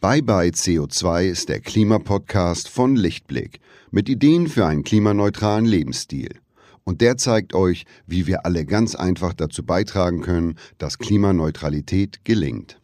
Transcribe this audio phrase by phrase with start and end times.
[0.00, 3.58] Bye bye CO2 ist der Klimapodcast von Lichtblick
[3.90, 6.38] mit Ideen für einen klimaneutralen Lebensstil.
[6.84, 12.80] Und der zeigt euch, wie wir alle ganz einfach dazu beitragen können, dass Klimaneutralität gelingt.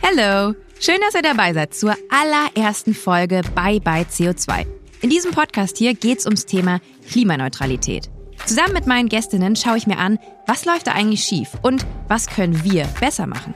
[0.00, 4.64] Hallo, schön, dass ihr dabei seid zur allerersten Folge Bye bye CO2.
[5.00, 6.80] In diesem Podcast hier geht es ums Thema
[7.10, 8.11] Klimaneutralität.
[8.46, 12.26] Zusammen mit meinen Gästinnen schaue ich mir an, was läuft da eigentlich schief und was
[12.26, 13.54] können wir besser machen.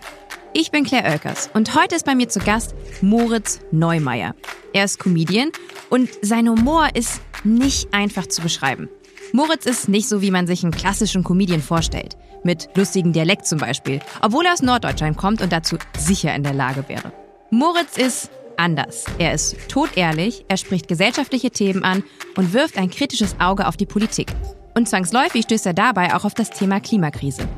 [0.52, 4.34] Ich bin Claire Oelkers und heute ist bei mir zu Gast Moritz Neumeier.
[4.72, 5.50] Er ist Comedian
[5.90, 8.88] und sein Humor ist nicht einfach zu beschreiben.
[9.32, 12.16] Moritz ist nicht so, wie man sich einen klassischen Comedian vorstellt.
[12.44, 16.54] Mit lustigen Dialekt zum Beispiel, obwohl er aus Norddeutschland kommt und dazu sicher in der
[16.54, 17.12] Lage wäre.
[17.50, 19.04] Moritz ist anders.
[19.18, 22.04] Er ist totehrlich, er spricht gesellschaftliche Themen an
[22.36, 24.28] und wirft ein kritisches Auge auf die Politik.
[24.76, 27.48] Und zwangsläufig stößt er dabei auch auf das Thema Klimakrise.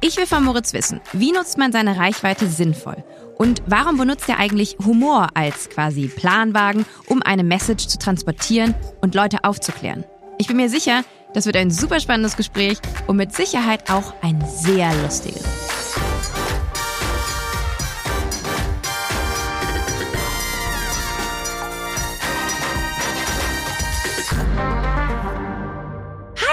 [0.00, 3.02] Ich will von Moritz wissen, wie nutzt man seine Reichweite sinnvoll?
[3.36, 9.16] Und warum benutzt er eigentlich Humor als quasi Planwagen, um eine Message zu transportieren und
[9.16, 10.04] Leute aufzuklären?
[10.38, 11.02] Ich bin mir sicher,
[11.34, 15.42] das wird ein super spannendes Gespräch und mit Sicherheit auch ein sehr lustiges.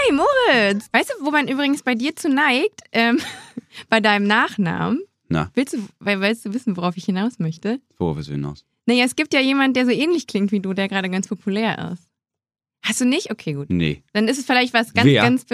[0.02, 0.88] Hi Moritz!
[0.92, 2.81] Weißt du, wo man übrigens bei dir zu neigt?
[2.92, 3.19] Ähm,
[3.89, 5.02] bei deinem Nachnamen.
[5.28, 7.80] Na, Willst du, weil, willst du wissen, worauf ich hinaus möchte?
[7.97, 8.66] worauf willst du hinaus?
[8.86, 11.91] Naja, es gibt ja jemanden, der so ähnlich klingt wie du, der gerade ganz populär
[11.94, 12.08] ist.
[12.83, 13.30] Hast du nicht?
[13.30, 13.69] Okay, gut.
[13.69, 14.03] Nee.
[14.14, 15.22] Dann ist es vielleicht was ganz, Wer?
[15.22, 15.45] ganz.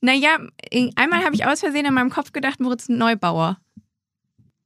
[0.00, 0.38] Naja,
[0.70, 3.58] in- einmal habe ich aus Versehen in meinem Kopf gedacht, Moritz Neubauer.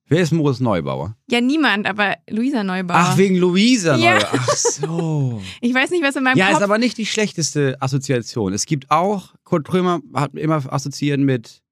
[0.08, 1.16] Wer ist Moritz Neubauer?
[1.30, 2.96] Ja, niemand, aber Luisa Neubauer.
[2.98, 4.14] Ach, wegen Luisa Ja.
[4.14, 4.30] Neubauer.
[4.32, 5.42] Ach so.
[5.60, 6.56] ich weiß nicht, was in meinem ja, Kopf.
[6.58, 8.52] ist aber nicht die schlechteste Assoziation.
[8.54, 11.62] Es gibt auch, Kurt Krömer hat immer assoziiert mit.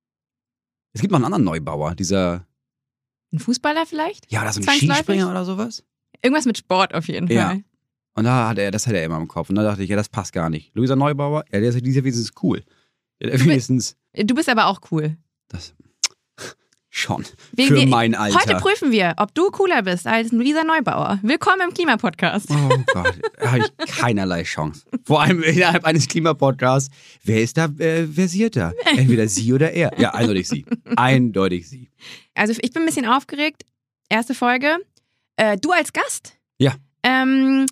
[0.92, 2.46] Es gibt noch einen anderen Neubauer, dieser.
[3.32, 4.30] Ein Fußballer vielleicht?
[4.30, 4.76] Ja, das ist ein?
[4.78, 5.82] Skispringer oder sowas.
[6.22, 7.48] Irgendwas mit Sport auf jeden Ja.
[7.48, 7.64] Fall.
[8.14, 9.50] Und da hat er, das hat er immer im Kopf.
[9.50, 10.74] Und da dachte ich, ja, das passt gar nicht.
[10.74, 12.62] Luisa Neubauer, ja, der ist, ja wenigstens cool.
[13.20, 13.96] Ja, Du bi- wenigstens.
[14.14, 15.16] Du bist aber auch cool.
[15.48, 15.74] Das.
[16.98, 17.26] Schon.
[17.52, 18.40] Wegen Für mein Alter.
[18.40, 21.18] Heute prüfen wir, ob du cooler bist als Luisa Neubauer.
[21.20, 22.50] Willkommen im Klimapodcast.
[22.50, 24.80] Oh Gott, da habe ich keinerlei Chance.
[25.04, 26.88] Vor allem innerhalb eines Klimapodcasts.
[27.22, 28.72] Wer ist da äh, versierter?
[28.96, 29.92] Entweder sie oder er.
[29.98, 30.64] Ja, eindeutig sie.
[30.96, 31.90] Eindeutig sie.
[32.34, 33.66] Also ich bin ein bisschen aufgeregt.
[34.08, 34.78] Erste Folge.
[35.36, 36.32] Äh, du als Gast?
[36.56, 36.76] Ja.
[37.02, 37.66] Ähm,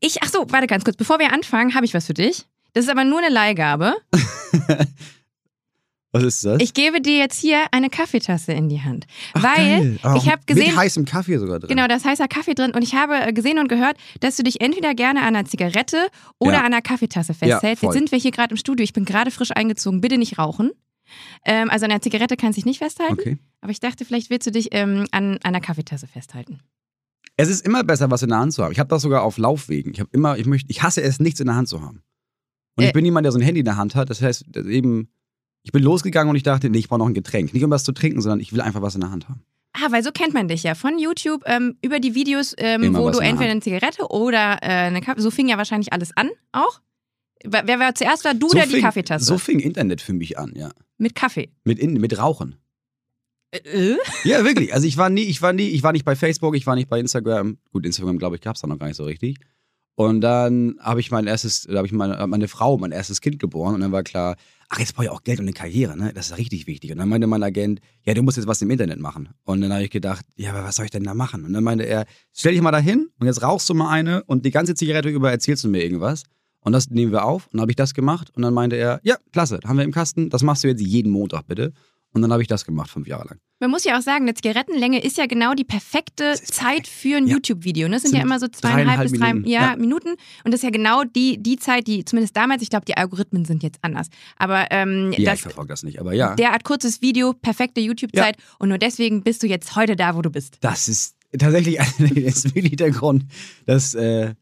[0.00, 0.96] ich, ach so, warte ganz kurz.
[0.96, 2.46] Bevor wir anfangen, habe ich was für dich.
[2.72, 3.94] Das ist aber nur eine Leihgabe.
[6.14, 6.62] Was ist das?
[6.62, 9.06] Ich gebe dir jetzt hier eine Kaffeetasse in die Hand.
[9.34, 9.98] Ach, weil.
[10.04, 11.68] Oh, ich habe gesehen, Mit heißem Kaffee sogar drin.
[11.68, 14.44] genau, da ist heißer Kaffee drin und ich habe äh, gesehen und gehört, dass du
[14.44, 16.06] dich entweder gerne an einer Zigarette
[16.38, 16.58] oder Ja.
[16.60, 17.80] an einer Kaffeetasse festhältst.
[17.80, 17.88] voll.
[17.92, 18.84] Jetzt sind wir hier gerade im Studio.
[18.84, 20.00] Ich bin gerade frisch eingezogen.
[20.00, 20.70] Bitte nicht rauchen.
[21.44, 23.12] Ähm, also an einer Zigarette kannst du dich nicht festhalten.
[23.14, 23.38] Okay.
[23.60, 26.60] Aber ich dachte, vielleicht willst du dich ähm, an einer Kaffeetasse festhalten.
[27.36, 28.70] Es ist immer besser, was in der Hand zu haben.
[28.70, 29.92] Ich habe das sogar auf Laufwegen.
[29.92, 32.02] Ich habe immer, ich möchte, ich hasse es, nichts in der Hand zu haben.
[32.76, 32.86] Und Äh.
[32.88, 34.08] ich bin jemand, der so ein Handy in der Hand hat.
[34.10, 35.08] Das heißt, eben,
[35.64, 37.52] ich bin losgegangen und ich dachte, nee, ich brauche noch ein Getränk.
[37.54, 39.42] Nicht um was zu trinken, sondern ich will einfach was in der Hand haben.
[39.72, 40.74] Ah, weil so kennt man dich ja.
[40.74, 45.00] Von YouTube ähm, über die Videos, ähm, wo du entweder eine Zigarette oder äh, eine
[45.00, 45.20] Kaffee.
[45.20, 46.80] So fing ja wahrscheinlich alles an auch.
[47.42, 49.24] Wer, war zuerst war, du so oder die fing, Kaffeetasse?
[49.24, 50.70] So fing Internet für mich an, ja.
[50.98, 51.50] Mit Kaffee.
[51.64, 52.56] Mit, in, mit Rauchen.
[53.50, 53.96] Äh?
[54.22, 54.72] Ja, wirklich.
[54.74, 56.88] Also ich war nie, ich war nie, ich war nicht bei Facebook, ich war nicht
[56.88, 57.58] bei Instagram.
[57.72, 59.38] Gut, Instagram, glaube ich, gab es da noch gar nicht so richtig.
[59.96, 63.38] Und dann habe ich mein erstes, da habe ich meine, meine Frau, mein erstes Kind
[63.38, 64.36] geboren und dann war klar,
[64.68, 66.12] ach, jetzt brauche ich auch Geld und eine Karriere, ne?
[66.14, 66.92] Das ist richtig wichtig.
[66.92, 69.30] Und dann meinte mein Agent, ja, du musst jetzt was im Internet machen.
[69.44, 71.44] Und dann habe ich gedacht, ja, aber was soll ich denn da machen?
[71.44, 74.44] Und dann meinte er, stell dich mal dahin und jetzt rauchst du mal eine und
[74.44, 76.24] die ganze Zigarette über erzählst du mir irgendwas.
[76.60, 77.46] Und das nehmen wir auf.
[77.46, 78.30] Und dann habe ich das gemacht.
[78.34, 80.30] Und dann meinte er, ja, klasse, haben wir im Kasten.
[80.30, 81.72] Das machst du jetzt jeden Montag bitte.
[82.14, 83.38] Und dann habe ich das gemacht, fünf Jahre lang.
[83.60, 87.26] Man muss ja auch sagen, eine Zigarettenlänge ist ja genau die perfekte Zeit für ein
[87.26, 87.34] Ja.
[87.34, 87.88] YouTube-Video.
[87.88, 87.94] Ne?
[87.96, 89.50] Das sind, Sind ja immer so zweieinhalb bis drei Minuten.
[89.50, 89.76] ja, Ja.
[89.76, 90.10] Minuten.
[90.10, 93.44] Und das ist ja genau die, die Zeit, die zumindest damals, ich glaube, die Algorithmen
[93.44, 94.08] sind jetzt anders.
[94.36, 96.34] Aber ähm, Ja, ich das, verfolge das nicht, aber ja.
[96.36, 98.36] derart kurzes Video, perfekte YouTube-Zeit.
[98.60, 100.58] Und nur deswegen bist du jetzt heute da, wo du bist.
[100.60, 103.24] Das ist tatsächlich das ist wirklich der Grund,
[103.66, 104.34] dass äh,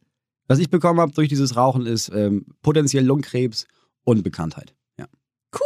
[0.46, 3.66] was ich bekommen habe durch dieses Rauchen ist ähm, potenziell Lungenkrebs
[4.04, 4.74] und Bekanntheit.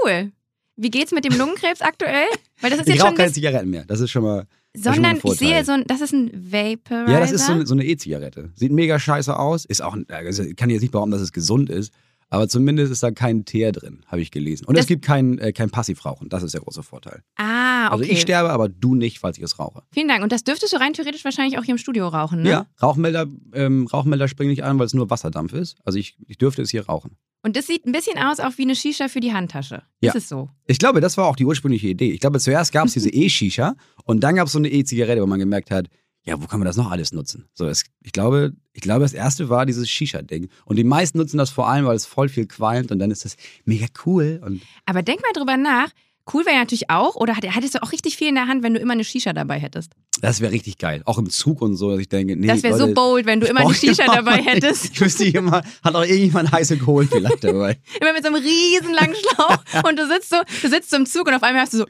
[0.04, 0.32] Cool.
[0.76, 2.26] Wie geht's mit dem Lungenkrebs aktuell?
[2.60, 3.84] Weil das ist Ich rauche keine Zigaretten mehr.
[3.86, 4.46] Das ist schon mal.
[4.74, 7.10] sondern ich sehe so ein, das ist ein Vaporizer.
[7.10, 8.50] Ja, das ist so eine, so E-Zigarette.
[8.54, 9.64] Sieht mega scheiße aus.
[9.64, 11.92] Ist auch, also ich kann jetzt nicht behaupten, dass es gesund ist.
[12.28, 14.64] Aber zumindest ist da kein Teer drin, habe ich gelesen.
[14.66, 16.28] Und Das- es gibt kein, äh, kein Passivrauchen.
[16.28, 17.22] Das ist der große Vorteil.
[17.36, 17.92] Ah, okay.
[17.92, 19.82] Also ich sterbe, aber du nicht, falls ich es rauche.
[19.92, 20.22] Vielen Dank.
[20.24, 22.50] Und das dürftest du rein theoretisch wahrscheinlich auch hier im Studio rauchen, ne?
[22.50, 25.76] Ja, Rauchmelder, ähm, Rauchmelder springen nicht an, weil es nur Wasserdampf ist.
[25.84, 27.16] Also ich, ich dürfte es hier rauchen.
[27.42, 29.82] Und das sieht ein bisschen aus auch wie eine Shisha für die Handtasche.
[30.00, 30.10] Ja.
[30.12, 30.50] Ist es so?
[30.66, 32.10] Ich glaube, das war auch die ursprüngliche Idee.
[32.10, 35.26] Ich glaube, zuerst gab es diese E-Shisha und dann gab es so eine E-Zigarette, wo
[35.26, 35.86] man gemerkt hat,
[36.26, 37.48] ja, wo kann man das noch alles nutzen?
[37.54, 40.48] So, es, ich, glaube, ich glaube, das erste war dieses Shisha-Ding.
[40.64, 43.24] Und die meisten nutzen das vor allem, weil es voll viel qualmt und dann ist
[43.24, 44.40] das mega cool.
[44.84, 45.90] Aber denk mal drüber nach.
[46.32, 48.74] Cool wäre natürlich auch, oder hat- hättest du auch richtig viel in der Hand, wenn
[48.74, 49.92] du immer eine Shisha dabei hättest?
[50.20, 51.02] Das wäre richtig geil.
[51.04, 53.46] Auch im Zug und so, dass ich denke, nee, das wäre so bold, wenn du
[53.46, 54.86] immer eine Shisha immer dabei hättest.
[54.92, 57.78] Ich wüsste immer, hat auch irgendjemand heiße Kohlen vielleicht dabei.
[58.00, 59.58] Immer mit so einem riesen langen Schlauch
[59.88, 61.86] und du sitzt so, du sitzt so im Zug und auf einmal hast du so,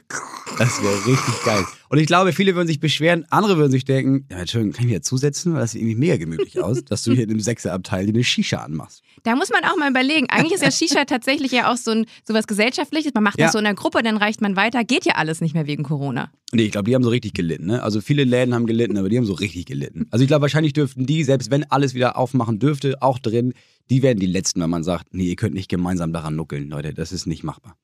[0.57, 1.63] Das wäre richtig geil.
[1.89, 4.91] Und ich glaube, viele würden sich beschweren, andere würden sich denken, ja, Entschuldigung, kann ich
[4.91, 5.53] mir dazusetzen?
[5.53, 8.25] Weil das sieht irgendwie mega gemütlich aus, dass du hier in dem Sechserabteil dir eine
[8.25, 9.03] Shisha anmachst.
[9.23, 10.27] da muss man auch mal überlegen.
[10.29, 13.13] Eigentlich ist ja Shisha tatsächlich ja auch so ein sowas Gesellschaftliches.
[13.13, 13.45] Man macht Ja.
[13.45, 14.83] das so in der Gruppe, dann reicht man weiter.
[14.83, 16.29] Geht ja alles nicht mehr wegen Corona.
[16.51, 17.67] Nee, ich glaube, die haben so richtig gelitten.
[17.67, 17.81] Ne?
[17.83, 20.07] Also viele Läden haben gelitten, aber die haben so richtig gelitten.
[20.11, 23.53] Also ich glaube, wahrscheinlich dürften die, selbst wenn alles wieder aufmachen dürfte, auch drin,
[23.89, 26.93] die werden die Letzten, wenn man sagt, nee, ihr könnt nicht gemeinsam daran nuckeln, Leute,
[26.93, 27.75] das ist nicht machbar.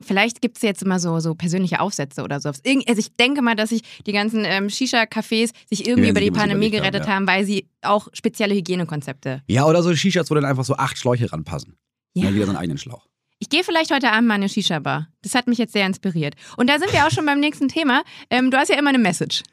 [0.00, 2.50] Vielleicht gibt es jetzt immer so, so persönliche Aufsätze oder so.
[2.50, 6.66] Also ich denke mal, dass sich die ganzen ähm, Shisha-Cafés sich irgendwie über die Pandemie
[6.66, 7.14] überlegt haben, gerettet ja.
[7.14, 9.42] haben, weil sie auch spezielle Hygienekonzepte.
[9.48, 11.76] Ja, oder so Shishas, wo dann einfach so acht Schläuche ranpassen.
[12.14, 12.24] Ja.
[12.24, 12.30] Ja.
[12.30, 13.07] Jeder seinen eigenen Schlauch.
[13.40, 15.08] Ich gehe vielleicht heute Abend mal in eine Shisha-Bar.
[15.22, 16.34] Das hat mich jetzt sehr inspiriert.
[16.56, 18.02] Und da sind wir auch schon beim nächsten Thema.
[18.30, 19.42] Ähm, du hast ja immer eine Message.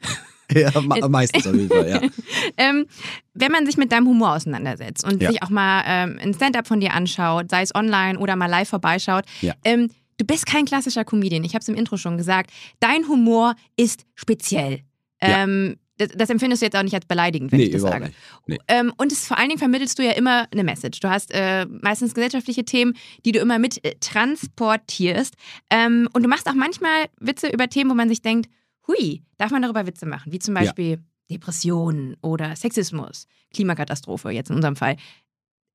[0.54, 0.70] Ja,
[1.08, 2.00] meistens auf jeden Fall, ja.
[2.56, 2.86] Ähm,
[3.34, 5.32] wenn man sich mit deinem Humor auseinandersetzt und Ja.
[5.32, 8.68] sich auch mal ähm, ein Stand-up von dir anschaut, sei es online oder mal live
[8.68, 9.54] vorbeischaut, Ja.
[9.64, 11.42] ähm, du bist kein klassischer Comedian.
[11.42, 12.52] Ich habe es im Intro schon gesagt.
[12.78, 14.82] Dein Humor ist speziell.
[15.20, 15.42] Ja.
[15.42, 18.06] Ähm, das, das empfindest du jetzt auch nicht als beleidigend, wenn Nee, ich das sage.
[18.06, 18.16] nicht.
[18.46, 18.58] Nee.
[18.68, 21.00] Ähm, und es, vor allen Dingen vermittelst du ja immer eine Message.
[21.00, 22.94] Du hast äh, meistens gesellschaftliche Themen,
[23.24, 25.34] die du immer mit äh, transportierst.
[25.70, 28.50] Ähm, und du machst auch manchmal Witze über Themen, wo man sich denkt,
[28.86, 30.32] hui, darf man darüber Witze machen?
[30.32, 30.62] Wie zum Ja.
[30.62, 30.98] Beispiel
[31.30, 34.96] Depressionen oder Sexismus, Klimakatastrophe jetzt in unserem Fall.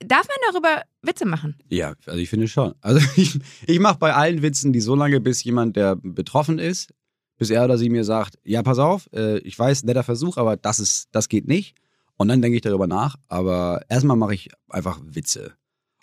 [0.04, 1.56] Darf man darüber Witze machen?
[1.70, 2.74] Ja, also ich finde schon.
[2.82, 6.94] Also ich, ich mache bei allen Witzen die so lange, bis jemand, der betroffen ist,
[7.42, 10.58] bis er oder sie mir sagt, ja, pass auf, äh, ich weiß, netter Versuch, aber
[10.58, 11.74] das ist, das geht nicht.
[12.16, 13.16] Und dann denke ich darüber nach.
[13.30, 15.54] Aber erstmal mache ich einfach Witze.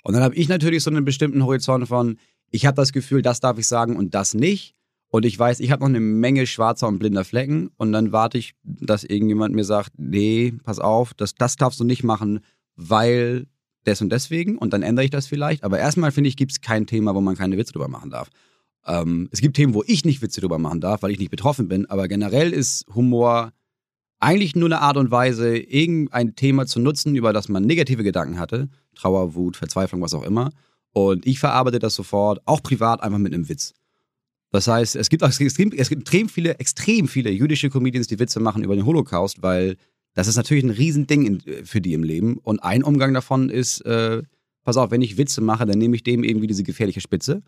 [0.02, 2.18] Und dann habe ich natürlich so einen bestimmten Horizont von,
[2.50, 4.74] ich habe das Gefühl, das darf ich sagen und das nicht.
[5.10, 7.70] Und ich weiß, ich habe noch eine Menge schwarzer und blinder Flecken.
[7.76, 11.84] Und dann warte ich, dass irgendjemand mir sagt, nee, pass auf, das, das darfst du
[11.84, 12.40] nicht machen,
[12.74, 13.46] weil
[13.86, 14.58] des und deswegen.
[14.58, 15.62] Und dann ändere ich das vielleicht.
[15.62, 18.28] Aber erstmal finde ich, gibt es kein Thema, wo man keine Witze drüber machen darf.
[18.86, 21.68] Ähm, es gibt Themen, wo ich nicht Witze drüber machen darf, weil ich nicht betroffen
[21.68, 21.86] bin.
[21.86, 23.52] Aber generell ist Humor
[24.20, 28.38] eigentlich nur eine Art und Weise, irgendein Thema zu nutzen, über das man negative Gedanken
[28.38, 28.68] hatte.
[28.94, 30.50] Trauer, Wut, Verzweiflung, was auch immer.
[30.92, 33.74] Und ich verarbeite das sofort, auch privat, einfach mit einem Witz.
[34.50, 38.40] Das heißt, es gibt, extrem, es gibt extrem viele, extrem viele jüdische Comedians, die Witze
[38.40, 39.76] machen über den Holocaust, weil
[40.14, 42.38] das ist natürlich ein Riesending in, für die im Leben.
[42.38, 44.22] Und ein Umgang davon ist, äh,
[44.64, 47.42] pass auf, wenn ich Witze mache, dann nehme ich dem irgendwie diese gefährliche Spitze.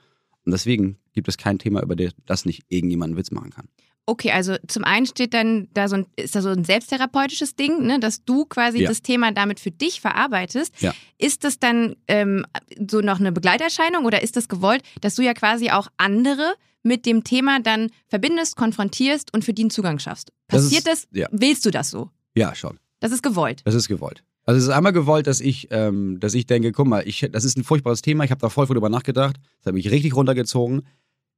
[0.45, 1.95] Und deswegen gibt es kein Thema, über
[2.27, 3.69] das nicht irgendjemand einen Witz machen kann.
[4.07, 7.87] Okay, also zum einen steht dann da so ein, ist da so ein selbsttherapeutisches Ding,
[7.87, 8.89] ne, dass du quasi Ja.
[8.89, 10.81] das Thema damit für dich verarbeitest.
[10.83, 10.95] Ja.
[11.19, 12.45] Ist das dann ähm,
[12.91, 17.05] so noch eine Begleiterscheinung oder ist das gewollt, dass du ja quasi auch andere mit
[17.07, 20.33] dem Thema dann verbindest, konfrontierst und für die einen Zugang schaffst?
[20.49, 21.01] Das Passiert das?
[21.05, 21.29] ist- ja.
[21.31, 22.11] Willst du das so?
[22.35, 22.81] Ja, schon.
[23.01, 23.61] Das ist gewollt.
[23.65, 24.25] Das ist gewollt.
[24.51, 27.45] Also es ist einmal gewollt, dass ich, ähm, dass ich denke, guck mal, ich, das
[27.45, 30.83] ist ein furchtbares Thema, ich habe da voll drüber nachgedacht, das habe ich richtig runtergezogen.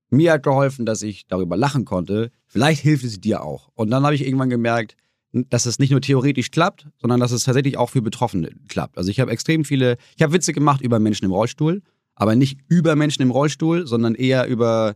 [0.09, 2.31] Mir hat geholfen, dass ich darüber lachen konnte.
[2.47, 3.69] Vielleicht hilft es dir auch.
[3.75, 4.97] Und dann habe ich irgendwann gemerkt,
[5.35, 8.97] dass es nicht nur theoretisch klappt, sondern dass es tatsächlich auch für Betroffene klappt.
[8.97, 11.83] Also ich habe extrem viele, ich habe Witze gemacht über Menschen im Rollstuhl,
[12.15, 14.95] aber nicht über Menschen im Rollstuhl, sondern eher über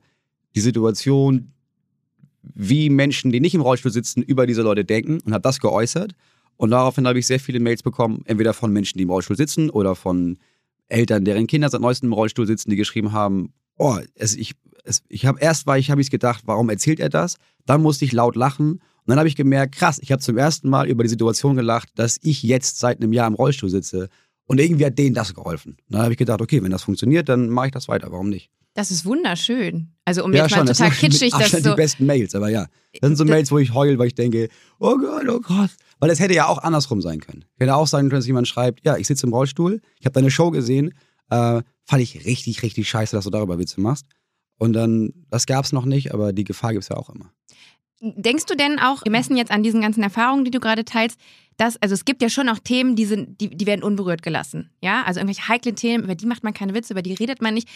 [0.54, 1.52] die Situation,
[2.42, 6.14] wie Menschen, die nicht im Rollstuhl sitzen, über diese Leute denken und habe das geäußert.
[6.56, 9.70] Und daraufhin habe ich sehr viele Mails bekommen, entweder von Menschen, die im Rollstuhl sitzen
[9.70, 10.38] oder von
[10.88, 15.02] Eltern, deren Kinder seit neuestem im Rollstuhl sitzen, die geschrieben haben, oh, es, ich, es,
[15.08, 17.36] ich habe erst war ich, habe ich gedacht, warum erzählt er das?
[17.66, 20.68] Dann musste ich laut lachen und dann habe ich gemerkt, krass, ich habe zum ersten
[20.68, 24.08] Mal über die Situation gelacht, dass ich jetzt seit einem Jahr im Rollstuhl sitze
[24.46, 25.72] und irgendwie hat denen das geholfen.
[25.72, 28.28] Und dann habe ich gedacht, okay, wenn das funktioniert, dann mache ich das weiter, warum
[28.28, 28.50] nicht?
[28.75, 29.88] Das ist wunderschön.
[30.04, 31.70] Also um ja, jetzt schon, mal das total sind kitschig, das so.
[31.70, 32.66] die besten Mails, aber ja.
[33.00, 34.48] Das sind so Das- Mails, wo ich heul, weil ich denke,
[34.78, 35.70] oh Gott, oh Gott.
[35.98, 37.44] Weil es hätte ja auch andersrum sein können.
[37.58, 40.30] Hätte auch sein können, dass jemand schreibt, ja, ich sitze im Rollstuhl, ich habe deine
[40.30, 40.92] Show gesehen,
[41.30, 44.06] äh, fand ich richtig, richtig scheiße, dass du darüber Witze machst.
[44.58, 47.32] Und dann, das gab's noch nicht, aber die Gefahr gibt's ja auch immer.
[48.00, 51.18] Denkst du denn auch, gemessen jetzt an diesen ganzen Erfahrungen, die du gerade teilst,
[51.56, 54.70] dass, also es gibt ja schon auch Themen, die sind, die, die werden unberührt gelassen.
[54.82, 57.54] Ja, also irgendwelche heiklen Themen, über die macht man keine Witze, über die redet man
[57.54, 57.68] nicht.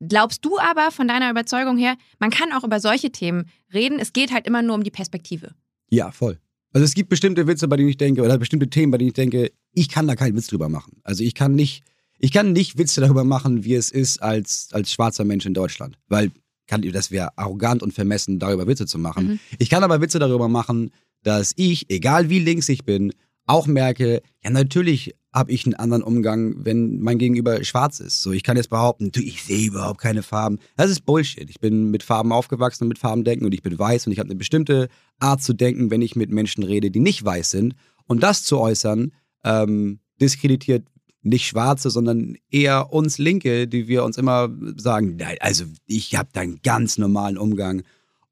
[0.00, 4.12] Glaubst du aber von deiner Überzeugung her, man kann auch über solche Themen reden, es
[4.12, 5.54] geht halt immer nur um die Perspektive.
[5.90, 6.40] Ja, voll.
[6.72, 9.14] Also es gibt bestimmte Witze, bei denen ich denke, oder bestimmte Themen, bei denen ich
[9.14, 11.00] denke, ich kann da keinen Witz drüber machen.
[11.02, 11.82] Also ich kann nicht,
[12.18, 15.98] ich kann nicht Witze darüber machen, wie es ist als, als schwarzer Mensch in Deutschland.
[16.08, 16.30] Weil
[16.66, 19.26] kann, das wäre arrogant und vermessen, darüber Witze zu machen.
[19.26, 19.40] Mhm.
[19.58, 20.90] Ich kann aber Witze darüber machen,
[21.22, 23.12] dass ich, egal wie links ich bin,
[23.48, 28.22] auch merke, ja, natürlich habe ich einen anderen Umgang, wenn mein Gegenüber schwarz ist.
[28.22, 30.58] So, ich kann jetzt behaupten, du, ich sehe überhaupt keine Farben.
[30.76, 31.48] Das ist Bullshit.
[31.50, 34.18] Ich bin mit Farben aufgewachsen und mit Farben denken und ich bin weiß und ich
[34.18, 34.88] habe eine bestimmte
[35.18, 37.74] Art zu denken, wenn ich mit Menschen rede, die nicht weiß sind.
[38.06, 39.12] Und das zu äußern,
[39.44, 40.86] ähm, diskreditiert
[41.22, 46.40] nicht Schwarze, sondern eher uns Linke, die wir uns immer sagen, also ich habe da
[46.40, 47.82] einen ganz normalen Umgang.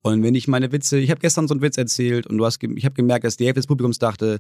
[0.03, 2.63] Und wenn ich meine Witze, ich habe gestern so einen Witz erzählt und du hast,
[2.63, 4.39] ich habe gemerkt, dass die Hälfte des Publikums dachte,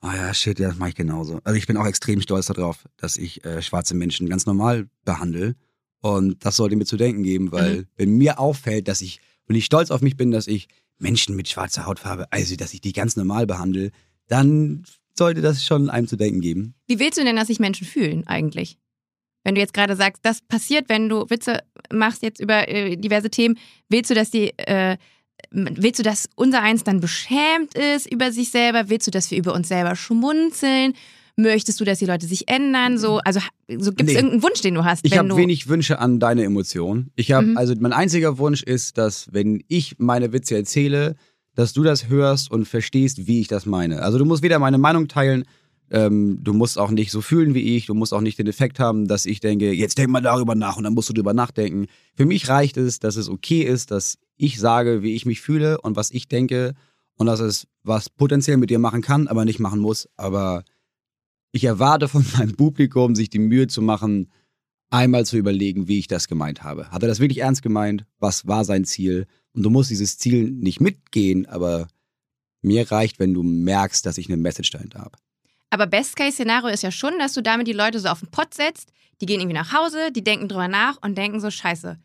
[0.00, 1.40] ah ja, shit, ja, das mache ich genauso.
[1.44, 5.56] Also ich bin auch extrem stolz darauf, dass ich äh, schwarze Menschen ganz normal behandle.
[6.00, 7.86] Und das sollte mir zu denken geben, weil mhm.
[7.96, 11.48] wenn mir auffällt, dass ich, und ich stolz auf mich bin, dass ich Menschen mit
[11.48, 13.90] schwarzer Hautfarbe, also dass ich die ganz normal behandle,
[14.28, 14.84] dann
[15.16, 16.74] sollte das schon einem zu denken geben.
[16.86, 18.78] Wie willst du denn, dass sich Menschen fühlen eigentlich?
[19.44, 21.60] Wenn du jetzt gerade sagst, das passiert, wenn du Witze
[21.92, 24.96] machst jetzt über äh, diverse Themen, willst du, dass die, äh,
[25.50, 28.88] willst du, dass unser Eins dann beschämt ist über sich selber?
[28.88, 30.94] Willst du, dass wir über uns selber schmunzeln?
[31.36, 32.96] Möchtest du, dass die Leute sich ändern?
[32.96, 34.14] So, also so gibt es nee.
[34.14, 35.04] irgendeinen Wunsch, den du hast?
[35.04, 37.10] Ich habe wenig Wünsche an deine Emotionen.
[37.14, 37.56] Ich habe, mhm.
[37.58, 41.14] also mein einziger Wunsch ist, dass wenn ich meine Witze erzähle,
[41.54, 44.02] dass du das hörst und verstehst, wie ich das meine.
[44.02, 45.44] Also du musst weder meine Meinung teilen,
[45.90, 48.78] ähm, du musst auch nicht so fühlen wie ich, du musst auch nicht den Effekt
[48.78, 51.86] haben, dass ich denke, jetzt denk mal darüber nach und dann musst du darüber nachdenken.
[52.14, 55.80] Für mich reicht es, dass es okay ist, dass ich sage, wie ich mich fühle
[55.80, 56.74] und was ich denke
[57.16, 60.08] und dass es was potenziell mit dir machen kann, aber nicht machen muss.
[60.16, 60.64] Aber
[61.52, 64.30] ich erwarte von meinem Publikum, sich die Mühe zu machen,
[64.90, 66.90] einmal zu überlegen, wie ich das gemeint habe.
[66.90, 68.06] Hat er das wirklich ernst gemeint?
[68.18, 69.26] Was war sein Ziel?
[69.52, 71.88] Und du musst dieses Ziel nicht mitgehen, aber
[72.62, 75.18] mir reicht, wenn du merkst, dass ich eine Message dahinter habe.
[75.70, 78.92] Aber Best-Case-Szenario ist ja schon, dass du damit die Leute so auf den Pott setzt,
[79.20, 81.98] die gehen irgendwie nach Hause, die denken drüber nach und denken so, scheiße,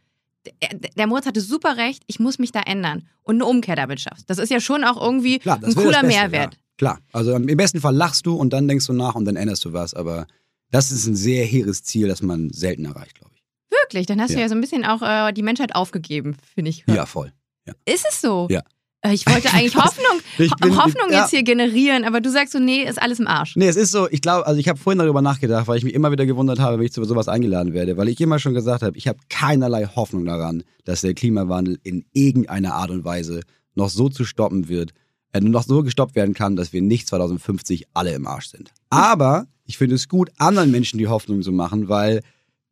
[0.97, 4.29] der, Moritz hatte super recht, ich muss mich da ändern und eine Umkehr damit schaffst.
[4.29, 6.53] Das ist ja schon auch irgendwie Klar, ein cooler Beste, Mehrwert.
[6.53, 6.59] Ja.
[6.77, 9.63] Klar, also im besten Fall lachst du und dann denkst du nach und dann änderst
[9.65, 10.25] du was, aber
[10.71, 13.43] das ist ein sehr hehres Ziel, das man selten erreicht, glaube ich.
[13.69, 14.07] Wirklich?
[14.07, 14.37] Dann hast ja.
[14.37, 16.83] du ja so ein bisschen auch äh, die Menschheit aufgegeben, finde ich.
[16.87, 17.31] Ja, voll.
[17.67, 17.73] Ja.
[17.85, 18.47] Ist es so?
[18.49, 18.63] Ja.
[19.01, 21.21] Äh, ich wollte eigentlich Hoffnung, bin, Hoffnung ja.
[21.21, 23.55] jetzt hier generieren, aber du sagst so, nee, ist alles im Arsch.
[23.55, 25.93] Nee, es ist so, ich glaube, also ich habe vorhin darüber nachgedacht, weil ich mich
[25.93, 28.83] immer wieder gewundert habe, wenn ich zu sowas eingeladen werde, weil ich immer schon gesagt
[28.83, 33.41] habe, ich habe keinerlei Hoffnung daran, dass der Klimawandel in irgendeiner Art und Weise
[33.75, 34.91] noch so zu stoppen wird,
[35.33, 38.71] äh, noch so gestoppt werden kann, dass wir nicht 2050 alle im Arsch sind.
[38.89, 42.21] Aber ich finde es gut, anderen Menschen die Hoffnung zu machen, weil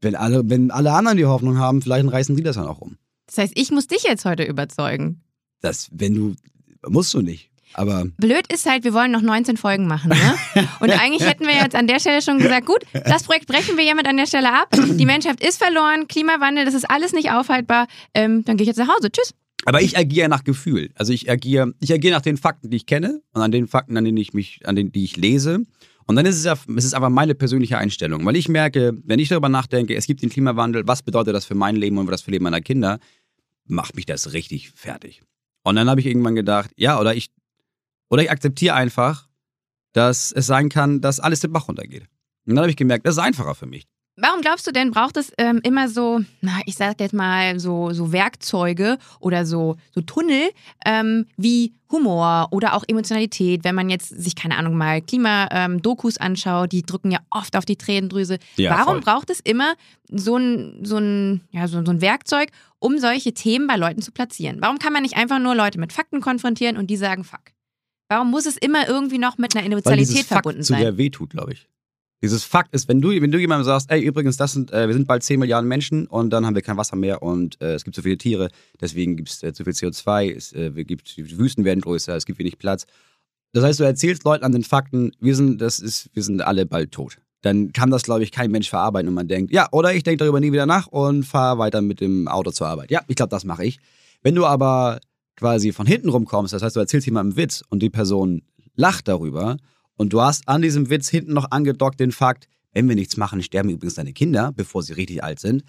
[0.02, 2.98] wenn alle, wenn alle anderen die Hoffnung haben, vielleicht reißen sie das dann auch um.
[3.28, 5.22] Das heißt, ich muss dich jetzt heute überzeugen.
[5.62, 6.36] Das, wenn du,
[6.88, 7.50] musst du nicht.
[7.74, 10.10] Aber Blöd ist halt, wir wollen noch 19 Folgen machen.
[10.10, 10.68] Ne?
[10.80, 13.84] Und eigentlich hätten wir jetzt an der Stelle schon gesagt, gut, das Projekt brechen wir
[13.84, 14.70] hiermit an der Stelle ab.
[14.72, 17.88] Die Menschheit ist verloren, Klimawandel, das ist alles nicht aufhaltbar.
[18.14, 19.12] Ähm, dann gehe ich jetzt nach Hause.
[19.12, 19.34] Tschüss.
[19.66, 20.90] Aber ich agiere nach Gefühl.
[20.96, 23.98] Also ich agiere, ich agiere nach den Fakten, die ich kenne und an den Fakten,
[23.98, 25.60] an denen ich mich, an denen die ich lese.
[26.06, 29.20] Und dann ist es ja, es ist aber meine persönliche Einstellung, weil ich merke, wenn
[29.20, 32.22] ich darüber nachdenke, es gibt den Klimawandel, was bedeutet das für mein Leben und was
[32.22, 33.00] für das Leben meiner Kinder,
[33.68, 35.22] macht mich das richtig fertig.
[35.70, 37.32] Und dann habe ich irgendwann gedacht, ja, oder ich,
[38.10, 39.28] oder ich akzeptiere einfach,
[39.94, 42.04] dass es sein kann, dass alles den Bach runtergeht.
[42.46, 43.88] Und dann habe ich gemerkt, das ist einfacher für mich.
[44.22, 47.94] Warum glaubst du denn, braucht es ähm, immer so, na, ich sag jetzt mal, so,
[47.94, 50.50] so Werkzeuge oder so, so Tunnel
[50.86, 56.26] ähm, wie Humor oder auch Emotionalität, wenn man jetzt sich, keine Ahnung, mal Klima-Dokus ähm,
[56.26, 58.40] anschaut, die drücken ja oft auf die Tränendrüse.
[58.58, 59.02] Ja, Warum voll.
[59.02, 59.74] braucht es immer
[60.12, 64.12] so ein, so, ein, ja, so, so ein Werkzeug, um solche Themen bei Leuten zu
[64.12, 64.58] platzieren?
[64.62, 67.54] Warum kann man nicht einfach nur Leute mit Fakten konfrontieren und die sagen Fuck?
[68.10, 70.80] Warum muss es immer irgendwie noch mit einer Emotionalität verbunden Fakt sein?
[70.80, 71.68] Zu der wehtut, glaube ich.
[72.22, 74.94] Dieses Fakt ist, wenn du, wenn du jemandem sagst, ey, übrigens, das sind, äh, wir
[74.94, 77.86] sind bald 10 Milliarden Menschen und dann haben wir kein Wasser mehr und äh, es
[77.86, 78.50] gibt zu viele Tiere,
[78.82, 82.26] deswegen gibt es äh, zu viel CO2, es äh, gibt, die Wüsten werden größer, es
[82.26, 82.88] gibt wenig Platz.
[83.54, 86.66] Das heißt, du erzählst Leuten an den Fakten, wir sind, das ist, wir sind alle
[86.66, 87.20] bald tot.
[87.42, 90.18] Dann kann das, glaube ich, kein Mensch verarbeiten und man denkt, ja, oder ich denke
[90.18, 92.92] darüber nie wieder nach und fahre weiter mit dem Auto zur Arbeit.
[92.92, 93.80] Ja, ich glaube, das mache ich.
[94.22, 95.00] Wenn du aber
[95.38, 98.42] quasi von hinten rumkommst, das heißt, du erzählst jemandem einen Witz und die Person
[98.76, 99.56] lacht darüber
[99.96, 103.42] und du hast an diesem Witz hinten noch angedockt den Fakt, wenn wir nichts machen,
[103.42, 105.64] sterben übrigens deine Kinder, bevor sie richtig alt sind.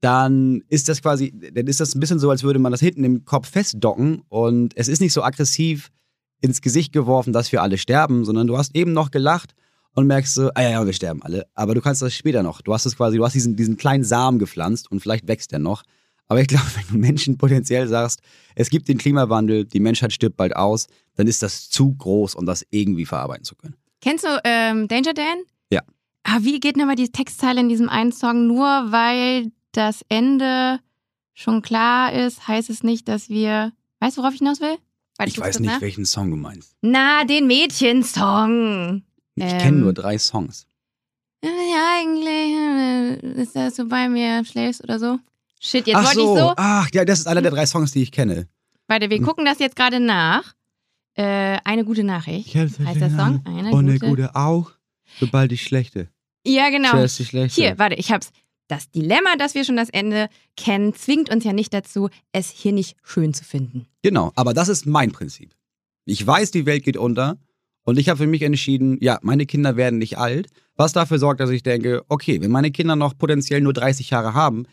[0.00, 3.04] dann ist das quasi, dann ist das ein bisschen so, als würde man das hinten
[3.04, 5.90] im Kopf festdocken und es ist nicht so aggressiv
[6.40, 9.54] ins Gesicht geworfen, dass wir alle sterben, sondern du hast eben noch gelacht
[9.94, 11.46] und merkst so, ah ja, ja, wir sterben alle.
[11.54, 12.60] Aber du kannst das später noch.
[12.62, 15.58] Du hast es quasi, du hast diesen, diesen kleinen Samen gepflanzt und vielleicht wächst der
[15.58, 15.82] noch.
[16.28, 18.20] Aber ich glaube, wenn du Menschen potenziell sagst,
[18.54, 22.46] es gibt den Klimawandel, die Menschheit stirbt bald aus, dann ist das zu groß, um
[22.46, 23.74] das irgendwie verarbeiten zu können.
[24.00, 25.38] Kennst du ähm, Danger Dan?
[25.70, 25.82] Ja.
[26.22, 28.46] Ah, wie geht nochmal die Textzeile in diesem einen Song?
[28.46, 30.78] Nur weil das Ende
[31.34, 33.72] schon klar ist, heißt es nicht, dass wir.
[33.98, 34.76] Weißt du, worauf ich hinaus will?
[35.18, 35.80] Warte, Ich weiß nicht, nach.
[35.82, 36.74] welchen Song du meinst.
[36.80, 39.02] Na, den Mädchensong.
[39.36, 39.58] Ich Ähm.
[39.58, 40.66] kenne nur drei Songs.
[41.42, 41.50] Ja,
[41.98, 42.26] eigentlich
[43.24, 45.18] äh, ist das so bei mir, schläfst oder so.
[45.60, 46.54] Shit, jetzt Ach wollte so, ich so.
[46.56, 48.48] ach ja, das ist einer der drei Songs, die ich kenne.
[48.88, 50.54] Warte, wir gucken das jetzt gerade nach.
[51.14, 52.54] Äh, eine gute Nachricht.
[52.54, 53.42] Heißt der Song?
[53.44, 54.06] Eine Und eine gute.
[54.10, 54.72] gute auch,
[55.18, 56.08] sobald die schlechte.
[56.46, 56.90] Ja, genau.
[56.92, 57.60] Zuerst die schlechte.
[57.60, 58.30] Hier, warte, ich hab's.
[58.68, 62.70] Das Dilemma, dass wir schon das Ende kennen, zwingt uns ja nicht dazu, es hier
[62.72, 63.86] nicht schön zu finden.
[64.02, 65.52] Genau, aber das ist mein Prinzip.
[66.04, 67.36] Ich weiß, die Welt geht unter
[67.90, 71.40] und ich habe für mich entschieden, ja, meine Kinder werden nicht alt, was dafür sorgt,
[71.40, 74.64] dass ich denke, okay, wenn meine Kinder noch potenziell nur 30 Jahre haben,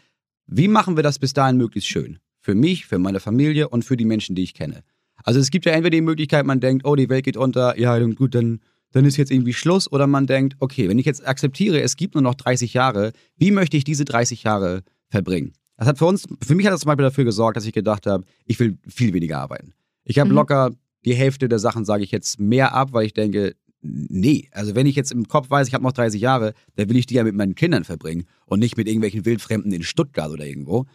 [0.45, 2.19] wie machen wir das bis dahin möglichst schön?
[2.39, 4.83] Für mich, für meine Familie und für die Menschen, die ich kenne.
[5.23, 7.99] Also es gibt ja entweder die Möglichkeit, man denkt, oh, die Welt geht unter, ja,
[7.99, 8.61] dann gut, dann,
[8.93, 9.91] dann ist jetzt irgendwie Schluss.
[9.91, 13.51] Oder man denkt, okay, wenn ich jetzt akzeptiere, es gibt nur noch 30 Jahre, wie
[13.51, 15.53] möchte ich diese 30 Jahre verbringen?
[15.75, 18.05] Das hat für uns, für mich hat das zum Beispiel dafür gesorgt, dass ich gedacht
[18.05, 19.73] habe, ich will viel weniger arbeiten.
[20.05, 20.35] Ich habe Mhm.
[20.35, 20.71] locker
[21.07, 24.85] die Hälfte der Sachen, sage ich jetzt, mehr ab, weil ich denke, nee, also wenn
[24.85, 27.23] ich jetzt im Kopf weiß, ich habe noch 30 Jahre, dann will ich die ja
[27.23, 30.85] mit meinen Kindern verbringen und nicht mit irgendwelchen Wildfremden in Stuttgart oder irgendwo.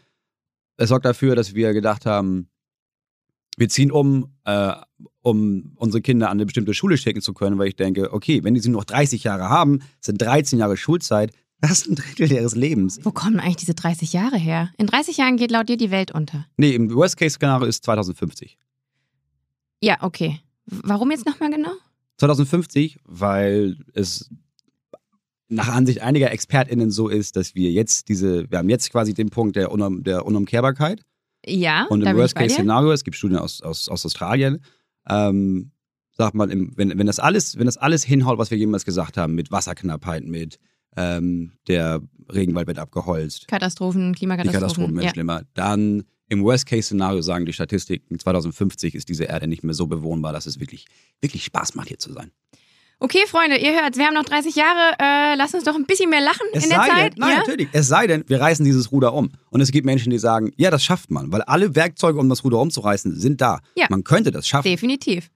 [0.76, 2.48] Das sorgt dafür, dass wir gedacht haben,
[3.56, 4.74] wir ziehen um, äh,
[5.22, 8.52] um unsere Kinder an eine bestimmte Schule schicken zu können, weil ich denke, okay, wenn
[8.52, 12.54] die sie noch 30 Jahre haben, sind 13 Jahre Schulzeit, das ist ein Drittel ihres
[12.54, 13.00] Lebens.
[13.02, 14.70] Wo kommen eigentlich diese 30 Jahre her?
[14.76, 16.46] In 30 Jahren geht laut dir die Welt unter.
[16.58, 18.58] Nee, im Worst-Case-Szenario ist 2050.
[19.82, 20.38] Ja, okay.
[20.66, 21.72] Warum jetzt nochmal genau?
[22.18, 24.30] 2050, weil es
[25.48, 29.28] nach Ansicht einiger ExpertInnen so ist, dass wir jetzt diese, wir haben jetzt quasi den
[29.28, 31.02] Punkt der, Unum, der Unumkehrbarkeit
[31.44, 32.16] Ja, und im.
[32.16, 34.64] Worst-Case-Szenario, es gibt Studien aus, aus, aus Australien,
[35.08, 35.72] ähm,
[36.16, 39.34] sagt man, wenn, wenn, das alles, wenn das alles hinhaut, was wir jemals gesagt haben,
[39.34, 40.58] mit Wasserknappheit, mit
[40.96, 42.00] ähm, der
[42.32, 44.60] Regenwald wird abgeholzt, Katastrophen, die Klimakatastrophen.
[44.60, 45.10] Katastrophen werden ja.
[45.10, 50.32] schlimmer, dann im Worst-Case-Szenario sagen die Statistiken, 2050 ist diese Erde nicht mehr so bewohnbar,
[50.32, 50.86] dass es wirklich,
[51.20, 52.32] wirklich Spaß macht, hier zu sein.
[53.02, 54.94] Okay, Freunde, ihr hört, wir haben noch 30 Jahre.
[55.00, 57.12] Äh, lasst uns doch ein bisschen mehr lachen Es in der Zeit.
[57.14, 57.36] denn, nein, ja?
[57.38, 57.68] natürlich.
[57.72, 59.32] Es sei denn, wir reißen dieses Ruder um.
[59.50, 62.44] Und es gibt Menschen, die sagen, ja, das schafft man, weil alle Werkzeuge, um das
[62.44, 63.60] Ruder umzureißen, sind da.
[63.74, 63.86] Ja.
[63.90, 64.68] Man könnte das schaffen.
[64.68, 65.30] Definitiv.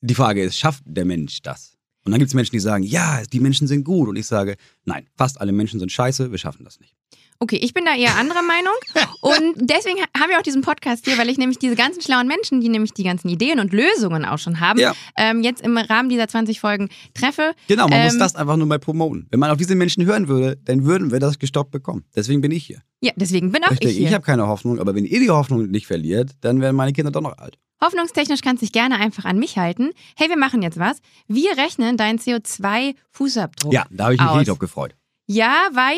[0.00, 1.76] Die Frage ist, schafft der Mensch das?
[2.04, 4.08] Und dann gibt es Menschen, die sagen, ja, die Menschen sind gut.
[4.08, 6.94] Und ich sage, nein, fast alle Menschen sind scheiße, wir schaffen das nicht.
[7.42, 8.72] Okay, ich bin da eher anderer Meinung.
[9.20, 12.28] Und deswegen ha- haben wir auch diesen Podcast hier, weil ich nämlich diese ganzen schlauen
[12.28, 14.92] Menschen, die nämlich die ganzen Ideen und Lösungen auch schon haben, Ja.
[15.16, 17.54] ähm, jetzt im Rahmen dieser 20 Folgen treffe.
[17.66, 19.26] Genau, man muss Ähm, das einfach nur mal promoten.
[19.30, 22.04] Wenn man auf diese Menschen hören würde, dann würden wir das gestoppt bekommen.
[22.14, 22.82] Deswegen bin ich hier.
[23.00, 24.06] Ja, deswegen bin auch Richtig, ich hier.
[24.08, 27.10] ich habe keine Hoffnung, aber wenn ihr die Hoffnung nicht verliert, dann werden meine Kinder
[27.10, 27.58] doch noch alt.
[27.82, 29.90] Hoffnungstechnisch kannst du dich gerne einfach an mich halten.
[30.16, 30.98] Hey, wir machen jetzt was.
[31.26, 33.72] Wir rechnen deinen CO2-Fußabdruck.
[33.72, 34.36] Ja, da habe ich mich aus.
[34.36, 34.94] richtig drauf gefreut.
[35.26, 35.96] Ja, weil.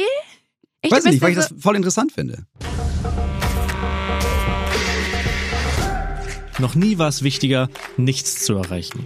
[0.84, 2.46] Ich Weiß nicht, weil ich das voll interessant finde.
[6.58, 9.02] Noch nie war es wichtiger, nichts zu erreichen.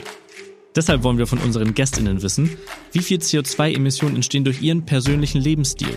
[0.75, 2.51] Deshalb wollen wir von unseren Gästinnen wissen,
[2.91, 5.97] wie viel CO2-Emissionen entstehen durch ihren persönlichen Lebensstil.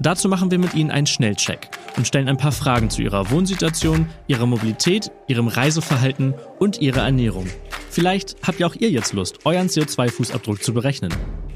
[0.00, 4.06] Dazu machen wir mit ihnen einen Schnellcheck und stellen ein paar Fragen zu ihrer Wohnsituation,
[4.26, 7.46] ihrer Mobilität, ihrem Reiseverhalten und ihrer Ernährung.
[7.88, 11.12] Vielleicht habt ja auch ihr jetzt Lust, euren CO2-Fußabdruck zu berechnen.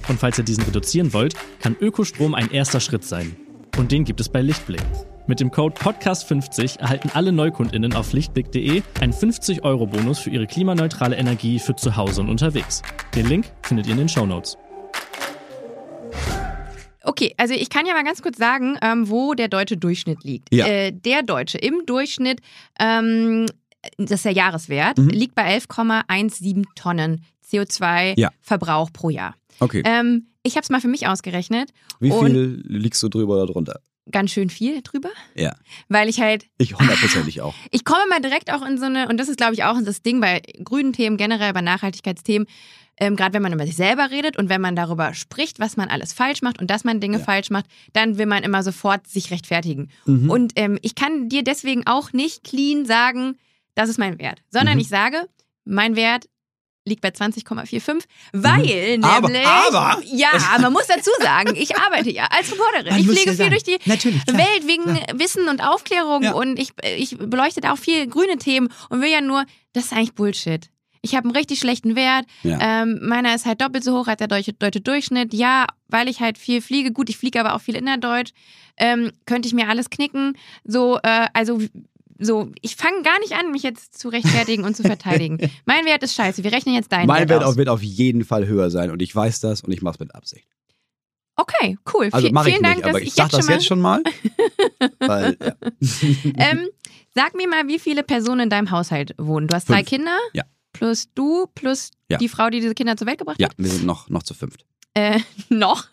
[0.09, 3.37] Und falls ihr diesen reduzieren wollt, kann Ökostrom ein erster Schritt sein.
[3.77, 4.81] Und den gibt es bei Lichtblick.
[5.27, 11.59] Mit dem Code Podcast50 erhalten alle NeukundInnen auf lichtblick.de einen 50-Euro-Bonus für ihre klimaneutrale Energie
[11.59, 12.83] für zu Hause und unterwegs.
[13.15, 14.57] Den Link findet ihr in den Shownotes.
[17.03, 20.53] Okay, also ich kann ja mal ganz kurz sagen, ähm, wo der deutsche Durchschnitt liegt.
[20.53, 20.67] Ja.
[20.67, 22.41] Äh, der Deutsche im Durchschnitt,
[22.81, 23.47] ähm,
[23.99, 25.09] das ist der Jahreswert, Mhm.
[25.11, 27.61] liegt bei 11,17 Tonnen Ja.
[27.63, 29.35] CO2-Verbrauch pro Jahr.
[29.61, 29.83] Okay.
[29.85, 31.71] Ähm, ich habe es mal für mich ausgerechnet.
[32.01, 33.81] Wie viel liegst du drüber oder drunter?
[34.13, 35.57] Ganz schön viel drüber, Ja.
[35.89, 37.55] weil ich halt Ich hundertprozentig auch.
[37.73, 40.01] Ich komme mal direkt auch in so eine, und das ist, glaube ich, auch das
[40.03, 42.47] Ding bei grünen Themen, generell bei Nachhaltigkeitsthemen,
[42.99, 45.89] ähm, gerade wenn man über sich selber redet und wenn man darüber spricht, was man
[45.89, 47.25] alles falsch macht und dass man Dinge Ja.
[47.25, 49.91] falsch macht, dann will man immer sofort sich rechtfertigen.
[50.07, 50.31] Mhm.
[50.31, 53.37] Und ähm, ich kann dir deswegen auch nicht clean sagen,
[53.75, 54.81] das ist mein Wert, sondern Mhm.
[54.83, 55.29] ich sage,
[55.65, 56.27] mein Wert
[56.87, 59.05] liegt bei 20,45, weil Mhm.
[59.05, 59.47] Aber- nämlich.
[59.47, 62.87] aber- Ja, man muss dazu sagen, ich arbeite ja als Reporterin.
[62.93, 63.51] Man Ich fliege ja viel sagen.
[63.51, 64.39] durch die Natürlich, klar.
[64.39, 64.85] Welt wegen
[65.21, 66.33] Wissen und Aufklärung Ja.
[66.33, 69.93] und ich, ich beleuchte da auch viel grüne Themen und will ja nur, das ist
[69.93, 70.71] eigentlich Bullshit.
[71.03, 72.25] Ich habe einen richtig schlechten Wert.
[72.43, 72.83] Ja.
[72.83, 75.35] Ähm, meiner ist halt doppelt so hoch als der deutsche, deutsche Durchschnitt.
[75.35, 76.91] Ja, weil ich halt viel fliege.
[76.91, 78.33] Gut, ich fliege aber auch viel innerdeutsch.
[78.77, 80.37] Ähm, könnte ich mir alles knicken.
[80.65, 81.61] So, äh, also
[82.19, 85.39] so, ich fange gar nicht an, mich jetzt zu rechtfertigen und zu verteidigen.
[85.67, 86.45] Mein Wert ist scheiße.
[86.45, 87.57] Wir rechnen jetzt deinen mein Wert Wert aus.
[87.57, 90.15] wird auf jeden Fall höher sein und ich weiß das und ich mache es mit
[90.15, 90.49] Absicht.
[91.37, 92.09] Okay, cool.
[92.13, 94.03] Also mache ich vielen nicht, Dank, aber dass ich ich sag das jetzt schon mal.
[95.01, 95.55] weil, ja.
[96.51, 96.69] ähm,
[97.17, 99.49] Sag mir mal, wie viele Personen in deinem Haushalt wohnen.
[99.49, 99.89] Du hast drei Fünf.
[99.89, 100.19] Kinder?
[100.35, 100.45] Ja.
[100.75, 102.19] Plus du, plus Ja.
[102.19, 103.55] die Frau, die diese Kinder zur Welt gebracht ja, hat?
[103.57, 104.67] wir sind noch, noch zu fünft.
[104.93, 105.87] Äh, noch?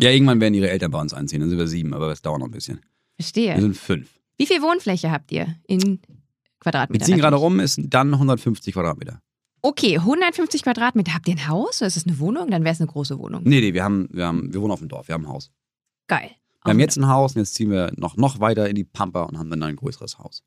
[0.00, 2.40] Ja, irgendwann werden ihre Eltern bei uns einziehen, dann sind wir sieben, aber das dauert
[2.40, 2.76] noch ein bisschen.
[2.78, 3.60] Wir Verstehe.
[3.60, 4.08] sind fünf.
[4.40, 6.16] Wie viel Wohnfläche habt ihr in Wir
[6.60, 7.06] Quadratmetern?
[7.06, 9.20] ziehen gerade rum, ist dann 150 Quadratmeter.
[9.60, 11.12] Okay, 150 Quadratmeter.
[11.12, 12.50] Habt ihr ein Haus oder ist es eine Wohnung?
[12.50, 13.42] Dann wäre es eine große Wohnung.
[13.44, 15.50] Nee, nee, wir, haben, wir, haben, wir wohnen auf dem Dorf, wir haben ein Haus.
[16.06, 16.30] Geil.
[16.64, 19.24] Wir haben jetzt ein Haus und jetzt ziehen wir noch, noch weiter in die Pampa
[19.24, 20.42] und haben dann ein größeres Haus.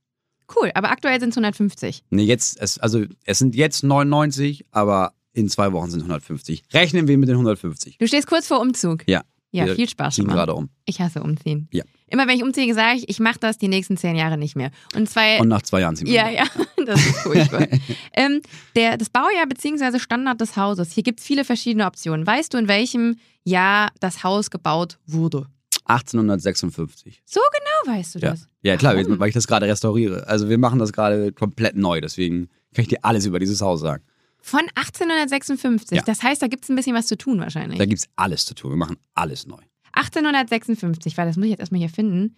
[0.55, 2.03] Cool, aber aktuell sind es 150.
[2.09, 6.63] Nee, jetzt, es, also es sind jetzt 99, aber in zwei Wochen sind 150.
[6.73, 7.99] Rechnen wir mit den 150.
[7.99, 9.07] Du stehst kurz vor Umzug.
[9.07, 9.21] Ja.
[9.53, 10.69] Ja, Wir viel Spaß schon gerade um.
[10.85, 11.67] Ich hasse Umziehen.
[11.71, 11.83] Ja.
[12.07, 14.71] Immer wenn ich umziehe, sage ich, ich mache das die nächsten zehn Jahre nicht mehr.
[14.95, 15.39] Und zwei.
[15.39, 16.43] Und nach zwei Jahren ziehen wir ja, wieder.
[16.77, 17.67] ja, das ist furchtbar.
[18.13, 18.41] ähm,
[18.75, 19.99] der, das Baujahr bzw.
[19.99, 20.91] Standard des Hauses.
[20.91, 22.25] Hier gibt es viele verschiedene Optionen.
[22.25, 25.45] Weißt du, in welchem Jahr das Haus gebaut wurde?
[25.85, 27.21] 1856.
[27.25, 28.31] So genau weißt du Ja.
[28.31, 28.47] das.
[28.61, 29.19] Ja, klar, Warum?
[29.19, 30.27] weil ich das gerade restauriere.
[30.27, 33.81] Also wir machen das gerade komplett neu, deswegen kann ich dir alles über dieses Haus
[33.81, 34.03] sagen.
[34.45, 35.95] Von 1856.
[35.97, 36.03] Ja.
[36.03, 37.79] Das heißt, da gibt es ein bisschen was zu tun wahrscheinlich.
[37.79, 38.71] Da gibt es alles zu tun.
[38.71, 39.61] Wir machen alles neu.
[39.93, 42.35] 1856, weil das muss ich jetzt erstmal hier finden.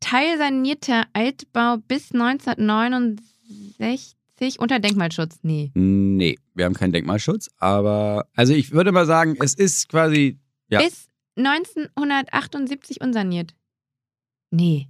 [0.00, 5.40] Teilsanierter Altbau bis 1969 unter Denkmalschutz.
[5.42, 5.70] Nee.
[5.74, 10.38] Nee, wir haben keinen Denkmalschutz, aber also ich würde mal sagen, es ist quasi
[10.70, 10.80] Ja.
[10.80, 13.54] Bis 1978 unsaniert.
[14.50, 14.88] Nee.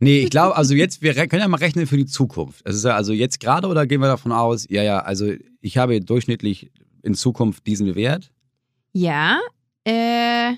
[0.00, 2.62] Nee, ich glaube, also jetzt, wir können ja mal rechnen für die Zukunft.
[2.64, 5.76] Es ist ja also jetzt gerade oder gehen wir davon aus, ja, ja, also ich
[5.78, 6.70] habe durchschnittlich
[7.02, 8.30] in Zukunft diesen Wert,
[8.92, 9.38] Ja.
[9.84, 10.52] Äh,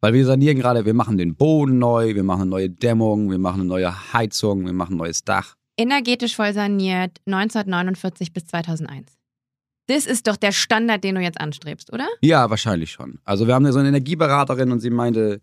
[0.00, 3.38] weil wir sanieren gerade, wir machen den Boden neu, wir machen eine neue Dämmung, wir
[3.38, 5.54] machen eine neue Heizung, wir machen ein neues Dach.
[5.76, 9.12] energetisch voll saniert 1949 bis 2001.
[9.86, 12.06] Das ist doch der Standard, den du jetzt anstrebst, oder?
[12.22, 13.18] Ja, wahrscheinlich schon.
[13.24, 15.40] Also wir haben so eine Energieberaterin und sie meinte,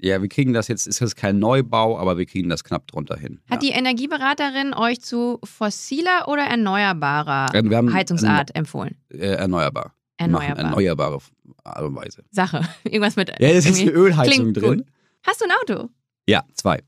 [0.00, 3.16] ja, wir kriegen das jetzt, ist jetzt kein Neubau, aber wir kriegen das knapp drunter
[3.16, 3.40] hin.
[3.50, 3.70] Hat ja.
[3.70, 7.48] die Energieberaterin euch zu fossiler oder erneuerbarer
[7.92, 8.96] Heizungsart empfohlen?
[9.10, 9.94] äh, erneuerbar.
[10.16, 10.64] Erneuerbar.
[10.64, 11.18] Erneuerbare
[11.64, 12.24] Art und Weise.
[12.30, 12.62] Sache.
[12.84, 13.30] Irgendwas mit.
[13.38, 14.78] Ja, es ist eine Ölheizung drin.
[14.78, 14.86] gut.
[15.26, 15.90] Hast du ein Auto?
[16.26, 16.80] Ja, zwei.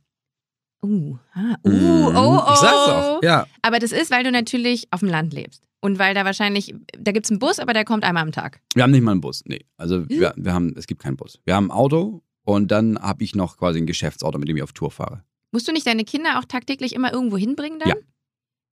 [0.83, 2.53] Uh, ah, uh, oh, oh.
[2.53, 3.23] Ich sag's auch.
[3.23, 3.47] Ja.
[3.63, 5.63] Aber das ist, weil du natürlich auf dem Land lebst.
[5.81, 8.61] Und weil da wahrscheinlich, da gibt es einen Bus, aber der kommt einmal am Tag.
[8.75, 9.43] Wir haben nicht mal einen Bus.
[9.47, 9.65] Nee.
[9.77, 11.39] Also wir, wir haben, es gibt keinen Bus.
[11.45, 12.23] Wir haben ein Auto
[12.55, 15.25] und dann habe ich noch quasi ein Geschäftsauto, mit dem ich auf Tour fahre.
[15.53, 17.89] Musst du nicht deine Kinder auch tagtäglich immer irgendwo hinbringen dann?
[17.89, 17.97] Ja.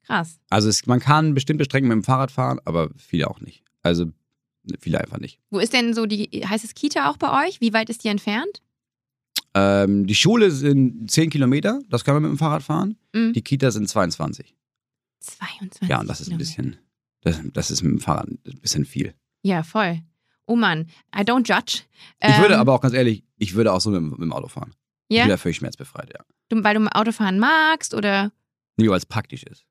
[0.05, 0.39] Krass.
[0.49, 3.63] Also es, man kann bestimmte Strecken mit dem Fahrrad fahren, aber viele auch nicht.
[3.83, 4.07] Also
[4.81, 5.39] viele einfach nicht.
[5.51, 7.61] Wo ist denn so die, heißt es Kita auch bei euch?
[7.61, 8.63] Wie weit ist die entfernt?
[9.55, 12.97] Ähm, die Schule sind 10 Kilometer, das kann man mit dem Fahrrad fahren.
[13.13, 13.33] Mhm.
[13.33, 14.55] Die Kita sind 22.
[15.21, 15.89] 22.
[15.89, 16.77] Ja, und das ist ein bisschen,
[17.23, 19.15] das, das ist mit dem Fahrrad ein bisschen viel.
[19.43, 20.03] Ja, voll.
[20.49, 21.83] Oh Mann, I don't judge.
[22.21, 24.33] Ich würde Ähm, aber auch ganz ehrlich, ich würde auch so mit, dem- mit dem
[24.33, 24.73] Auto fahren.
[25.09, 26.25] Ich Ja, bin ja völlig schmerzbefreit, ja.
[26.49, 28.33] du, weil du Autofahren magst oder?
[28.77, 29.65] Nur weil es praktisch ist.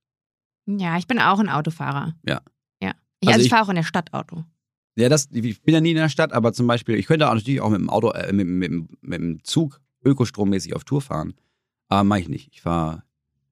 [0.68, 2.13] Ja, ich bin auch ein Autofahrer.
[2.28, 2.42] Ja.
[2.82, 2.92] Ja.
[3.20, 4.44] Ich, Also also ich ich- fahre auch in der Stadt Auto.
[4.96, 7.34] Ja, das, ich bin ja nie in der Stadt, aber zum Beispiel, ich könnte auch
[7.36, 8.72] natürlich auch mit dem Auto, äh, mit, mit,
[9.04, 11.34] mit dem Zug ökostrommäßig auf Tour fahren.
[11.88, 12.50] Aber mache ich nicht.
[12.54, 13.04] Ich fahre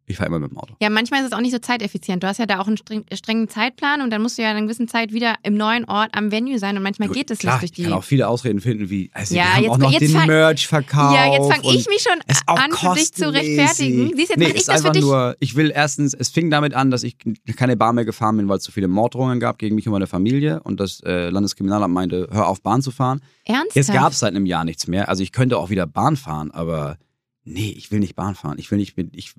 [0.08, 0.76] ich fahr immer mit dem Auto.
[0.80, 2.22] Ja, manchmal ist es auch nicht so zeiteffizient.
[2.24, 4.58] Du hast ja da auch einen streng, strengen Zeitplan und dann musst du ja in
[4.58, 7.62] einer gewissen Zeit wieder im neuen Ort am Venue sein und manchmal geht es nicht
[7.62, 7.82] durch die.
[7.82, 10.02] Ich kann auch viele Ausreden finden, wie, also Ja, wir haben jetzt- auch noch jetzt
[10.13, 11.15] den Merch verkauft.
[11.15, 14.12] ja, jetzt fange ich mich schon an, für dich zu rechtfertigen.
[14.15, 15.02] Siehst du, jetzt nee, ich ist das für einfach dich.
[15.02, 17.18] nur, ich will erstens, es fing damit an, dass ich
[17.56, 20.08] keine Bahn mehr gefahren bin, weil es zu viele Morddrohungen gab gegen mich und meine
[20.08, 23.22] Familie und das äh, Landeskriminalamt meinte, hör auf Bahn zu fahren.
[23.46, 23.76] Ernsthaft?
[23.76, 25.10] Jetzt gab es seit einem Jahr nichts mehr.
[25.10, 26.98] Also ich könnte auch wieder Bahn fahren, aber
[27.44, 28.58] nee, ich will nicht Bahn fahren.
[28.60, 29.15] Ich will nicht mit.
[29.15, 29.34] Ich,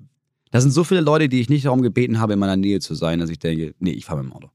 [0.51, 2.95] da sind so viele Leute, die ich nicht darum gebeten habe, in meiner Nähe zu
[2.95, 4.49] sein, dass ich denke, nee, ich fahre mit dem Auto.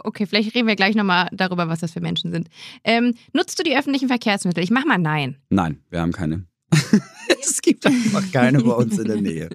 [0.00, 2.48] Okay, vielleicht reden wir gleich nochmal darüber, was das für Menschen sind.
[2.82, 4.62] Ähm, nutzt du die öffentlichen Verkehrsmittel?
[4.64, 5.36] Ich mach mal nein.
[5.50, 6.46] Nein, wir haben keine.
[7.40, 9.50] es gibt einfach keine bei uns in der Nähe.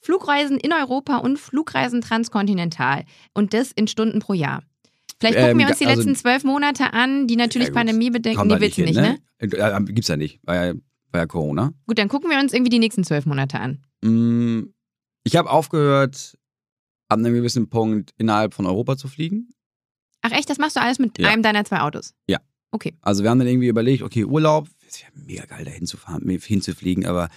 [0.00, 3.04] Flugreisen in Europa und Flugreisen transkontinental.
[3.32, 4.62] Und das in Stunden pro Jahr.
[5.18, 7.74] Vielleicht gucken Ähm, wir uns die also- letzten zwölf Monate an, die natürlich Ja.
[7.74, 9.18] Kommt Nee, willst du nicht, ne?
[9.38, 10.74] Äh, äh, Gibt's ja nicht, war ja,
[11.12, 11.72] war ja Corona.
[11.86, 13.82] Gut, dann gucken wir uns irgendwie die nächsten zwölf Monate an.
[14.04, 14.74] Mm,
[15.26, 16.36] Ich habe aufgehört,
[17.08, 19.48] ab einem gewissen Punkt innerhalb von Europa zu fliegen.
[20.20, 21.30] Ach echt, das machst du alles mit Ja.
[21.30, 22.14] einem deiner zwei Autos?
[22.26, 22.40] Ja.
[22.70, 22.94] Okay.
[23.00, 27.06] Also wir haben dann irgendwie überlegt, okay, Urlaub, es wäre mega geil, da hinzufahren, hinzufliegen,
[27.06, 27.30] aber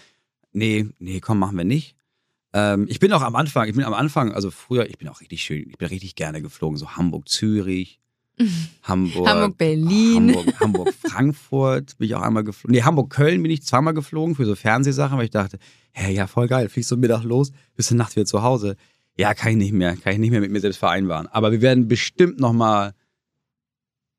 [0.51, 1.95] nee, nee, komm, machen wir nicht.
[2.53, 5.21] Ähm, ich bin auch am Anfang, ich bin am Anfang, also früher, ich bin auch
[5.21, 7.99] richtig schön, ich bin richtig gerne geflogen, so Hamburg, Zürich,
[8.83, 10.35] Hamburg, Hamburg, Berlin.
[10.35, 12.75] Hamburg, Hamburg, Frankfurt bin ich auch einmal geflogen.
[12.75, 15.57] Nee, Hamburg, Köln bin ich zweimal geflogen für so Fernsehsachen, weil ich dachte,
[15.93, 18.75] hä, ja, voll geil, fliegst du Mittag los, bist du nachts wieder zu Hause.
[19.17, 21.27] Ja, kann ich nicht mehr, kann ich nicht mehr mit mir selbst vereinbaren.
[21.27, 22.93] Aber wir werden bestimmt nochmal,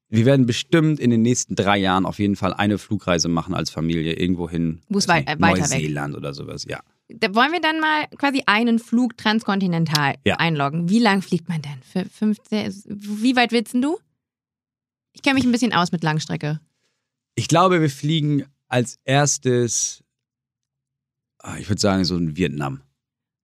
[0.09, 3.71] wir werden bestimmt in den nächsten drei Jahren auf jeden Fall eine Flugreise machen als
[3.71, 4.81] Familie irgendwo hin.
[4.89, 5.71] Wo es wei- nicht, weiter weg.
[5.71, 6.81] Neuseeland oder sowas, ja.
[7.11, 10.37] Da wollen wir dann mal quasi einen Flug transkontinental Ja.
[10.37, 10.89] einloggen.
[10.91, 11.81] Wie lang fliegt man denn?
[11.83, 13.99] Für 15, wie weit willst denn du?
[15.19, 16.61] Ich kenne mich ein bisschen aus mit Langstrecke.
[17.35, 20.05] Ich glaube, wir fliegen als erstes,
[21.43, 22.83] ah, ich würde sagen, so in Vietnam,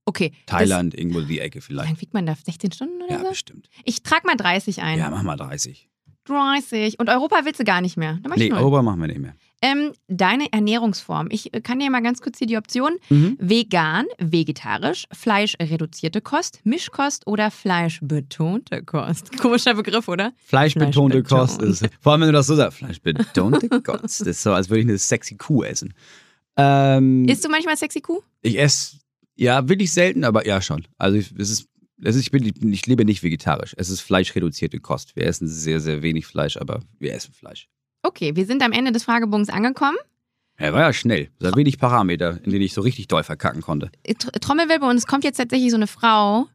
[0.06, 0.32] Okay.
[0.46, 1.88] Thailand, irgendwo die Ecke vielleicht.
[1.88, 2.36] lang fliegt man da?
[2.36, 3.30] 16 Stunden oder Ja, so?
[3.30, 3.68] bestimmt.
[3.84, 4.98] Ich trage mal 30 ein.
[5.00, 5.88] Ja, mach mal 30.
[6.26, 7.00] 30.
[7.00, 8.20] Und Europa willst du gar nicht mehr.
[8.36, 8.52] Nee.
[8.52, 9.34] Europa machen wir nicht mehr.
[9.64, 11.28] Ähm, deine Ernährungsform.
[11.30, 12.98] Ich äh, kann dir mal ganz kurz hier die Option.
[13.08, 13.38] Mhm.
[13.40, 19.38] Vegan, vegetarisch, fleischreduzierte Kost, Mischkost oder fleischbetonte Kost.
[19.40, 20.34] Komischer Begriff, oder?
[20.44, 21.92] Fleischbetonte Kost Fleischbetont.
[21.92, 24.20] ist, vor allem wenn du das so sagst, Fleischbetonte Kost.
[24.20, 25.94] Das ist so, als würde ich eine sexy Kuh essen.
[26.58, 28.20] Ähm, Isst du manchmal sexy Kuh?
[28.42, 28.98] ich esse,
[29.34, 30.86] ja, wirklich selten, aber ja schon.
[30.98, 31.68] Also ich, es ist,
[32.02, 33.74] ist, ich, bin, ich lebe nicht vegetarisch.
[33.78, 35.16] Es ist fleischreduzierte Kost.
[35.16, 37.70] Wir essen sehr, sehr wenig Fleisch, aber wir essen Fleisch.
[38.06, 39.96] Okay, wir sind am Ende des Fragebogens angekommen.
[40.60, 41.30] Ja, war ja schnell.
[41.40, 43.90] Es war wenig Parameter, in denen ich so richtig doll verkacken konnte.
[44.04, 46.46] Äh, Tr- Trommelwirbel und es kommt jetzt tatsächlich so eine Frau,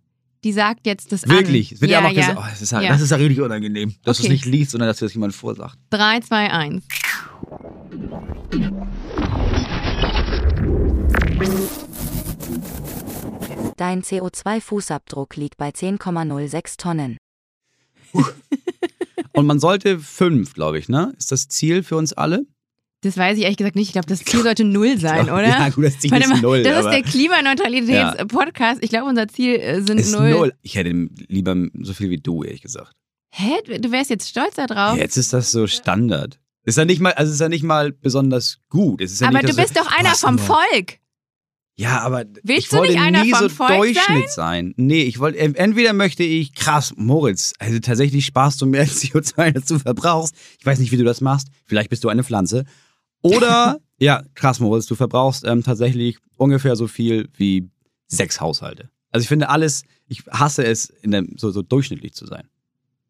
[0.43, 1.71] die sagt jetzt das Wirklich.
[1.71, 1.75] an.
[1.75, 2.89] Es wird ja, ja, gesagt, oh, das, ist ja, Ja.
[2.91, 4.33] das ist ja richtig unangenehm, dass du Okay.
[4.35, 5.75] es nicht liest, sondern dass dir das jemand vorsagt.
[5.89, 6.83] 3, 2, 1.
[13.77, 17.17] Dein CO2-Fußabdruck liegt bei 10,06 Tonnen.
[19.39, 21.13] Und man sollte fünf, glaube ich, ne?
[21.17, 22.45] Ist das Ziel für uns alle?
[23.01, 23.87] Das weiß ich ehrlich gesagt nicht.
[23.87, 25.47] Ich glaube, das Ziel sollte null sein, oder?
[25.47, 26.63] Ja, gut, das Ziel Warte ist mal, null.
[26.63, 28.83] das ist der Klimaneutralitäts-Podcast.
[28.83, 30.31] Ich glaube, unser Ziel äh, sind ist null.
[30.31, 30.53] null.
[30.61, 30.89] Ich hätte
[31.29, 32.91] lieber so viel wie du, ehrlich gesagt.
[33.31, 33.53] Hä?
[33.65, 34.97] Du du wärst jetzt stolz darauf?
[34.97, 36.39] Jetzt ist das so Standard.
[36.65, 38.99] Ist ja nicht mal, also ist ja nicht mal besonders gut.
[38.99, 40.99] Ja Aber nicht, du bist doch einer vom Volk.
[41.79, 44.73] Ja, aber Willst ich wollte nie so Volk Durchschnitt sein?
[44.75, 49.67] Nee, ich wollte, entweder möchte ich, krass, Moritz, also tatsächlich sparst du mehr CO2, als
[49.67, 50.35] du verbrauchst.
[50.59, 51.47] Ich weiß nicht, wie du das machst.
[51.65, 52.65] Vielleicht bist du eine Pflanze.
[53.21, 57.69] Oder, ja, krass, Moritz, du verbrauchst ähm, tatsächlich ungefähr so viel wie
[58.07, 58.89] sechs Haushalte.
[59.11, 62.49] Also ich finde alles, ich hasse es, in der, so, so durchschnittlich zu sein.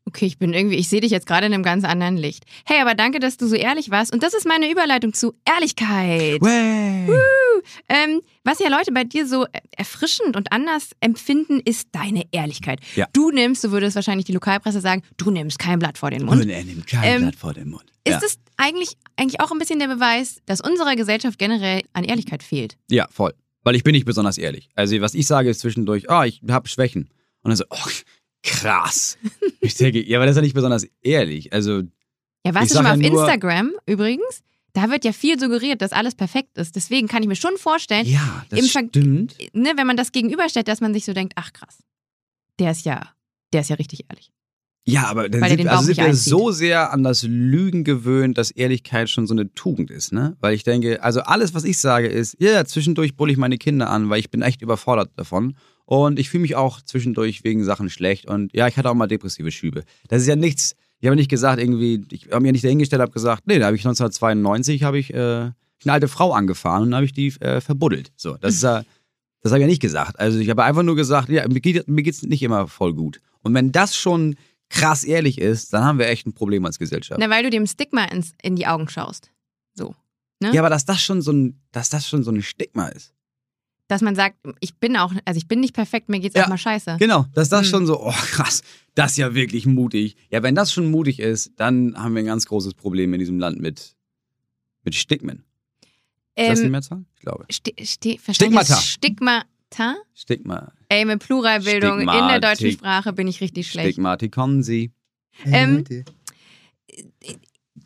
[0.09, 2.43] Okay, ich bin irgendwie, ich sehe dich jetzt gerade in einem ganz anderen Licht.
[2.65, 4.11] Hey, aber danke, dass du so ehrlich warst.
[4.11, 6.41] Und das ist meine Überleitung zu Ehrlichkeit.
[6.41, 9.45] Ähm, was ja Leute bei dir so
[9.77, 12.79] erfrischend und anders empfinden, ist deine Ehrlichkeit.
[12.95, 13.05] Ja.
[13.13, 16.25] Du nimmst, so würde es wahrscheinlich die Lokalpresse sagen, du nimmst kein Blatt vor den
[16.25, 16.41] Mund.
[16.41, 17.83] Und er nimmt kein Ähm, Blatt vor den Mund.
[18.03, 18.21] Ist ja.
[18.25, 22.77] es eigentlich, eigentlich auch ein bisschen der Beweis, dass unserer Gesellschaft generell an Ehrlichkeit fehlt?
[22.89, 23.35] Ja, voll.
[23.61, 24.69] Weil ich bin nicht besonders ehrlich.
[24.73, 27.09] Also was ich sage ist zwischendurch, ah, ich habe Schwächen.
[27.41, 27.89] Und dann so, oh,
[28.43, 29.17] krass.
[29.61, 31.53] ich denke, ja, aber das ist ja nicht besonders ehrlich.
[31.53, 31.83] Also,
[32.45, 34.41] Ja, warst Ich du schon mal ja auf nur- Instagram übrigens?
[34.73, 36.75] Da wird ja viel suggeriert, dass alles perfekt ist.
[36.75, 39.35] Deswegen kann ich mir schon vorstellen, ja, das stimmt.
[39.53, 41.79] ne, wenn man das gegenüberstellt, dass man sich so denkt, ach krass,
[42.59, 43.09] der ist ja,
[43.51, 44.31] der ist ja richtig ehrlich.
[44.85, 46.23] Ja, aber dann sind, also sind wir einzieht.
[46.29, 50.35] so sehr an das Lügen gewöhnt, dass Ehrlichkeit schon so eine Tugend ist, ne?
[50.39, 53.89] Weil ich denke, also alles, was ich sage, ist, ja, zwischendurch bulle ich meine Kinder
[53.89, 55.55] an, weil ich bin echt überfordert davon.
[55.89, 58.27] Und ich fühle mich auch zwischendurch wegen Sachen schlecht.
[58.27, 59.85] Und ja, ich hatte auch mal depressive Schübe.
[60.07, 63.11] Das ist ja nichts, ich habe nicht gesagt, irgendwie, ich habe mir nicht dahingestellt, habe
[63.11, 65.53] gesagt, nee, da habe ich 1992, habe ich äh, eine
[65.87, 68.11] alte Frau angefahren und habe ich die äh, verbuddelt.
[68.15, 68.83] So, das ist ja,
[69.41, 70.19] das habe ich ja nicht gesagt.
[70.19, 73.19] Also ich habe einfach nur gesagt, ja, mir geht mir geht's nicht immer voll gut.
[73.41, 74.35] Und wenn das schon
[74.69, 77.19] krass ehrlich ist, dann haben wir echt ein Problem als Gesellschaft.
[77.19, 79.31] Na, weil du dem Stigma ins, in die Augen schaust.
[79.73, 79.95] So.
[80.39, 80.53] Ne?
[80.53, 83.11] Ja, aber dass das schon so ein, dass das schon so ein Stigma ist.
[83.89, 86.47] Dass man sagt, ich bin auch, also ich bin nicht perfekt, mir geht's Ja, auch
[86.49, 86.97] mal scheiße.
[86.99, 87.69] Genau, dass das Hm.
[87.71, 88.61] schon so, oh krass,
[88.93, 90.15] das ist ja wirklich mutig.
[90.29, 93.39] Ja, wenn das schon mutig ist, dann haben wir ein ganz großes Problem in diesem
[93.39, 93.95] Land mit,
[94.83, 95.43] mit Stigmen.
[96.35, 97.03] Ist das die Ähm, Mehrzahl?
[97.15, 97.45] Ich glaube.
[97.51, 98.75] Sti Sti Stigmata.
[98.75, 99.95] Stigmata?
[100.13, 100.71] Stigma.
[100.89, 103.93] Ey, mit Pluralbildung in der deutschen Sprache bin ich richtig schlecht.
[103.93, 104.91] Stigmatikon sie.
[105.45, 105.83] Ähm,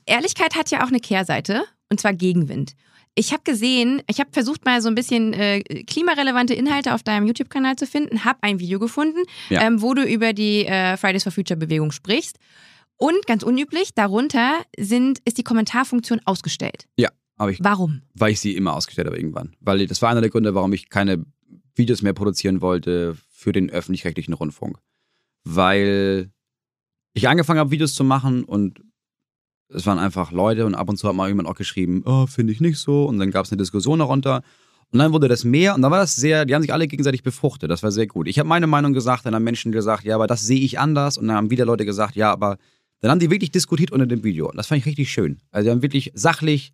[0.05, 2.75] Ehrlichkeit hat ja auch eine Kehrseite, und zwar Gegenwind.
[3.15, 7.28] Ich habe gesehen, ich habe versucht mal so ein bisschen äh, klimarelevante Inhalte auf deinem
[7.28, 9.62] YouTube-Kanal zu finden, habe ein Video gefunden, Ja.
[9.62, 12.38] ähm, wo du über die äh, Fridays for Future-Bewegung sprichst.
[12.97, 16.88] Und ganz unüblich, darunter sind, ist die Kommentarfunktion ausgestellt.
[16.97, 18.02] Ja, aber ich, Warum?
[18.15, 19.56] weil ich sie immer ausgestellt habe irgendwann.
[19.60, 21.23] Weil das war einer der Gründe, warum ich keine
[21.76, 24.78] Videos mehr produzieren wollte für den öffentlich-rechtlichen Rundfunk.
[25.43, 26.32] Weil
[27.13, 28.82] ich angefangen habe, Videos zu machen und
[29.73, 32.53] es waren einfach Leute und ab und zu hat mal jemand auch geschrieben, oh, finde
[32.53, 33.05] ich nicht so.
[33.05, 34.43] Und dann gab es eine Diskussion darunter.
[34.91, 37.23] Und dann wurde das mehr und dann war das sehr, die haben sich alle gegenseitig
[37.23, 37.71] befruchtet.
[37.71, 38.27] Das war sehr gut.
[38.27, 41.17] Ich habe meine Meinung gesagt, dann haben Menschen gesagt, ja, aber das sehe ich anders.
[41.17, 42.57] Und dann haben wieder Leute gesagt, ja, aber
[43.01, 44.49] dann haben die wirklich diskutiert unter dem Video.
[44.49, 45.39] Und das fand ich richtig schön.
[45.51, 46.73] Also die haben wirklich sachlich,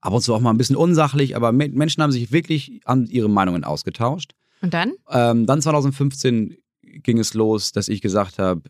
[0.00, 3.30] ab und zu auch mal ein bisschen unsachlich, aber Menschen haben sich wirklich an ihre
[3.30, 4.32] Meinungen ausgetauscht.
[4.62, 4.92] Und dann?
[5.08, 6.56] Ähm, dann 2015
[7.02, 8.62] ging es los, dass ich gesagt habe,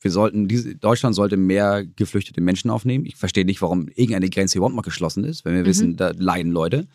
[0.00, 3.04] wir sollten, diese, Deutschland sollte mehr geflüchtete Menschen aufnehmen.
[3.04, 5.66] Ich verstehe nicht, warum irgendeine Grenze überhaupt mal geschlossen ist, wenn wir mhm.
[5.66, 6.86] wissen, da leiden Leute.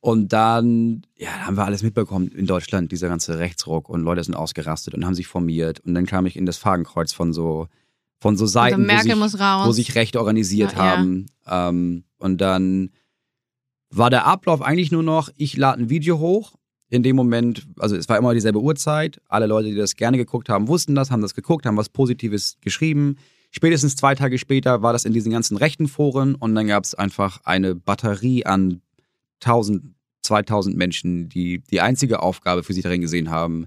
[0.00, 4.34] Und dann, ja, haben wir alles mitbekommen in Deutschland, dieser ganze Rechtsruck und Leute sind
[4.34, 5.80] ausgerastet und haben sich formiert.
[5.80, 7.66] Und dann kam ich in das Fadenkreuz von so,
[8.20, 11.26] von so also Seiten, wo, sich, wo, sich, Rechte organisiert ja, haben.
[11.44, 11.70] Ja.
[11.70, 12.90] Ähm, und dann
[13.90, 16.54] war der Ablauf eigentlich nur noch, ich lade ein Video hoch
[16.88, 19.20] in dem Moment, also es war immer dieselbe Uhrzeit.
[19.28, 22.58] Alle Leute, die das gerne geguckt haben, wussten das, haben das geguckt, haben was Positives
[22.60, 23.16] geschrieben.
[23.50, 26.94] Spätestens zwei Tage später war das in diesen ganzen rechten Foren und dann gab es
[26.94, 28.82] einfach eine Batterie an
[29.42, 33.66] 1000, 2000 Menschen, die die einzige Aufgabe für sich darin gesehen haben,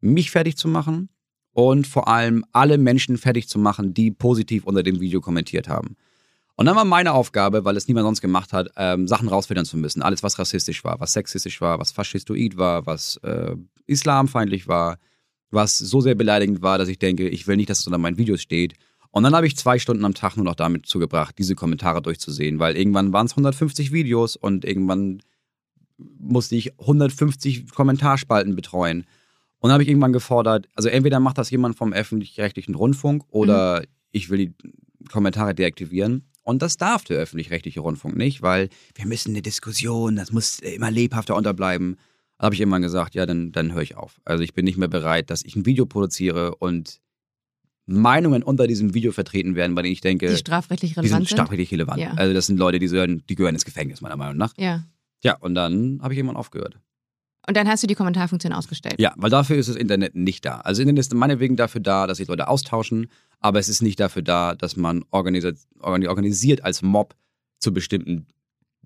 [0.00, 1.08] mich fertig zu machen
[1.52, 5.96] und vor allem alle Menschen fertig zu machen, die positiv unter dem Video kommentiert haben.
[6.56, 9.76] Und dann war meine Aufgabe, weil es niemand sonst gemacht hat, ähm, Sachen rausfiltern zu
[9.76, 10.02] müssen.
[10.02, 13.54] Alles, was rassistisch war, was sexistisch war, was faschistoid war, was äh,
[13.86, 14.98] islamfeindlich war,
[15.50, 18.16] was so sehr beleidigend war, dass ich denke, ich will nicht, dass es unter meinen
[18.16, 18.74] Videos steht.
[19.10, 22.58] Und dann habe ich zwei Stunden am Tag nur noch damit zugebracht, diese Kommentare durchzusehen,
[22.58, 25.20] weil irgendwann waren es 150 Videos und irgendwann
[25.98, 29.06] musste ich 150 Kommentarspalten betreuen.
[29.58, 33.80] Und dann habe ich irgendwann gefordert, also entweder macht das jemand vom öffentlich-rechtlichen Rundfunk oder
[33.80, 33.86] mhm.
[34.12, 34.54] ich will die
[35.10, 36.26] Kommentare deaktivieren.
[36.46, 40.92] Und das darf der öffentlich-rechtliche Rundfunk nicht, weil wir müssen eine Diskussion, das muss immer
[40.92, 41.96] lebhafter unterbleiben.
[42.38, 44.20] Da habe ich irgendwann gesagt, ja, dann, dann höre ich auf.
[44.24, 47.00] Also ich bin nicht mehr bereit, dass ich ein Video produziere und
[47.86, 51.36] Meinungen unter diesem Video vertreten werden, bei denen ich denke, die strafrechtlich relevant die sind.
[51.36, 52.00] Strafrechtlich relevant.
[52.00, 52.12] Ja.
[52.12, 54.54] Also das sind Leute, die gehören, die gehören ins Gefängnis, meiner Meinung nach.
[54.56, 54.84] Ja.
[55.24, 56.78] Ja, und dann habe ich irgendwann aufgehört.
[57.48, 58.96] Und dann hast du die Kommentarfunktion ausgestellt.
[58.98, 60.58] Ja, weil dafür ist das Internet nicht da.
[60.58, 63.08] Also Internet ist meinetwegen dafür da, dass sich Leute austauschen,
[63.40, 67.14] aber es ist nicht dafür da, dass man organisiert, organisiert als Mob
[67.58, 68.26] zu bestimmten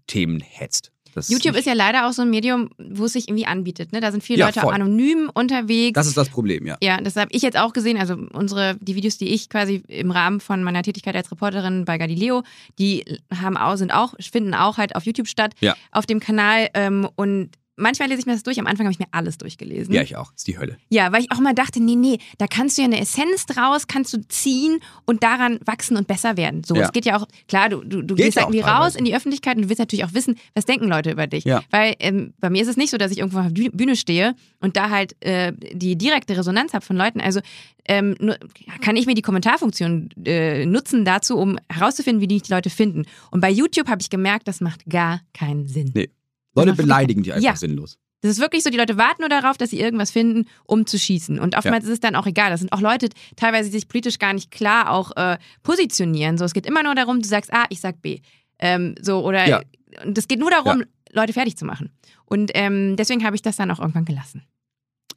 [0.07, 0.93] Themen hetzt.
[1.15, 3.93] Das YouTube ist, ja leider auch so ein Medium, wo es sich irgendwie anbietet.
[3.93, 4.01] Ne?
[4.01, 4.73] Da sind viele ja, Leute voll.
[4.73, 5.95] anonym unterwegs.
[5.95, 6.77] Das ist das Problem, ja.
[6.83, 7.99] Ja, das habe ich jetzt auch gesehen.
[7.99, 11.99] Also unsere, die Videos, die ich quasi im Rahmen von meiner Tätigkeit als Reporterin bei
[11.99, 12.43] Galileo,
[12.79, 15.75] die haben auch, sind auch, finden auch halt auf YouTube statt, ja.
[15.91, 16.69] auf dem Kanal.
[16.75, 18.59] Ähm, und manchmal lese ich mir das durch.
[18.61, 19.93] Am Anfang habe ich mir alles durchgelesen.
[19.93, 20.33] Ja, ich auch.
[20.35, 20.77] Ist die Hölle.
[20.89, 23.87] Ja, weil ich auch mal dachte, nee, nee, da kannst du ja eine Essenz draus,
[23.87, 26.63] kannst du ziehen und daran wachsen und besser werden.
[26.65, 26.83] So, ja.
[26.83, 29.63] es geht ja auch, klar, du, du, du gehst irgendwie raus in die Öffentlichkeit und
[29.63, 31.45] du willst natürlich auch wissen, was denken Leute über dich.
[31.45, 31.63] Ja.
[31.71, 34.35] Weil ähm, bei mir ist es nicht so, dass ich irgendwo auf der Bühne stehe
[34.61, 37.21] und da halt äh, die direkte Resonanz habe von Leuten.
[37.21, 37.41] Also
[37.87, 38.37] ähm, nur,
[38.81, 43.05] kann ich mir die Kommentarfunktion äh, nutzen dazu, um herauszufinden, wie die, die Leute finden.
[43.31, 45.91] Und bei YouTube habe ich gemerkt, das macht gar keinen Sinn.
[45.95, 46.11] Nee.
[46.55, 47.57] Leute beleidigen die einfach ja.
[47.57, 47.99] sinnlos.
[48.23, 50.99] Das ist wirklich so, die Leute warten nur darauf, dass sie irgendwas finden, um zu
[50.99, 51.39] schießen.
[51.39, 51.91] Und oftmals ja.
[51.91, 52.51] ist es dann auch egal.
[52.51, 56.37] Das sind auch Leute, teilweise die sich politisch gar nicht klar auch äh, positionieren.
[56.37, 58.21] So, es geht immer nur darum, du sagst A, ich sag B.
[58.59, 59.63] Ähm, so, oder ja.
[60.05, 60.87] und es geht nur darum, ja.
[61.13, 61.91] Leute fertig zu machen.
[62.27, 64.43] Und ähm, deswegen habe ich das dann auch irgendwann gelassen.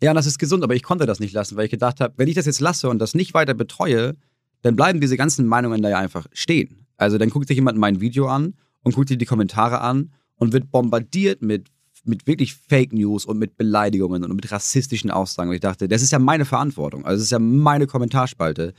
[0.02, 2.28] Ja, das ist gesund, aber ich konnte das nicht lassen, weil ich gedacht habe, wenn
[2.28, 4.16] ich das jetzt lasse und das nicht weiter betreue,
[4.62, 6.88] dann bleiben diese ganzen Meinungen da ja einfach stehen.
[6.98, 10.52] Also dann guckt sich jemand mein Video an und guckt sich die Kommentare an und
[10.52, 11.68] wird bombardiert mit,
[12.04, 15.50] mit wirklich Fake News und mit Beleidigungen und mit rassistischen Aussagen.
[15.50, 17.06] Und ich dachte, das ist ja meine Verantwortung.
[17.06, 18.74] Also es ist ja meine Kommentarspalte.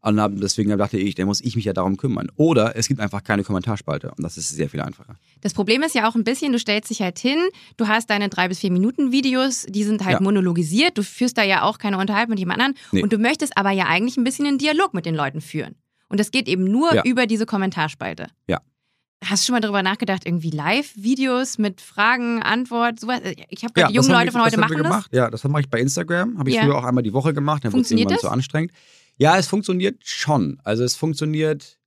[0.00, 2.28] Und deswegen dachte ich, da muss ich mich ja darum kümmern.
[2.36, 4.10] Oder es gibt einfach keine Kommentarspalte.
[4.16, 5.16] Und das ist sehr viel einfacher.
[5.42, 7.38] Das Problem ist ja auch ein bisschen, du stellst dich halt hin,
[7.76, 10.20] du hast deine drei bis vier Minuten Videos, die sind halt ja.
[10.20, 12.82] monologisiert, du führst da ja auch keine Unterhaltung mit jemand anderem.
[12.90, 13.02] Nee.
[13.02, 15.76] Und du möchtest aber ja eigentlich ein bisschen einen Dialog mit den Leuten führen.
[16.08, 17.02] Und das geht eben nur ja.
[17.04, 18.28] über diese Kommentarspalte.
[18.48, 18.60] Ja.
[19.24, 23.20] Hast du schon mal darüber nachgedacht, irgendwie Live-Videos mit Fragen, Antwort, sowas?
[23.48, 25.08] Ich habe gerade ja, junge Leute von heute machen gemacht.
[25.10, 25.16] das.
[25.16, 26.38] Ja, das mache ich bei Instagram.
[26.38, 26.62] Habe ich ja.
[26.62, 27.64] früher auch einmal die Woche gemacht.
[27.64, 28.20] Dann funktioniert das?
[28.20, 28.72] so anstrengend.
[29.16, 30.60] Ja, es funktioniert schon.
[30.64, 31.78] Also es funktioniert.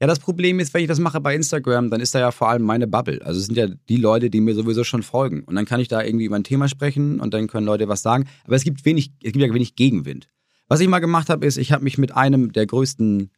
[0.00, 2.48] Ja, das Problem ist, wenn ich das mache bei Instagram, dann ist da ja vor
[2.48, 3.24] allem meine Bubble.
[3.24, 5.44] Also es sind ja die Leute, die mir sowieso schon folgen.
[5.44, 8.02] Und dann kann ich da irgendwie über ein Thema sprechen und dann können Leute was
[8.02, 8.28] sagen.
[8.44, 10.28] Aber es gibt wenig, es gibt ja wenig Gegenwind.
[10.66, 13.30] Was ich mal gemacht habe, ist, ich habe mich mit einem der größten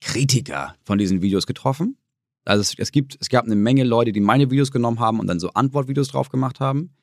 [0.00, 1.96] Kritiker von diesen Videos getroffen.
[2.44, 5.26] Also es, es, gibt, es gab eine Menge Leute, die meine Videos genommen haben und
[5.26, 6.94] dann so Antwortvideos drauf gemacht haben.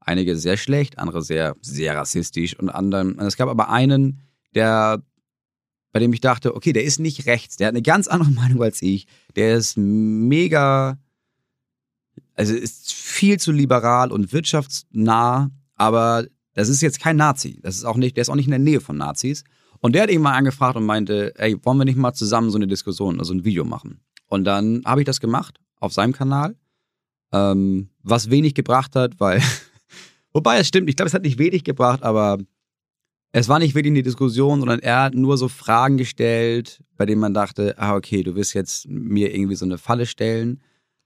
[0.00, 3.14] Einige sehr schlecht, andere sehr, sehr rassistisch und anderen.
[3.14, 4.22] Und es gab aber einen,
[4.54, 5.02] der,
[5.92, 8.62] bei dem ich dachte, okay, der ist nicht rechts, der hat eine ganz andere Meinung
[8.62, 9.06] als ich.
[9.34, 10.98] Der ist mega,
[12.34, 17.60] also ist viel zu liberal und wirtschaftsnah, aber das ist jetzt kein Nazi.
[17.62, 19.44] Das ist auch nicht, der ist auch nicht in der Nähe von Nazis.
[19.80, 22.66] Und der hat irgendwann angefragt und meinte, ey, wollen wir nicht mal zusammen so eine
[22.66, 24.00] Diskussion, also ein Video machen?
[24.26, 26.56] Und dann habe ich das gemacht auf seinem Kanal,
[27.32, 29.42] ähm, was wenig gebracht hat, weil,
[30.32, 32.38] wobei es stimmt, ich glaube, es hat nicht wenig gebracht, aber
[33.32, 37.20] es war nicht wirklich eine Diskussion, sondern er hat nur so Fragen gestellt, bei denen
[37.20, 40.60] man dachte, ah, okay, du wirst jetzt mir irgendwie so eine Falle stellen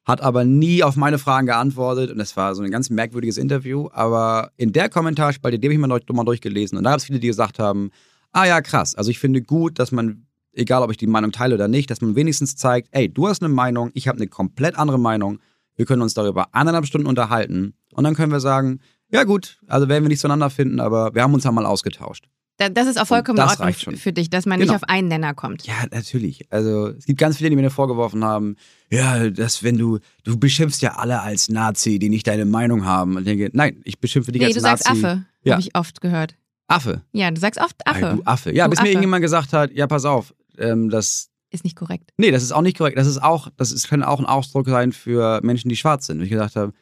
[0.05, 3.89] hat aber nie auf meine Fragen geantwortet und es war so ein ganz merkwürdiges Interview.
[3.93, 7.05] Aber in der Kommentarspalte, die habe ich mal, durch, mal durchgelesen und da gab es
[7.05, 7.91] viele, die gesagt haben,
[8.33, 11.55] ah ja, krass, also ich finde gut, dass man, egal ob ich die Meinung teile
[11.55, 14.77] oder nicht, dass man wenigstens zeigt, ey, du hast eine Meinung, ich habe eine komplett
[14.77, 15.39] andere Meinung,
[15.77, 18.81] wir können uns darüber eineinhalb Stunden unterhalten und dann können wir sagen,
[19.13, 22.29] ja gut, also werden wir nicht zueinander finden, aber wir haben uns ja mal ausgetauscht.
[22.75, 24.73] Das ist auch vollkommen in Ordnung für dich, dass man Genau.
[24.75, 25.67] nicht auf einen Nenner kommt.
[25.67, 26.47] Ja, natürlich.
[26.53, 28.57] Also es gibt ganz viele, die mir vorgeworfen haben,
[28.91, 33.13] ja, dass wenn du, du beschimpfst ja alle als Nazi, die nicht deine Meinung haben.
[33.17, 34.85] Und ich denke, nein, ich beschimpfe dich Nee, als du Nazi.
[34.85, 35.53] sagst Affe, Ja.
[35.55, 36.35] habe ich oft gehört.
[36.69, 37.01] Affe.
[37.13, 38.07] Ja, du sagst oft Affe.
[38.11, 38.55] Ey, du Affe.
[38.55, 38.87] Ja, Du bis Affe.
[38.89, 42.13] mir irgendjemand gesagt hat, ja, pass auf, ähm, das, Ist nicht korrekt.
[42.17, 42.97] nee, das ist auch nicht korrekt.
[42.99, 46.19] Das ist auch, das ist, kann auch ein Ausdruck sein für Menschen, die schwarz sind.
[46.19, 46.73] Und ich gedacht habe,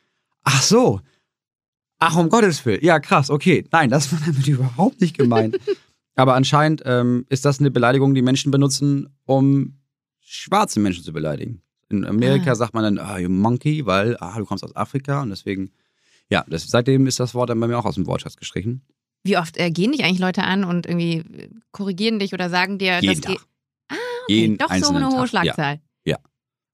[0.45, 1.01] ach so,
[1.99, 5.59] ach um Gottes Willen, ja krass, okay, nein, das war damit überhaupt nicht gemeint.
[6.17, 9.79] Aber anscheinend ähm, ist das eine Beleidigung, die Menschen benutzen, um
[10.21, 11.63] schwarze Menschen zu beleidigen.
[11.89, 12.55] In Amerika Ah.
[12.55, 15.71] sagt man dann, ah, you monkey, weil ah, du kommst aus Afrika und deswegen,
[16.29, 18.83] ja, das, seitdem ist das Wort dann bei mir auch aus dem Wortschatz gestrichen.
[19.25, 22.79] Wie oft äh, gehen dich eigentlich Leute an und irgendwie äh, korrigieren dich oder sagen
[22.79, 23.39] dir, Jeden das geht.
[23.39, 23.47] Tag.
[24.29, 25.21] Jeden Doch so einzelnen eine hohe Tag.
[25.21, 25.27] Ja.
[25.27, 25.81] Schlagzahl.
[26.05, 26.17] Ja.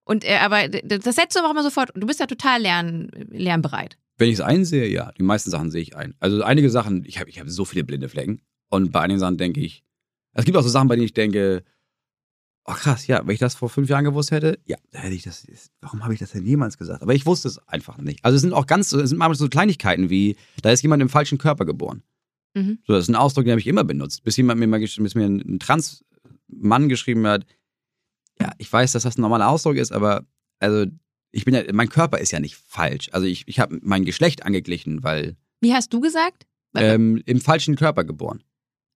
[0.05, 1.91] Und äh, aber das setzt du aber auch immer sofort.
[1.95, 3.97] Du bist ja total lern, lernbereit.
[4.19, 5.13] Wenn ich es einsehe, ja.
[5.19, 6.15] Die meisten Sachen sehe ich ein.
[6.21, 8.43] Also einige Sachen, ich habe ich hab so viele blinde Flecken.
[8.69, 9.83] Und bei einigen Sachen denke ich,
[10.33, 11.65] es gibt auch so Sachen, bei denen ich denke,
[12.67, 15.23] oh krass, ja, wenn ich das vor fünf Jahren gewusst hätte, ja, da hätte ich
[15.23, 15.47] das,
[15.81, 17.03] warum habe ich das denn jemals gesagt?
[17.03, 18.25] Aber ich wusste es einfach nicht.
[18.25, 21.09] Also es sind auch ganz, es sind manchmal so Kleinigkeiten wie, da ist jemand im
[21.09, 22.03] falschen Körper geboren.
[22.55, 22.79] Mhm.
[22.87, 24.23] So, das ist ein Ausdruck, den habe ich immer benutzt.
[24.25, 25.59] Bis jemand mir mal bis mir ein, ein
[26.49, 27.45] Trans-Mann geschrieben hat,
[28.41, 30.25] ja, ich weiß, dass das ein normaler Ausdruck ist, aber
[30.59, 30.87] also
[31.31, 33.09] ich bin ja, mein Körper ist ja nicht falsch.
[33.13, 36.47] Also ich, ich habe mein Geschlecht angeglichen, weil Wie hast du gesagt?
[36.77, 38.43] ähm, im falschen Körper geboren.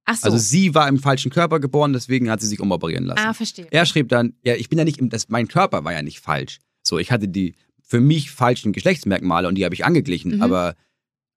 [0.05, 0.25] Ach so.
[0.27, 3.25] Also sie war im falschen Körper geboren, deswegen hat sie sich umoperieren lassen.
[3.25, 3.69] ah, verstehe.
[3.71, 6.21] Er schrieb dann, ja, ich bin ja nicht, im, das, mein Körper war ja nicht
[6.21, 6.59] falsch.
[6.83, 10.37] So, ich hatte die für mich falschen Geschlechtsmerkmale und die habe ich angeglichen.
[10.37, 10.43] Mhm.
[10.43, 10.75] Aber,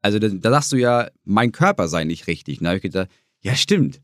[0.02, 2.60] also da, da sagst du ja, mein Körper sei nicht richtig.
[2.60, 3.10] Und da habe ich gedacht,
[3.42, 4.02] ja, stimmt.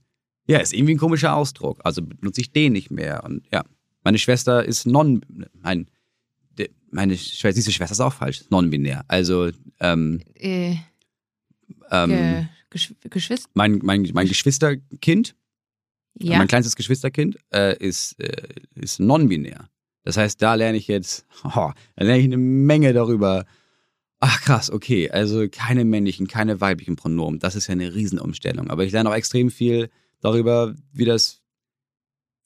[0.47, 1.79] Ja, ist irgendwie ein komischer Ausdruck.
[1.83, 3.23] Also benutze ich den nicht mehr.
[3.23, 3.63] Und ja,
[4.03, 5.21] meine Schwester ist non,
[5.61, 5.87] mein,
[6.57, 9.03] de, meine Schwester, diese Schwester ist auch falsch, non-binär.
[9.07, 10.75] Also, ähm, Äh,
[11.91, 13.49] ähm, ge, Gesch Geschwister.
[13.53, 15.35] mein, mein, mein Geschwisterkind,
[16.19, 16.37] Ja.
[16.37, 19.69] mein kleinstes Geschwisterkind, äh, ist, äh, ist non-binär.
[20.03, 23.45] Das heißt, da lerne ich jetzt, oh, da lerne ich eine Menge darüber.
[24.19, 27.39] Ach krass, okay, also keine männlichen, keine weiblichen Pronomen.
[27.39, 28.69] Das ist ja eine Riesenumstellung.
[28.69, 29.89] Aber ich lerne auch extrem viel
[30.21, 31.41] darüber, wie das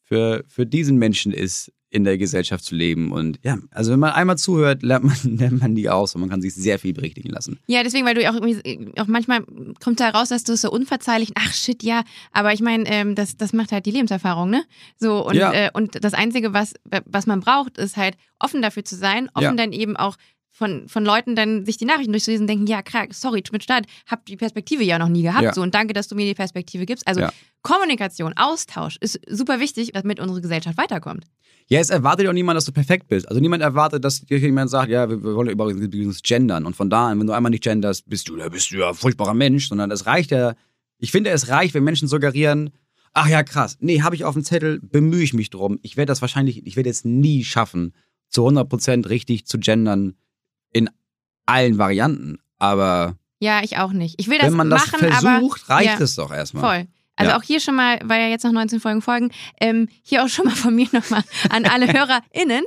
[0.04, 3.12] für, für diesen Menschen ist, in der Gesellschaft zu leben.
[3.12, 6.30] Und ja, also wenn man einmal zuhört, lernt man, lernt man nie aus und man
[6.30, 7.60] kann sich sehr viel berichtigen lassen.
[7.68, 9.44] Ja, deswegen, weil du auch irgendwie, auch manchmal
[9.84, 13.16] kommt da raus, dass du es so unverzeihlich, ach shit, ja, aber ich meine, ähm,
[13.16, 14.64] das, das macht halt die Lebenserfahrung, ne?
[14.98, 15.52] So, und, Ja.
[15.54, 16.74] äh, und das Einzige, was,
[17.06, 19.54] was man braucht, ist halt offen dafür zu sein, offen Ja.
[19.56, 20.16] dann eben auch
[20.52, 23.86] von, von Leuten dann sich die Nachrichten durchzulesen und denken, ja, krass, sorry, mir leid,
[24.06, 25.54] hab die Perspektive ja noch nie gehabt, Ja.
[25.54, 27.08] so, und danke, dass du mir die Perspektive gibst.
[27.08, 27.32] Also Ja.
[27.62, 31.26] Kommunikation, Austausch ist super wichtig, damit unsere Gesellschaft weiterkommt.
[31.68, 33.30] Ja, es erwartet ja auch niemand, dass du perfekt bist.
[33.30, 36.66] Also niemand erwartet, dass jemand sagt, ja, wir, wir wollen übrigens gendern.
[36.66, 38.90] Und von da an, wenn du einmal nicht genderst, bist du, da bist du ja
[38.90, 39.70] ein furchtbarer Mensch.
[39.70, 40.56] Sondern es reicht ja,
[40.98, 42.72] ich finde, es reicht, wenn Menschen suggerieren,
[43.14, 45.80] ach ja, krass, nee, habe ich auf dem Zettel, bemühe ich mich drum.
[45.82, 47.94] Ich werde das wahrscheinlich, ich werde es nie schaffen,
[48.28, 50.16] zu 100% richtig zu gendern
[50.74, 50.90] in
[51.46, 52.40] allen Varianten.
[52.60, 54.16] Aber Ja, ich auch nicht.
[54.20, 56.04] Ich will das wenn man das machen, aber versucht, reicht ja.
[56.04, 56.64] es doch erstmal.
[56.64, 56.88] Voll.
[57.18, 57.38] Also Ja.
[57.38, 60.46] auch hier schon mal, weil ja jetzt noch 19 Folgen folgen, ähm, hier auch schon
[60.46, 62.64] mal von mir nochmal an alle HörerInnen.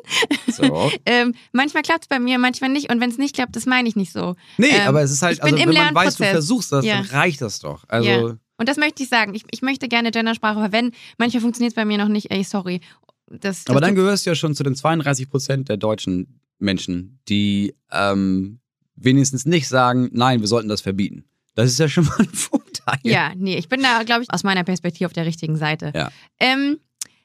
[0.48, 0.90] So.
[1.06, 2.90] Ähm, manchmal klappt es bei mir, manchmal nicht.
[2.92, 4.36] Und wenn es nicht klappt, das meine ich nicht so.
[4.58, 6.84] Nee, Ähm, aber es ist halt, ich bin also wenn man weiß, du versuchst das,
[6.84, 6.96] Ja.
[6.98, 7.84] dann reicht das doch.
[7.88, 8.36] Also, Ja.
[8.56, 9.34] Und das möchte ich sagen.
[9.34, 10.94] Ich, ich möchte gerne Gendersprache verwenden.
[11.18, 12.30] Manchmal funktioniert es bei mir noch nicht.
[12.30, 12.80] Ey, sorry.
[13.26, 17.20] Das, das Aber dann gehörst du ja schon zu den 32 Prozent der deutschen Menschen,
[17.28, 18.60] die ähm,
[18.96, 21.24] wenigstens nicht sagen, nein, wir sollten das verbieten.
[21.54, 22.98] Das ist ja schon mal ein Vorteil.
[23.02, 25.92] ja, nee, ich bin da, glaube ich, aus meiner Perspektive auf der richtigen Seite.
[25.94, 26.10] Ja.
[26.40, 26.78] Ähm,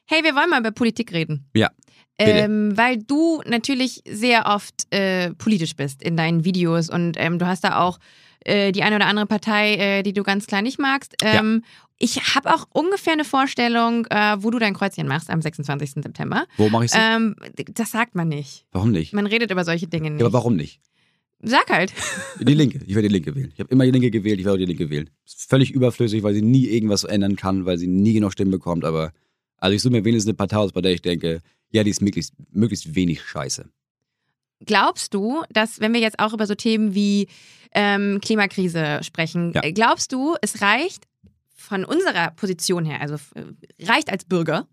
[0.06, 1.48] hey, wir wollen mal über Politik reden.
[1.54, 1.70] Ja.
[2.18, 7.46] Ähm, weil du natürlich sehr oft äh, politisch bist in deinen Videos und ähm, du
[7.46, 7.98] hast da auch
[8.44, 11.14] äh, die eine oder andere Partei, äh, die du ganz klar nicht magst.
[11.22, 11.64] Ähm,
[12.02, 16.02] Ich habe auch ungefähr eine Vorstellung, äh, wo du dein Kreuzchen machst am 26.
[16.02, 16.46] September.
[16.56, 16.92] Wo mache ich?
[16.94, 17.36] Ähm,
[17.74, 18.64] das sagt man nicht.
[18.72, 19.12] warum nicht?
[19.12, 20.20] Man redet über solche Dinge nicht.
[20.20, 20.80] Ja, aber warum nicht?
[21.42, 21.92] Sag halt.
[22.40, 22.80] Die Linke.
[22.86, 23.50] Ich werde die Linke wählen.
[23.52, 25.08] Ich habe immer die Linke gewählt, ich werde auch die Linke wählen.
[25.26, 28.84] Ist völlig überflüssig, weil sie nie irgendwas ändern kann, weil sie nie genug Stimmen bekommt.
[28.84, 29.12] Aber
[29.58, 31.40] also ich suche mir wenigstens eine Partei aus, bei der ich denke,
[31.70, 33.68] ja, die ist möglichst, möglichst wenig scheiße.
[34.66, 37.28] Glaubst du, dass, wenn wir jetzt auch über so Themen wie
[37.72, 39.62] ähm, Klimakrise sprechen, Ja.
[39.70, 41.04] glaubst du, es reicht
[41.70, 43.44] von unserer Position her, also äh,
[43.86, 44.68] reicht als Bürger,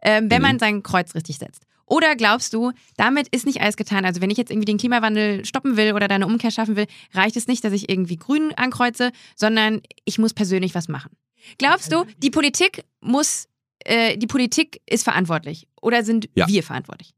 [0.00, 0.48] ähm, wenn Mhm.
[0.48, 1.66] man sein Kreuz richtig setzt?
[1.88, 4.04] Oder glaubst du, damit ist nicht alles getan?
[4.04, 6.86] Also wenn ich jetzt irgendwie den Klimawandel stoppen will oder da eine Umkehr schaffen will,
[7.12, 11.10] reicht es nicht, dass ich irgendwie grün ankreuze, sondern ich muss persönlich was machen.
[11.58, 13.46] Glaubst du, die Politik muss,
[13.84, 16.46] äh, die Politik ist verantwortlich oder sind Ja.
[16.48, 17.12] wir verantwortlich?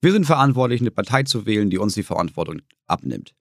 [0.00, 3.34] Wir sind verantwortlich, eine Partei zu wählen, die uns die Verantwortung abnimmt.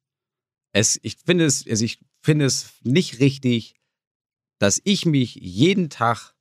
[0.71, 3.75] Es, ich, finde es, also ich finde es nicht richtig,
[4.63, 6.33] dass ich mich jeden Tag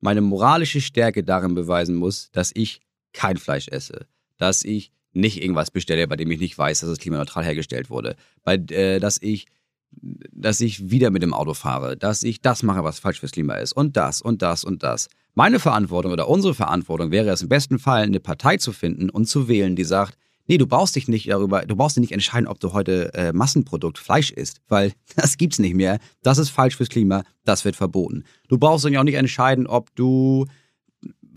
[0.00, 2.82] meine moralische Stärke darin beweisen muss, dass ich
[3.14, 4.06] kein Fleisch esse,
[4.36, 8.16] dass ich nicht irgendwas bestelle, bei dem ich nicht weiß, dass es klimaneutral hergestellt wurde,
[8.44, 9.46] bei, äh, dass ich
[9.92, 13.54] dass ich wieder mit dem Auto fahre, dass ich das mache, was falsch fürs Klima
[13.54, 15.08] ist und das und das und das.
[15.34, 19.24] Meine Verantwortung oder unsere Verantwortung wäre es im besten Fall, eine Partei zu finden und
[19.24, 20.18] zu wählen, die sagt,
[20.50, 23.32] nee, du brauchst dich nicht darüber, du brauchst dich nicht entscheiden, ob du heute äh,
[23.32, 26.00] Massenprodukt Fleisch isst, weil das gibt's nicht mehr.
[26.22, 28.24] Das ist falsch fürs Klima, das wird verboten.
[28.48, 30.46] Du brauchst dich auch nicht entscheiden, ob du,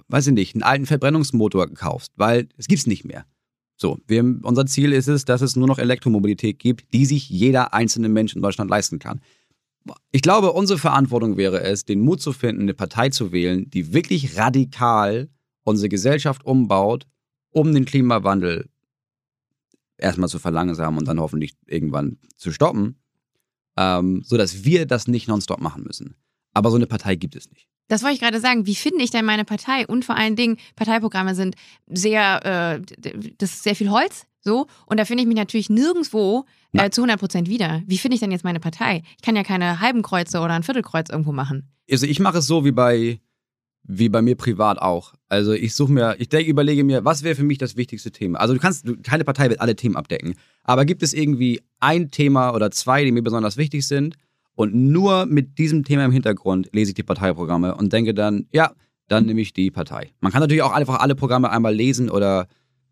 [0.08, 3.26] weiß ich nicht, einen alten Verbrennungsmotor kaufst, weil es gibt's nicht mehr.
[3.76, 7.74] So, wir, unser Ziel ist es, dass es nur noch Elektromobilität gibt, die sich jeder
[7.74, 9.22] einzelne Mensch in Deutschland leisten kann.
[10.12, 13.94] Ich glaube, unsere Verantwortung wäre es, den Mut zu finden, eine Partei zu wählen, die
[13.94, 15.30] wirklich radikal
[15.64, 17.06] unsere Gesellschaft umbaut,
[17.52, 18.70] um den Klimawandel
[20.04, 22.98] erstmal zu verlangsamen und dann hoffentlich irgendwann zu stoppen,
[23.78, 26.16] ähm, sodass wir das nicht nonstop machen müssen.
[26.54, 27.68] Aber so eine Partei gibt es nicht.
[27.88, 28.66] Das wollte ich gerade sagen.
[28.66, 29.86] Wie finde ich denn meine Partei?
[29.88, 31.56] Und vor allen Dingen, Parteiprogramme sind
[31.88, 34.68] sehr, äh, das ist sehr viel Holz, so.
[34.86, 37.82] Und da finde ich mich natürlich nirgendwo äh, zu 100 Prozent wieder.
[37.86, 39.04] Wie finde ich denn jetzt meine Partei?
[39.18, 41.74] Ich kann ja keine halben Kreuze oder ein Viertelkreuz irgendwo machen.
[41.90, 43.20] Also ich mache es so wie bei,
[43.84, 45.14] wie bei mir privat auch.
[45.28, 48.40] Also ich suche mir, ich denke, überlege mir, was wäre für mich das wichtigste Thema?
[48.40, 50.36] Also du kannst, du, keine Partei wird alle Themen abdecken.
[50.64, 54.16] Aber gibt es irgendwie ein Thema oder zwei, die mir besonders wichtig sind?
[54.56, 58.72] Und nur mit diesem Thema im Hintergrund lese ich die Parteiprogramme und denke dann, ja,
[59.08, 60.12] dann nehme ich die Partei.
[60.22, 62.48] Man kann natürlich auch einfach alle Programme einmal lesen oder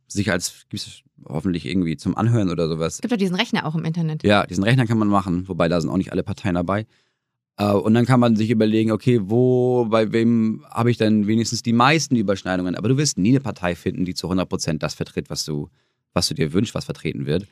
[0.08, 2.96] sich als, gibt es hoffentlich irgendwie zum Anhören oder sowas.
[2.96, 4.24] Es gibt doch diesen Rechner auch im Internet.
[4.24, 6.86] Ja, diesen Rechner kann man machen, wobei da sind auch nicht alle Parteien dabei.
[7.62, 11.62] Äh, und dann kann man sich überlegen, okay, wo, bei wem habe ich denn wenigstens
[11.62, 12.76] die meisten Überschneidungen?
[12.76, 15.70] Aber du wirst nie eine Partei finden, die zu 100% das vertritt, was du,
[16.14, 17.47] was du dir wünschst, was vertreten wird.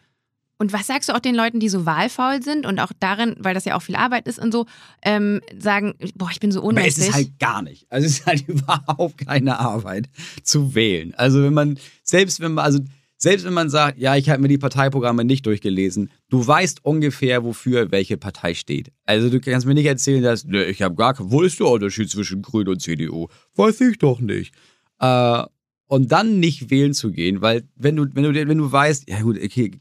[0.61, 3.53] Und was sagst du auch den Leuten, die so wahlfaul sind und auch darin, weil
[3.53, 4.65] das ja auch viel Arbeit ist und so,
[5.03, 7.85] ähm, sagen, boah, ich bin so Aber es ist halt gar nicht.
[7.89, 10.09] Also es ist halt überhaupt keine Arbeit
[10.43, 11.13] zu wählen.
[11.15, 12.79] Also wenn man, selbst wenn man, also
[13.21, 17.43] selbst wenn man sagt, ja, ich habe mir die Parteiprogramme nicht durchgelesen, du weißt ungefähr,
[17.43, 18.93] wofür welche Partei steht.
[19.05, 22.09] Also du kannst mir nicht erzählen, dass, ne, ich habe gar wo ist der Unterschied
[22.09, 23.27] zwischen Grün und CDU?
[23.55, 24.53] Weiß ich doch nicht.
[24.99, 25.43] Äh,
[25.87, 29.21] und dann nicht wählen zu gehen, weil wenn du, wenn du, wenn du weißt, ja
[29.21, 29.71] gut, okay,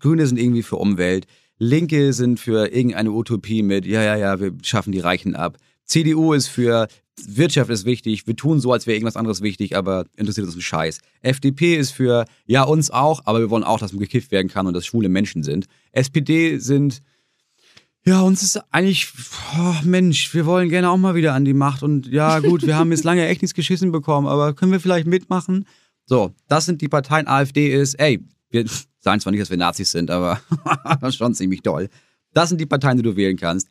[0.00, 1.26] Grüne sind irgendwie für Umwelt,
[1.58, 5.56] Linke sind für irgendeine Utopie mit, ja, ja, ja, wir schaffen die Reichen ab.
[5.84, 6.86] CDU ist für
[7.24, 10.60] Wirtschaft ist wichtig, wir tun so, als wäre irgendwas anderes wichtig, aber interessiert uns ein
[10.60, 11.00] Scheiß.
[11.22, 14.66] FDP ist für, ja, uns auch, aber wir wollen auch, dass man gekifft werden kann
[14.66, 15.66] und dass schwule Menschen sind.
[15.92, 17.02] SPD sind,
[18.04, 19.08] ja, uns ist eigentlich,
[19.58, 22.76] oh, Mensch, wir wollen gerne auch mal wieder an die Macht und ja, gut, wir
[22.76, 25.66] haben jetzt lange echt nichts geschissen bekommen, aber können wir vielleicht mitmachen?
[26.04, 27.26] So, das sind die Parteien.
[27.26, 28.64] AfD ist, ey, wir
[29.00, 30.40] sagen zwar nicht, dass wir Nazis sind, aber
[31.10, 31.88] schon ziemlich doll.
[32.32, 33.68] Das sind die Parteien, die du wählen kannst.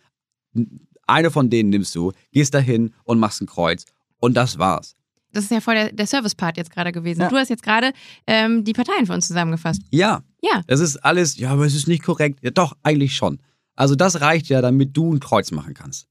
[1.07, 3.85] Eine von denen nimmst du, gehst dahin und machst ein Kreuz.
[4.19, 4.95] Und das war's.
[5.31, 7.21] Das ist ja voll der, der Service-Part jetzt gerade gewesen.
[7.21, 7.29] Ja.
[7.29, 7.91] Du hast jetzt gerade
[8.25, 9.81] ähm, die Parteien für uns zusammengefasst.
[9.91, 10.61] Ja, Ja.
[10.67, 12.39] das ist alles, ja, aber es ist nicht korrekt.
[12.41, 13.39] Ja, doch, eigentlich schon.
[13.75, 16.07] Also das reicht ja, damit du ein Kreuz machen kannst.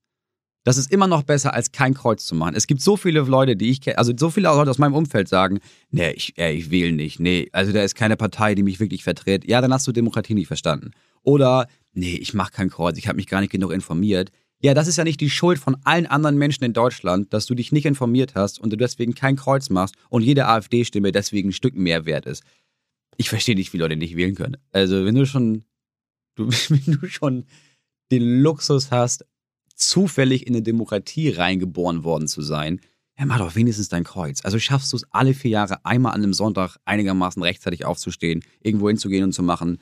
[0.65, 2.55] Das ist immer noch besser, als kein Kreuz zu machen.
[2.55, 5.29] Es gibt so viele Leute, die ich kenne, also so viele Leute aus meinem Umfeld
[5.29, 7.19] sagen, nee, ich, äh, ich wähle nicht.
[7.21, 9.47] Nee, also da ist keine Partei, die mich wirklich vertritt.
[9.47, 10.91] Ja, dann hast du Demokratie nicht verstanden.
[11.23, 14.31] Oder, nee, ich mache kein Kreuz, ich habe mich gar nicht genug informiert.
[14.65, 17.55] Ja, das ist ja nicht die Schuld von allen anderen Menschen in Deutschland, dass du
[17.55, 21.53] dich nicht informiert hast und du deswegen kein Kreuz machst und jede AfD-Stimme deswegen ein
[21.53, 22.43] Stück mehr wert ist.
[23.19, 24.57] Ich verstehe nicht, wie Leute nicht wählen können.
[24.73, 25.65] Also, wenn du schon,
[26.35, 27.45] du, wenn du schon
[28.11, 29.27] den Luxus hast,
[29.75, 32.81] zufällig in eine Demokratie reingeboren worden zu sein,
[33.19, 34.43] ja, mach doch wenigstens dein Kreuz.
[34.47, 38.89] Also schaffst du es alle vier Jahre einmal an einem Sonntag einigermaßen rechtzeitig aufzustehen, irgendwo
[38.89, 39.77] hinzugehen und zu machen.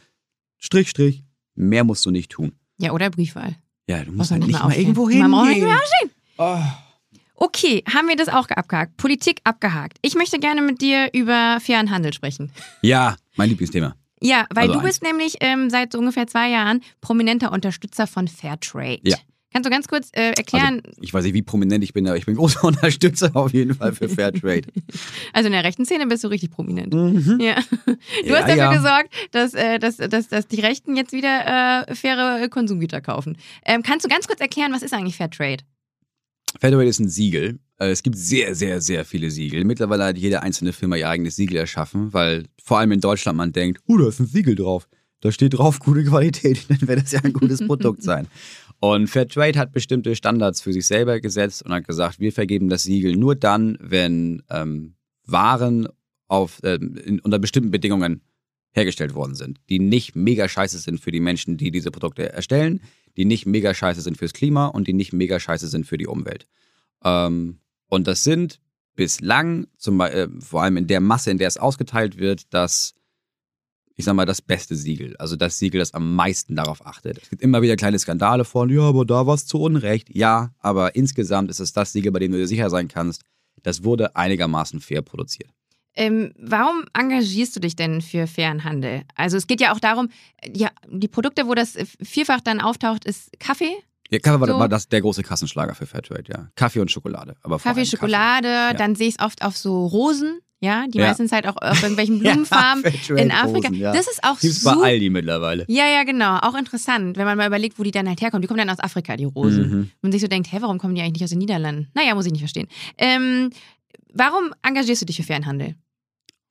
[0.59, 1.23] Strich, Strich.
[1.55, 2.57] Mehr musst du nicht tun.
[2.79, 3.62] Ja, oder Briefwahl.
[3.89, 5.21] Ja, du Muss musst halt nicht mal mal irgendwo aufstehen.
[5.23, 6.11] Man braucht nicht mehr aufstehen.
[6.39, 6.59] Oh.
[7.37, 8.97] Okay, haben wir das auch abgehakt?
[8.97, 9.99] Politik abgehakt.
[10.03, 12.53] Ich möchte gerne mit dir über fairen Handel sprechen.
[12.83, 13.97] Ja, mein Lieblingsthema.
[14.21, 14.89] Ja, weil Also du eins.
[14.89, 19.01] bist nämlich ähm, seit so ungefähr zwei Jahren prominenter Unterstützer von Fairtrade.
[19.03, 19.17] Ja.
[19.53, 22.17] Kannst du ganz kurz äh, erklären, Also, ich weiß nicht, wie prominent ich bin, aber
[22.17, 24.69] ich bin großer Unterstützer auf jeden Fall für Fairtrade.
[25.33, 26.93] also in der rechten Szene bist du richtig prominent.
[26.95, 27.39] mhm.
[27.41, 27.57] Ja.
[28.25, 28.73] Du Ja, hast dafür ja.
[28.75, 33.37] gesorgt, dass, äh, dass, dass, dass die Rechten jetzt wieder äh, faire Konsumgüter kaufen.
[33.65, 35.65] Ähm, kannst du ganz kurz erklären, was ist eigentlich Fairtrade?
[36.61, 37.59] Fairtrade ist ein Siegel.
[37.79, 39.65] Äh, Es gibt sehr, sehr, sehr viele Siegel.
[39.65, 43.53] Mittlerweile hat jede einzelne Firma ihr eigenes Siegel erschaffen, weil vor allem in Deutschland man
[43.53, 44.89] denkt, oh, da ist ein Siegel drauf.
[45.21, 48.27] Da steht drauf gute Qualität, dann wird das ja ein gutes Produkt sein.
[48.85, 52.83] Und Fairtrade hat bestimmte Standards für sich selber gesetzt und hat gesagt, wir vergeben das
[52.83, 55.87] Siegel nur dann, wenn ähm, Waren
[56.27, 58.23] auf, ähm, in, unter bestimmten Bedingungen
[58.73, 62.81] hergestellt worden sind, die nicht mega scheiße sind für die Menschen, die diese Produkte erstellen,
[63.17, 66.09] die nicht mega scheiße sind fürs Klima und die nicht mega scheiße sind für die
[66.09, 66.49] Umwelt.
[67.05, 68.59] Ähm, und das sind
[68.97, 72.95] bislang, zum, äh, vor allem in der Masse, in der es ausgeteilt wird, das,
[74.03, 75.17] ich sag mal, das beste Siegel.
[75.19, 77.19] Also das Siegel, das am meisten darauf achtet.
[77.23, 80.09] Es gibt immer wieder kleine Skandale von, ja, aber da war es zu Unrecht.
[80.13, 83.23] Ja, aber insgesamt ist es das Siegel, bei dem du dir sicher sein kannst,
[83.63, 85.51] das wurde einigermaßen fair produziert.
[85.95, 89.03] Ähm, warum engagierst du dich denn für fairen Handel?
[89.15, 90.09] Also es geht ja auch darum,
[90.53, 93.77] ja, die Produkte, wo das vielfach dann auftaucht, ist Kaffee,
[94.11, 94.59] Ja, Kaffee war, So.
[94.59, 96.49] war das der große Kassenschlager für Fairtrade, ja.
[96.57, 97.37] Kaffee und Schokolade.
[97.43, 101.09] Aber Kaffee, Schokolade, dann sehe ich es oft auf so Rosen, ja, die Ja.
[101.09, 103.73] meistens halt auch auf irgendwelchen Blumenfarmen Fairtrade in Afrika.
[103.73, 103.93] Ja.
[103.93, 104.73] Das ist auch Gibt's bei.
[104.73, 105.65] Aldi mittlerweile.
[105.69, 106.39] Ja, ja, genau.
[106.39, 108.43] Auch interessant, wenn man mal überlegt, wo die dann halt herkommen.
[108.43, 109.69] Die kommen dann aus Afrika, die Rosen.
[109.71, 109.91] Mhm.
[110.03, 111.89] Und sich so denkt, hä, warum kommen die eigentlich nicht aus den Niederlanden?
[111.95, 112.69] Naja, muss ich nicht verstehen.
[112.97, 113.51] Ähm,
[114.15, 115.75] warum engagierst du dich für fairen Handel?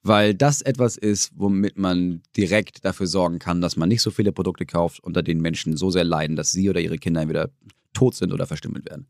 [0.04, 4.32] Weil das etwas ist, womit man direkt dafür sorgen kann, dass man nicht so viele
[4.32, 7.50] Produkte kauft, unter denen Menschen so sehr leiden, dass sie oder ihre Kinder entweder
[7.94, 9.08] tot sind oder verstümmelt werden.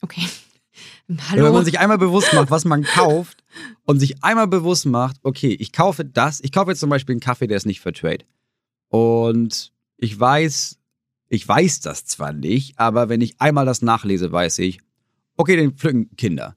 [0.00, 0.22] Okay.
[1.30, 1.44] Hallo.
[1.44, 3.42] Wenn man sich einmal bewusst macht, was man kauft
[3.84, 7.20] und sich einmal bewusst macht, okay, ich kaufe das, ich kaufe jetzt zum Beispiel einen
[7.20, 8.24] Kaffee, der ist nicht für Trade.
[8.88, 10.78] Und ich weiß,
[11.28, 14.80] ich weiß das zwar nicht, aber wenn ich einmal das nachlese, weiß ich,
[15.36, 16.56] okay, den pflücken Kinder.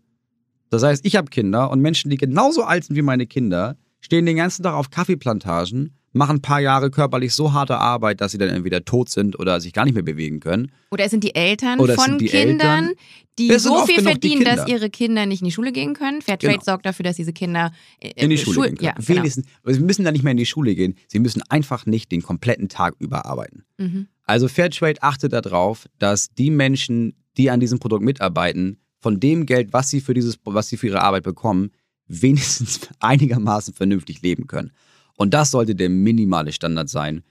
[0.70, 4.26] Das heißt, ich habe Kinder und Menschen, die genauso alt sind wie meine Kinder, stehen
[4.26, 8.38] den ganzen Tag auf Kaffeeplantagen, machen ein paar Jahre körperlich so harte Arbeit, dass sie
[8.38, 10.72] dann entweder tot sind oder sich gar nicht mehr bewegen können.
[10.92, 12.96] Oder es sind die Eltern Oder von die Kindern, Eltern.
[13.40, 16.22] die so viel verdienen, dass ihre Kinder nicht in die Schule gehen können.
[16.22, 16.64] Fairtrade Genau.
[16.66, 18.86] sorgt dafür, dass diese Kinder äh, in die Schule Schul- gehen können.
[18.88, 19.08] Ja, genau.
[19.20, 20.96] Wenigstens, aber sie müssen dann nicht mehr in die Schule gehen.
[21.08, 23.64] Sie müssen einfach nicht den kompletten Tag über arbeiten.
[23.78, 24.08] Mhm.
[24.26, 29.72] Also Fairtrade achtet darauf, dass die Menschen, die an diesem Produkt mitarbeiten, von dem Geld,
[29.74, 31.72] was sie für dieses, was sie für ihre Arbeit bekommen,
[32.08, 34.72] wenigstens einigermaßen vernünftig leben können.
[35.16, 37.24] Und das sollte der minimale Standard sein,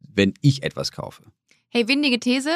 [0.00, 1.22] wenn ich etwas kaufe.
[1.68, 2.50] Hey, windige These.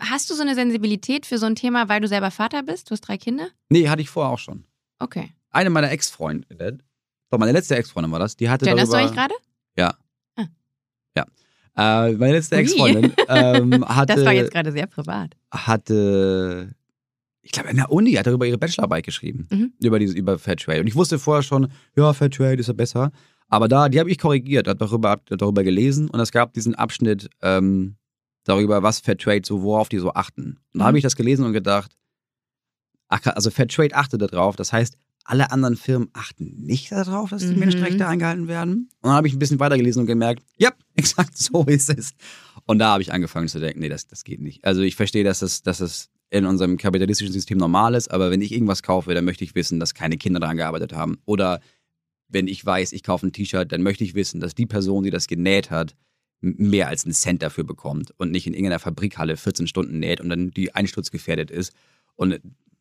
[0.00, 2.90] Hast du so eine Sensibilität für so ein Thema, weil du selber Vater bist?
[2.90, 3.48] Du hast drei Kinder?
[3.68, 4.64] Nee, hatte ich vorher auch schon.
[4.98, 5.32] Okay.
[5.50, 6.82] Eine meiner Ex-Freundinnen,
[7.30, 9.08] doch meine letzte Ex-Freundin war das, die hatte Genderst du darüber...
[9.08, 9.34] eigentlich gerade?
[9.76, 9.94] Ja.
[10.36, 10.46] Ah.
[11.16, 12.06] Ja.
[12.08, 12.56] Äh, meine letzte.
[12.56, 15.36] Ex-Freundin ähm, hatte, Das war jetzt gerade sehr privat.
[15.50, 16.74] hatte,
[17.42, 19.48] ich glaube, in der Uni hat darüber ihre Bachelorarbeit geschrieben.
[19.50, 19.72] Mhm.
[19.82, 20.80] Über, dieses, über Fairtrade.
[20.80, 23.12] Und ich wusste vorher schon, ja, Fairtrade ist ja besser.
[23.48, 26.74] Aber da, die habe ich korrigiert, hat darüber, hab darüber gelesen und es gab diesen
[26.74, 27.96] Abschnitt ähm,
[28.44, 30.58] darüber, was Fairtrade so, worauf die so achten.
[30.72, 30.86] Und da Mhm.
[30.88, 31.96] habe ich das gelesen und gedacht,
[33.08, 34.56] ach, also Fairtrade achtet darauf.
[34.56, 37.58] Das heißt, alle anderen Firmen achten nicht darauf, dass die Mhm.
[37.58, 38.88] Menschenrechte eingehalten werden.
[39.02, 42.12] Und dann habe ich ein bisschen weitergelesen und gemerkt, ja, exakt so ist es.
[42.64, 44.64] Und da habe ich angefangen zu denken, nee, das, das geht nicht.
[44.64, 48.40] Also ich verstehe, dass es, dass es in unserem kapitalistischen System normal ist, aber wenn
[48.40, 51.18] ich irgendwas kaufe, dann möchte ich wissen, dass keine Kinder daran gearbeitet haben.
[51.24, 51.60] Oder
[52.28, 55.10] wenn ich weiß, ich kaufe ein T-Shirt, dann möchte ich wissen, dass die Person, die
[55.10, 55.94] das genäht hat,
[56.40, 60.28] mehr als einen Cent dafür bekommt und nicht in irgendeiner Fabrikhalle 14 Stunden näht und
[60.28, 61.72] dann die einsturzgefährdet ist
[62.14, 62.40] und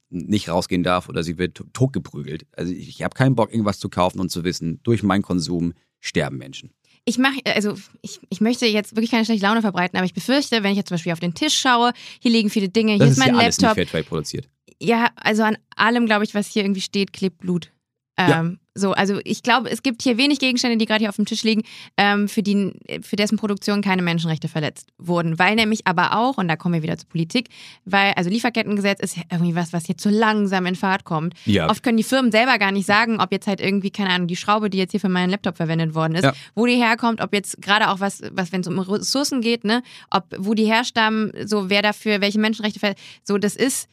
[0.09, 2.45] nicht rausgehen darf oder sie wird to- totgeprügelt.
[2.51, 5.73] Also ich, ich habe keinen Bock, irgendwas zu kaufen und zu wissen, durch meinen Konsum
[5.99, 6.71] sterben Menschen.
[7.05, 10.63] Ich mache, also ich, ich möchte jetzt wirklich keine schlechte Laune verbreiten, aber ich befürchte,
[10.63, 13.11] wenn ich jetzt zum Beispiel auf den Tisch schaue, hier liegen viele Dinge, hier Das
[13.11, 13.75] ist ist mein ja alles Laptop.
[13.75, 14.49] Fairtrade produziert.
[14.81, 17.71] Ja, also an allem, glaube ich, was hier irgendwie steht, klebt Blut.
[18.17, 18.51] Ja.
[18.77, 21.43] So, also ich glaube, es gibt hier wenig Gegenstände, die gerade hier auf dem Tisch
[21.43, 21.63] liegen,
[21.95, 25.39] ähm, für, die, für dessen Produktion keine Menschenrechte verletzt wurden.
[25.39, 27.47] Weil nämlich aber auch, und da kommen wir wieder zur Politik,
[27.85, 31.35] weil, also Lieferkettengesetz ist ja irgendwie was, was jetzt so langsam in Fahrt kommt.
[31.45, 31.69] Ja.
[31.69, 34.35] Oft können die Firmen selber gar nicht sagen, ob jetzt halt irgendwie, keine Ahnung, die
[34.35, 36.33] Schraube, die jetzt hier für meinen Laptop verwendet worden ist, Ja.
[36.53, 39.83] wo die herkommt, ob jetzt gerade auch was, was wenn es um Ressourcen geht, ne,
[40.11, 43.87] ob wo die herstammen, so wer dafür welche Menschenrechte ver so das ist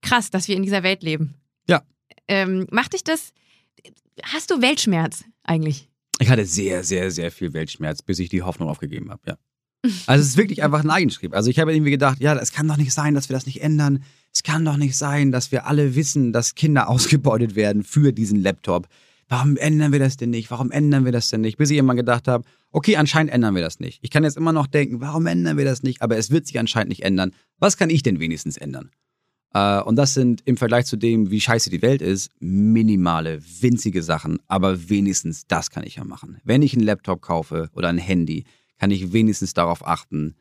[0.00, 1.34] krass, dass wir in dieser Welt leben.
[1.68, 1.82] Ja.
[2.28, 3.32] Ähm, macht dich das
[4.22, 5.88] hast du Weltschmerz eigentlich?
[6.18, 9.36] Ich hatte sehr, sehr, sehr viel Weltschmerz, bis ich die Hoffnung aufgegeben habe, ja.
[10.06, 11.34] Also es ist wirklich einfach ein Eigenschrieb.
[11.34, 13.62] Also ich habe irgendwie gedacht, ja, es kann doch nicht sein, dass wir das nicht
[13.62, 14.04] ändern.
[14.32, 18.40] Es kann doch nicht sein, dass wir alle wissen, dass Kinder ausgebeutet werden für diesen
[18.40, 18.86] Laptop.
[19.28, 20.50] warum ändern wir das denn nicht?
[20.52, 21.56] Warum ändern wir das denn nicht?
[21.56, 23.98] Bis ich irgendwann gedacht habe, okay, anscheinend ändern wir das nicht.
[24.02, 26.00] Ich kann jetzt immer noch denken, warum ändern wir das nicht?
[26.00, 27.32] Aber es wird sich anscheinend nicht ändern.
[27.58, 28.90] Was kann ich denn wenigstens ändern?
[29.54, 34.02] Äh, und das sind im Vergleich zu dem, wie scheiße die Welt ist, minimale, winzige
[34.02, 34.38] Sachen.
[34.48, 36.38] Aber wenigstens das kann ich ja machen.
[36.44, 38.44] Wenn ich einen Laptop kaufe oder ein Handy,
[38.78, 40.34] kann ich wenigstens darauf achten,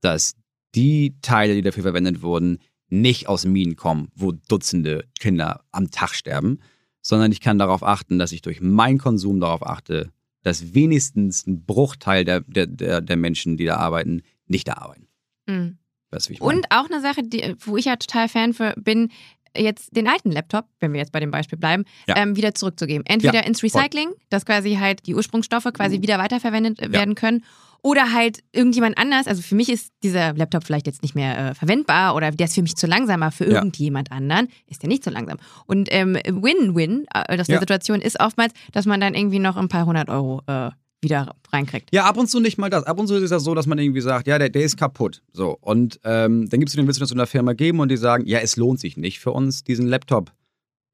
[0.00, 0.34] dass
[0.74, 2.58] die Teile, die dafür verwendet wurden,
[2.90, 6.60] nicht aus Minen kommen, wo Dutzende Kinder am Tag sterben,
[7.02, 10.10] sondern ich kann darauf achten, dass ich durch meinen Konsum darauf achte,
[10.42, 15.08] dass wenigstens ein Bruchteil der, der, der, Menschen, die da arbeiten, nicht da arbeiten.
[15.46, 15.78] Mhm.
[16.10, 16.54] Weißt ich meine?
[16.58, 19.10] Und auch eine Sache, die, wo ich ja total Fan für bin,
[19.56, 22.16] jetzt den alten Laptop, wenn wir jetzt bei dem Beispiel bleiben, Ja.
[22.16, 23.04] ähm, wieder zurückzugeben.
[23.06, 26.92] Entweder Ja, ins Recycling, dass quasi halt die Ursprungsstoffe quasi wieder weiterverwendet äh, Ja.
[26.92, 27.44] werden können.
[27.80, 29.28] Oder halt irgendjemand anders.
[29.28, 32.54] Also für mich ist dieser Laptop vielleicht jetzt nicht mehr äh, verwendbar oder der ist
[32.56, 33.30] für mich zu langsamer.
[33.30, 33.54] Für Ja.
[33.58, 35.38] irgendjemand anderen ist der nicht so langsam.
[35.66, 37.58] Und ähm, Win-Win äh, aus der.
[37.60, 40.70] Situation ist oftmals, dass man dann irgendwie noch ein paar hundert Euro äh,
[41.00, 41.90] wieder reinkriegt.
[41.92, 42.84] Ja, ab und zu nicht mal das.
[42.84, 44.76] Ab und zu ist es ja so, dass man irgendwie sagt, ja, der, der ist
[44.76, 45.22] kaputt.
[45.32, 45.56] So.
[45.60, 47.96] Und ähm, dann gibst du den, willst du das in der Firma geben und die
[47.96, 50.32] sagen, ja, es lohnt sich nicht für uns, diesen Laptop,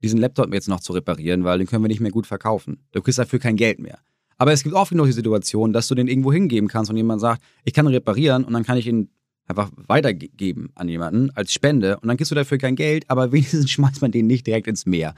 [0.03, 2.85] diesen Laptop jetzt noch zu reparieren, weil den können wir nicht mehr gut verkaufen.
[2.93, 3.99] Du kriegst dafür kein Geld mehr.
[4.37, 7.21] Aber es gibt oft genug die Situation, dass du den irgendwo hingeben kannst und jemand
[7.21, 9.09] sagt, ich kann reparieren und dann kann ich ihn
[9.47, 13.71] einfach weitergeben an jemanden als Spende und dann kriegst du dafür kein Geld, aber wenigstens
[13.71, 15.15] schmeißt man den nicht direkt ins Meer.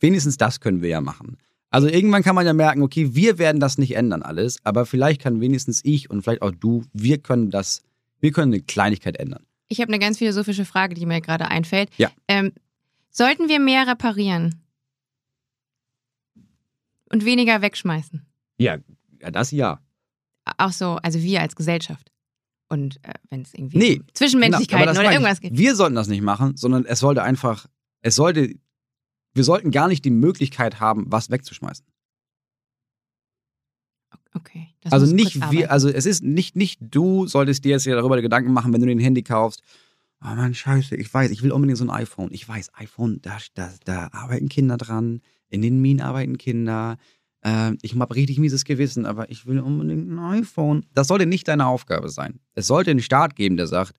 [0.00, 1.36] Wenigstens das können wir ja machen.
[1.72, 5.22] Also irgendwann kann man ja merken, okay, wir werden das nicht ändern alles, aber vielleicht
[5.22, 7.82] kann wenigstens ich und vielleicht auch du, wir können das,
[8.20, 9.42] wir können eine Kleinigkeit ändern.
[9.68, 11.88] Ich habe eine ganz philosophische Frage, die mir gerade einfällt.
[11.96, 12.10] Ja.
[12.28, 12.52] Ähm,
[13.10, 14.62] sollten wir mehr reparieren
[17.10, 18.26] und weniger wegschmeißen?
[18.58, 18.76] Ja,
[19.32, 19.80] das ja.
[20.58, 22.12] Auch so, also wir als Gesellschaft.
[22.68, 25.56] Und äh, wenn es irgendwie Nee, um Zwischenmenschlichkeiten Genau, oder irgendwas geht.
[25.56, 27.66] Wir sollten das nicht machen, sondern es sollte einfach,
[28.02, 28.54] es sollte,
[29.34, 31.86] wir sollten gar nicht die Möglichkeit haben, was wegzuschmeißen.
[34.34, 34.68] Okay.
[34.80, 38.20] das Also nicht wir, also es ist nicht, nicht du solltest dir jetzt ja darüber
[38.20, 39.62] Gedanken machen, wenn du den Handy kaufst.
[40.22, 42.30] Oh Mann, scheiße, ich weiß, ich will unbedingt so ein iPhone.
[42.32, 46.96] Ich weiß, iPhone, da, da, da arbeiten Kinder dran, in den Minen arbeiten Kinder.
[47.44, 50.86] Äh, ich habe richtig mieses Gewissen, aber ich will unbedingt ein iPhone.
[50.94, 52.38] Das sollte nicht deine Aufgabe sein.
[52.54, 53.94] Es sollte einen Staat geben, der sagt,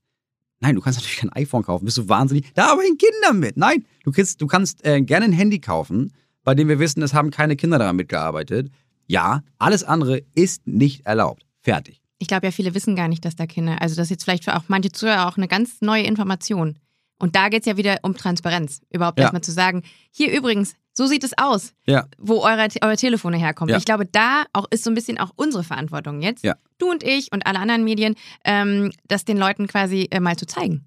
[0.64, 2.52] nein, du kannst natürlich kein iPhone kaufen, bist du wahnsinnig.
[2.56, 3.58] Da arbeiten Kinder mit.
[3.58, 6.12] Nein, du, kriegst, du kannst äh, gerne ein Handy kaufen,
[6.44, 8.72] bei dem wir wissen, es haben keine Kinder daran mitgearbeitet.
[9.08, 11.46] Ja, alles andere ist nicht erlaubt.
[11.62, 12.02] Fertig.
[12.20, 14.44] ich glaube ja, viele wissen gar nicht, dass da Kinder, also das ist jetzt vielleicht
[14.46, 16.78] für auch manche Zuhörer auch eine ganz neue Information.
[17.20, 18.82] Und da geht es ja wieder um Transparenz.
[18.90, 19.24] Überhaupt Ja.
[19.26, 22.08] erstmal zu sagen, hier übrigens, so sieht es aus, Ja.
[22.18, 23.72] wo eure, eure Telefone herkommen.
[23.72, 23.78] Ja.
[23.78, 26.56] Ich glaube, da auch ist so ein bisschen auch unsere Verantwortung jetzt, Ja.
[26.78, 28.16] du und ich und alle anderen Medien,
[28.46, 30.86] ähm, das den Leuten quasi äh, mal zu zeigen.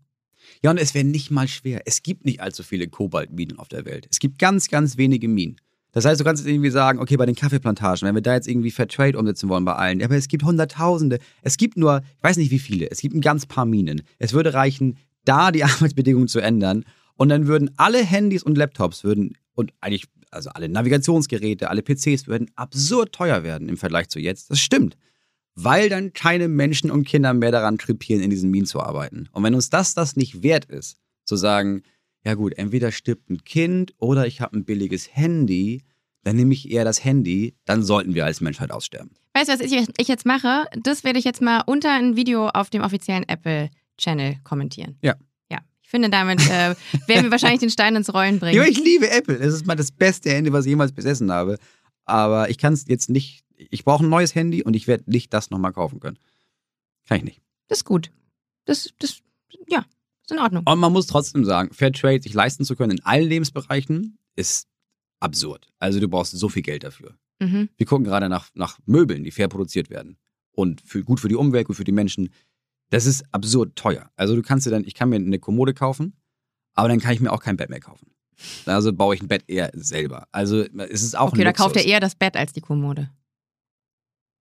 [0.63, 1.83] Ja, und es wäre nicht mal schwer.
[1.87, 4.07] Es gibt nicht allzu viele Kobaltminen auf der Welt.
[4.11, 5.57] Es gibt ganz, ganz wenige Minen.
[5.93, 8.47] Das heißt, du kannst jetzt irgendwie sagen, okay, bei den Kaffeeplantagen, wenn wir da jetzt
[8.49, 11.19] irgendwie Fair Trade umsetzen wollen bei allen, aber es gibt Hunderttausende.
[11.43, 14.03] Es gibt nur, ich weiß nicht wie viele, es gibt ein ganz paar Minen.
[14.19, 16.85] Es würde reichen, da die Arbeitsbedingungen zu ändern
[17.17, 22.29] und dann würden alle Handys und Laptops würden und eigentlich, also alle Navigationsgeräte, alle PCs
[22.29, 24.51] würden absurd teuer werden im Vergleich zu jetzt.
[24.51, 24.97] Das stimmt.
[25.55, 29.29] Weil dann keine Menschen und Kinder mehr daran krepieren, in diesen Minen zu arbeiten.
[29.33, 31.83] Und wenn uns das das nicht wert ist, zu sagen,
[32.25, 35.83] ja gut, entweder stirbt ein Kind oder ich habe ein billiges Handy,
[36.23, 39.13] dann nehme ich eher das Handy, dann sollten wir als Menschheit aussterben.
[39.33, 40.67] Weißt du, was ich, ich jetzt mache?
[40.83, 44.99] Das werde ich jetzt mal unter ein Video auf dem offiziellen Apple-Channel kommentieren.
[45.03, 45.15] Ja.
[45.87, 46.75] Ich finde, damit äh,
[47.07, 48.57] werden wir wahrscheinlich den Stein ins Rollen bringen.
[48.57, 49.37] Ja, ich liebe Apple.
[49.37, 51.59] Es ist mal das beste Handy, was ich jemals besessen habe.
[52.05, 55.33] Aber ich kann es jetzt nicht, ich brauche ein neues Handy und ich werde nicht
[55.33, 56.19] das nochmal kaufen können.
[57.07, 57.41] Kann ich nicht.
[57.69, 58.11] Das ist gut.
[58.65, 59.21] Das, das,
[59.69, 59.85] ja,
[60.23, 60.65] ist in Ordnung.
[60.67, 64.67] Und man muss trotzdem sagen, Fairtrade sich leisten zu können in allen Lebensbereichen ist
[65.21, 65.69] absurd.
[65.79, 67.15] Also du brauchst so viel Geld dafür.
[67.39, 67.69] Mhm.
[67.77, 70.17] Wir gucken gerade nach, nach Möbeln, die fair produziert werden.
[70.51, 72.31] Und für, gut für die Umwelt, gut für die Menschen.
[72.91, 74.11] Das ist absurd teuer.
[74.17, 76.17] Also du kannst dir dann, ich kann mir eine Kommode kaufen,
[76.75, 78.13] aber dann kann ich mir auch kein Bett mehr kaufen.
[78.67, 80.29] Also baue ich ein Bett eher selber.
[80.31, 81.65] Also es ist auch Okay, ein da Luxus.
[81.65, 83.11] kauft er eher das Bett als die Kommode.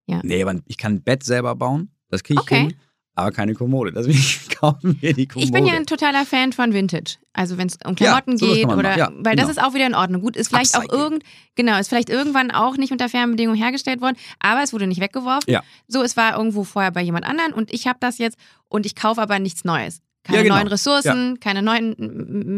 [0.08, 1.90] Nee, aber ich kann ein Bett selber bauen.
[2.10, 2.62] Das kriege ich Okay.
[2.68, 2.74] hin.
[3.16, 3.94] Aber keine Kommode.
[3.94, 4.22] Deswegen
[4.60, 5.46] kaufen wir die Kommode.
[5.46, 7.18] Ich bin ja ein totaler Fan von Vintage.
[7.32, 8.98] Also wenn es um Klamotten sowas geht oder.
[8.98, 9.50] Ja, weil das genau.
[9.52, 10.22] ist auch wieder in Ordnung.
[10.22, 11.02] Gut, ist vielleicht auch Upcycling.
[11.02, 11.24] irgend
[11.56, 15.02] genau, ist vielleicht irgendwann auch nicht unter fairen Bedingungen hergestellt worden, aber es wurde nicht
[15.02, 15.52] weggeworfen.
[15.52, 15.64] Ja.
[15.88, 18.38] So, es war irgendwo vorher bei jemand anderen und ich habe das jetzt
[18.68, 20.02] und ich kaufe aber nichts Neues.
[20.24, 20.56] Keine Ja, genau.
[20.56, 21.96] neuen Ressourcen, keine neuen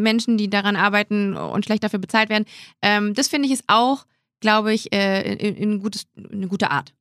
[0.02, 2.46] Menschen, die daran arbeiten und schlecht dafür bezahlt werden.
[2.82, 4.06] Ähm, das finde ich ist auch,
[4.40, 6.94] glaube ich, äh, in, in gutes, eine gute Art.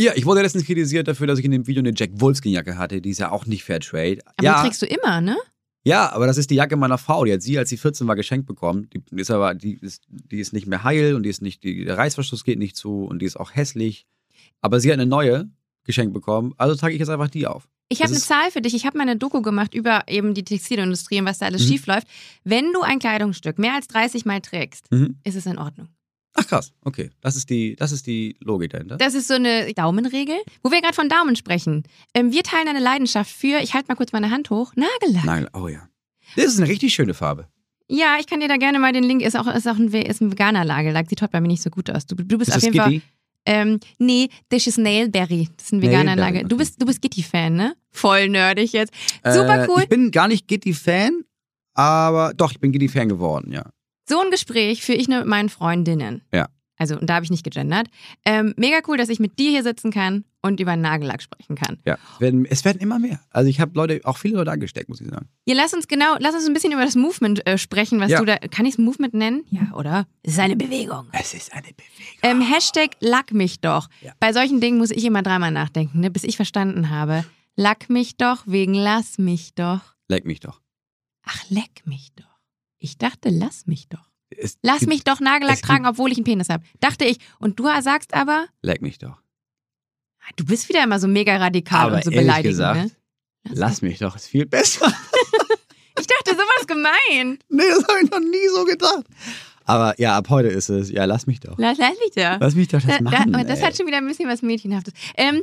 [0.00, 3.00] Ja, ich wurde letztens kritisiert dafür, dass ich in dem Video eine Jack Wolfskin-Jacke hatte.
[3.00, 4.18] Die ist ja auch nicht Fairtrade.
[4.24, 5.36] Aber ja, die trägst du immer, ne?
[5.84, 7.24] Ja, aber das ist die Jacke meiner Frau.
[7.24, 8.88] Die hat sie, als sie 14 war, geschenkt bekommen.
[8.92, 11.84] Die ist aber, die ist, die ist nicht mehr heil und die ist nicht, die,
[11.84, 14.06] der Reißverschluss geht nicht zu und die ist auch hässlich.
[14.60, 15.48] Aber sie hat eine neue
[15.84, 16.52] geschenkt bekommen.
[16.58, 17.68] Also trage ich jetzt einfach die auf.
[17.88, 18.74] Ich habe eine Zahl für dich.
[18.74, 21.68] Ich habe mal eine Doku gemacht über eben die Textilindustrie und was da alles Mhm.
[21.68, 22.06] schief läuft.
[22.44, 25.16] Wenn du ein Kleidungsstück mehr als 30 Mal trägst, Mhm.
[25.24, 25.88] ist es in Ordnung.
[26.34, 27.10] Ach krass, okay.
[27.20, 28.96] Das ist die, das ist die Logik dahinter.
[28.96, 30.36] Das ist so eine Daumenregel.
[30.62, 31.82] Wo wir gerade von Daumen sprechen.
[32.14, 35.24] Ähm, wir teilen eine Leidenschaft für, ich halte mal kurz meine Hand hoch, Nagellack.
[35.24, 35.88] Nein, oh ja.
[36.36, 37.48] Das ist eine richtig schöne Farbe.
[37.88, 40.20] Ja, ich kann dir da gerne mal den Link, ist auch, ist auch ein, ist
[40.20, 41.08] ein veganer Nagellack.
[41.08, 42.06] Sieht heute bei mir nicht so gut aus.
[42.06, 43.02] Du, du bist Ist auf jeden Fall.
[43.46, 45.48] Ähm, nee, das ist Nailberry.
[45.56, 46.48] Das ist ein veganer Nailberry, Nagel.
[46.48, 46.62] Du okay.
[46.64, 47.74] bist, du bist Gitti-Fan, ne?
[47.90, 48.92] Voll nerdig jetzt.
[49.24, 49.82] Super Äh, cool.
[49.82, 51.24] Ich bin gar nicht Gitti-Fan,
[51.74, 53.64] aber doch, ich bin Gitti-Fan geworden, ja.
[54.10, 56.22] So ein Gespräch führe ich nur mit meinen Freundinnen.
[56.34, 56.48] Ja.
[56.76, 57.88] Also, und da habe ich nicht gegendert.
[58.24, 61.54] Ähm, mega cool, dass ich mit dir hier sitzen kann und über einen Nagellack sprechen
[61.54, 61.78] kann.
[61.84, 61.98] ja.
[62.14, 63.20] Es, werden, es werden immer mehr.
[63.30, 65.28] Also ich habe Leute, auch viele Leute angesteckt, muss ich sagen.
[65.44, 68.18] Ja, lass uns genau, lass uns ein bisschen über das Movement äh, sprechen, was Ja.
[68.18, 69.44] du da, kann ich es Movement nennen?
[69.50, 70.06] Ja, oder?
[70.22, 71.06] Es ist eine Bewegung.
[71.12, 72.18] Es ist eine Bewegung.
[72.22, 73.88] Ähm, Hashtag Lack mich doch.
[74.00, 74.12] Ja.
[74.18, 77.24] Bei solchen Dingen muss ich immer dreimal nachdenken, ne, bis ich verstanden habe.
[77.56, 79.80] Lack mich doch wegen lass mich doch.
[80.08, 80.62] Leck mich doch.
[81.24, 82.24] Ach, leck mich doch.
[82.80, 84.10] Ich dachte, lass mich doch.
[84.30, 86.64] Es Lass mich doch Nagellack tragen, obwohl ich einen Penis habe.
[86.80, 87.18] Dachte ich.
[87.38, 89.18] Und du sagst aber, Leck mich doch.
[90.36, 92.52] du bist wieder immer so mega radikal Aber und so beleidigend.
[92.52, 92.90] gesagt, ne?
[93.52, 94.92] Lass mich doch, ist viel besser.
[95.98, 97.38] Ich dachte, sowas gemein.
[97.50, 99.04] nee, das habe ich noch nie so gedacht.
[99.64, 101.56] Aber ja, ab heute ist es, ja, lass mich doch.
[101.58, 102.40] Lass, lass mich doch.
[102.40, 103.32] Lass mich doch das Da, machen.
[103.32, 103.66] da, das ey.
[103.66, 104.94] hat schon wieder ein bisschen was Mädchenhaftes.
[105.16, 105.42] Ähm,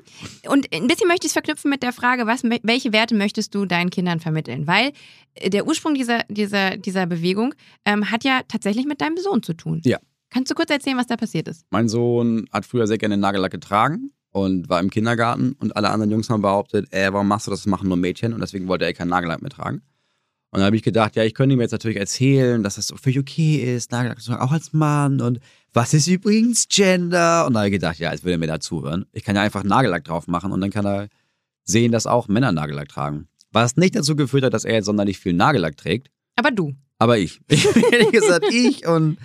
[0.49, 3.65] und ein bisschen möchte ich es verknüpfen mit der Frage, was, welche Werte möchtest du
[3.65, 4.67] deinen Kindern vermitteln?
[4.67, 4.91] Weil
[5.35, 7.53] äh, der Ursprung dieser, dieser, dieser Bewegung
[7.85, 9.81] ähm, hat ja tatsächlich mit deinem Sohn zu tun.
[9.85, 9.97] Ja.
[10.29, 11.65] Kannst du kurz erzählen, was da passiert ist?
[11.69, 16.11] Mein Sohn hat früher sehr gerne Nagellack getragen und war im Kindergarten und alle anderen
[16.11, 18.85] Jungs haben behauptet, äh, warum machst du das, das machen nur Mädchen und deswegen wollte
[18.85, 19.81] er keinen Nagellack mehr tragen.
[20.49, 22.95] Und dann habe ich gedacht, ja, ich könnte ihm jetzt natürlich erzählen, dass das so
[22.95, 25.39] völlig okay ist, Nagellack zu tragen, auch als Mann und
[25.73, 27.45] was ist übrigens Gender?
[27.45, 29.05] Und dann habe ich gedacht, ja, als würde er mir da zuhören.
[29.11, 31.07] Ich kann ja einfach Nagellack drauf machen und dann kann er
[31.63, 33.27] sehen, dass auch Männer Nagellack tragen.
[33.51, 36.73] Was nicht dazu geführt hat, dass er jetzt sonderlich viel Nagellack trägt, Aber du.
[36.97, 37.41] aber ich.
[37.91, 39.17] Ehrlich gesagt, ich und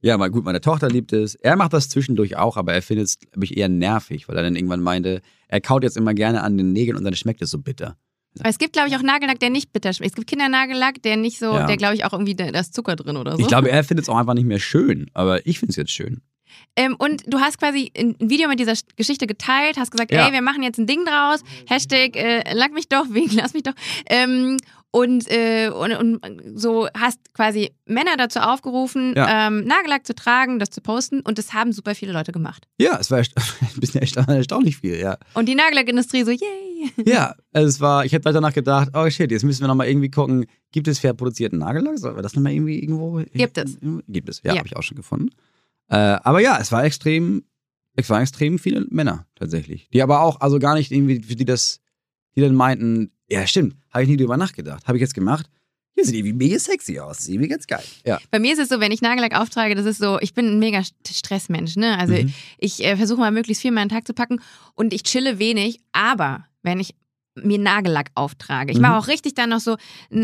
[0.00, 1.34] ja, mal gut, meine Tochter liebt es.
[1.34, 4.44] Er macht das zwischendurch auch, aber er findet es, glaube ich, eher nervig, weil er
[4.44, 7.50] dann irgendwann meinte, er kaut jetzt immer gerne an den Nägeln und dann schmeckt es
[7.50, 7.96] so bitter.
[8.40, 10.12] Aber es gibt, glaube ich, auch Nagellack, der nicht bitter schmeckt.
[10.12, 11.66] Es gibt Kindernagellack, der nicht so, Ja.
[11.66, 13.40] der, glaube ich, auch irgendwie, da ist Zucker drin oder so.
[13.42, 15.92] Ich glaube, er findet es auch einfach nicht mehr schön, aber ich finde es jetzt
[15.92, 16.20] schön.
[16.76, 20.26] Ähm, und du hast quasi ein ein Video mit dieser Geschichte geteilt, hast gesagt, Ja.
[20.26, 21.42] ey, wir machen jetzt ein Ding draus.
[21.68, 23.74] Hashtag äh, lack mich doch, wegen lass mich doch.
[24.08, 24.56] Ähm,
[24.90, 29.46] und, äh, und, und so hast quasi Männer dazu aufgerufen, Ja.
[29.48, 31.20] ähm, Nagellack zu tragen, das zu posten.
[31.20, 32.66] Und das haben super viele Leute gemacht.
[32.80, 35.18] Ja, es war ein bisschen ersta- erstaunlich viel, ja.
[35.34, 36.90] Und die Nagellackindustrie so, yay.
[37.04, 40.10] Ja, also es war, ich habe danach gedacht, oh shit, jetzt müssen wir nochmal irgendwie
[40.10, 41.98] gucken, gibt es fair produzierten Nagellack?
[41.98, 43.22] Sollen wir das nochmal irgendwie irgendwo?
[43.34, 43.76] Gibt es.
[44.08, 44.58] Gibt es, ja, Ja.
[44.58, 45.30] habe ich auch schon gefunden.
[45.90, 47.44] Äh, aber ja, es war extrem,
[47.96, 49.88] es waren extrem viele Männer tatsächlich.
[49.92, 51.80] Die aber auch, also gar nicht irgendwie, die das,
[52.36, 54.86] die dann meinten, ja stimmt, habe ich nie drüber nachgedacht.
[54.86, 55.46] Habe ich jetzt gemacht.
[55.94, 57.18] Hier sieht irgendwie mega sexy aus.
[57.24, 57.82] Sieht irgendwie ganz geil.
[58.06, 58.18] Ja.
[58.30, 60.58] Bei mir ist es so, wenn ich Nagellack auftrage, das ist so, ich bin ein
[60.60, 61.98] mega Stressmensch, ne?
[61.98, 62.32] Also Mhm.
[62.58, 64.40] ich äh, versuche mal möglichst viel in meinen Tag zu packen
[64.74, 66.94] und ich chille wenig, aber wenn ich
[67.34, 68.70] mir Nagellack auftrage.
[68.72, 68.82] Ich Mhm.
[68.82, 69.76] mache auch richtig dann noch so,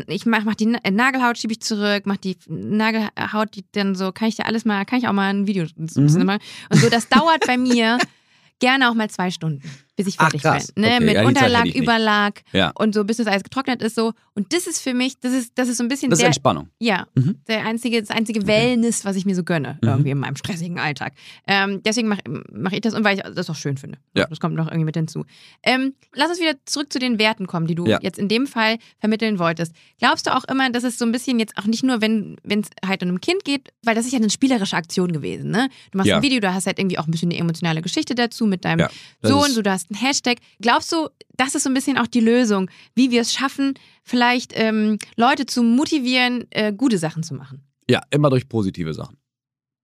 [0.08, 4.10] ich mach, mach die Na- Nagelhaut schiebe ich zurück, mach die Nagelhaut, die dann so,
[4.12, 6.24] kann ich dir alles mal, kann ich auch mal ein Video Mhm.
[6.24, 6.40] machen.
[6.70, 7.98] Und so, das dauert bei mir
[8.60, 9.62] gerne auch mal zwei Stunden,
[9.96, 10.72] bis ich Ach, fertig krass.
[10.72, 10.82] bin.
[10.84, 10.94] Ne?
[10.96, 11.66] Okay, Mit ja, Unterlag.
[11.66, 12.72] Überlag Ja.
[12.76, 14.12] und so, bis das alles getrocknet ist so.
[14.34, 16.26] Und das ist für mich, das ist, das ist so ein bisschen Das ist der,
[16.28, 16.68] Entspannung.
[16.80, 17.36] ja, Mhm.
[17.46, 19.88] der einzige, das einzige Wellness, was ich mir so gönne, Mhm.
[19.88, 21.12] irgendwie in meinem stressigen Alltag.
[21.46, 22.22] Ähm, deswegen mache
[22.52, 23.98] mach ich das und weil ich das auch schön finde.
[24.16, 24.26] Ja.
[24.26, 25.24] Das kommt noch irgendwie mit hinzu.
[25.62, 28.78] Ähm, lass uns wieder zurück zu den Werten kommen, die du jetzt in dem Fall
[28.98, 29.72] vermitteln wolltest.
[29.98, 32.68] Glaubst du auch immer, dass es so ein bisschen jetzt auch nicht nur, wenn es
[32.84, 35.68] halt um ein Kind geht, weil das ist ja eine spielerische Aktion gewesen, ne?
[35.92, 38.46] Du machst ein Video, du hast halt irgendwie auch ein bisschen eine emotionale Geschichte dazu
[38.46, 38.88] mit deinem
[39.22, 40.38] Sohn, du hast einen Hashtag.
[40.60, 44.52] Glaubst du, das ist so ein bisschen auch die Lösung, wie wir es schaffen, vielleicht
[44.54, 47.62] ähm, Leute zu motivieren, äh, gute Sachen zu machen?
[47.88, 49.16] Ja, immer durch positive Sachen.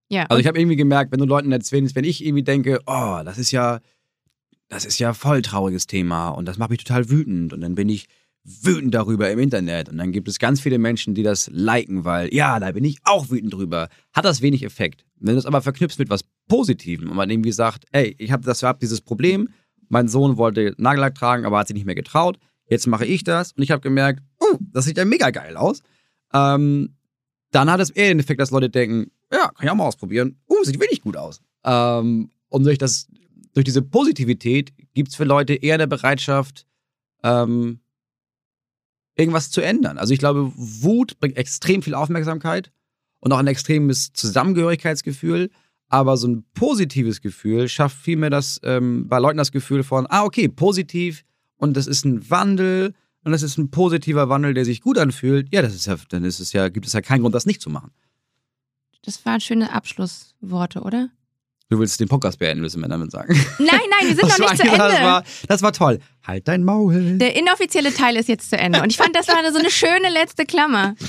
[0.09, 3.21] Ja, Also ich habe irgendwie gemerkt, wenn du Leuten erzählst, wenn ich irgendwie denke, oh,
[3.23, 3.79] das ist ja,
[4.67, 7.87] das ist ja voll trauriges Thema und das macht mich total wütend und dann bin
[7.87, 8.07] ich
[8.43, 12.33] wütend darüber im Internet und dann gibt es ganz viele Menschen, die das liken, weil
[12.33, 13.89] ja, da bin ich auch wütend drüber.
[14.13, 15.05] Hat das wenig Effekt.
[15.15, 18.43] Wenn du es aber verknüpfst mit was Positivem und man irgendwie sagt, ey, ich habe
[18.43, 19.49] das hab dieses Problem,
[19.91, 22.39] mein Sohn wollte Nagellack tragen, aber hat sich nicht mehr getraut.
[22.67, 25.81] Jetzt mache ich das und ich habe gemerkt, oh, das sieht ja mega geil aus.
[26.33, 26.95] Ähm,
[27.51, 30.39] dann hat es eher den Effekt, dass Leute denken, ja, kann ich auch mal ausprobieren.
[30.49, 31.41] Uh, sieht wirklich gut aus.
[31.65, 33.07] Ähm, und durch, das,
[33.53, 36.65] durch diese Positivität gibt es für Leute eher eine Bereitschaft,
[37.23, 37.81] ähm,
[39.15, 39.97] irgendwas zu ändern.
[39.97, 42.71] Also ich glaube, Wut bringt extrem viel Aufmerksamkeit
[43.19, 45.51] und auch ein extremes Zusammengehörigkeitsgefühl.
[45.91, 50.23] Aber so ein positives Gefühl schafft vielmehr das, ähm, bei Leuten das Gefühl von, ah,
[50.23, 51.23] okay, positiv
[51.57, 55.49] und das ist ein Wandel und das ist ein positiver Wandel, der sich gut anfühlt.
[55.53, 57.61] Ja, das ist ja, dann ist es ja, gibt es ja keinen Grund, das nicht
[57.61, 57.91] zu machen.
[59.03, 61.09] Das waren schöne Abschlussworte, oder?
[61.69, 63.33] Du willst den Podcast beenden, du mir damit sagen?
[63.59, 64.95] Nein, nein, wir sind Das noch war nicht zu einfach- Ende.
[64.97, 65.99] Das war, das war toll.
[66.25, 67.17] Halt dein Maul.
[67.17, 68.81] Der inoffizielle Teil ist jetzt zu Ende.
[68.81, 70.95] Und ich fand, das war so eine schöne letzte Klammer.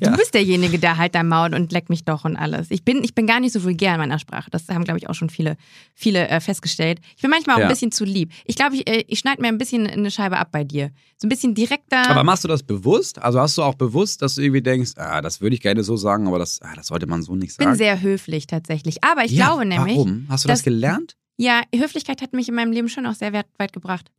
[0.00, 0.12] Ja.
[0.12, 2.70] Du bist derjenige, der halt dein Maul und leck mich doch und alles.
[2.70, 4.48] Ich bin, ich bin gar nicht so vulgär in meiner Sprache.
[4.50, 5.56] Das haben, glaube ich, auch schon viele,
[5.94, 7.00] viele äh, festgestellt.
[7.16, 7.66] Ich bin manchmal auch Ja.
[7.66, 8.30] ein bisschen zu lieb.
[8.44, 10.90] Ich glaube, ich, äh, ich schneide mir ein bisschen eine Scheibe ab bei dir.
[11.16, 12.08] So ein bisschen direkter.
[12.08, 13.20] Aber machst du das bewusst?
[13.20, 15.96] Also hast du auch bewusst, dass du irgendwie denkst, ah, das würde ich gerne so
[15.96, 17.78] sagen, aber das, ah, das sollte man so nicht ich bin sagen?
[17.78, 19.02] sehr höflich tatsächlich.
[19.02, 20.26] Aber ich ja, glaube nämlich, Warum?
[20.28, 21.16] Hast du das, gelernt?
[21.42, 24.10] Ja, Höflichkeit hat mich in meinem Leben schon auch sehr weit, gebracht.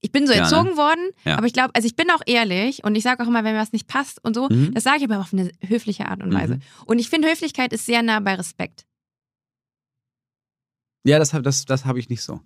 [0.00, 0.44] Ich bin so Ja, ne?
[0.44, 1.36] erzogen worden, Ja.
[1.36, 3.60] aber ich glaube, also ich bin auch ehrlich und ich sage auch immer, wenn mir
[3.60, 4.74] was nicht passt und so, Mhm.
[4.74, 6.56] das sage ich aber auf eine höfliche Art und Weise.
[6.56, 6.62] Mhm.
[6.86, 8.84] Und ich finde, Höflichkeit ist sehr nah bei Respekt.
[11.04, 12.40] Ja, das, das, das habe ich nicht so.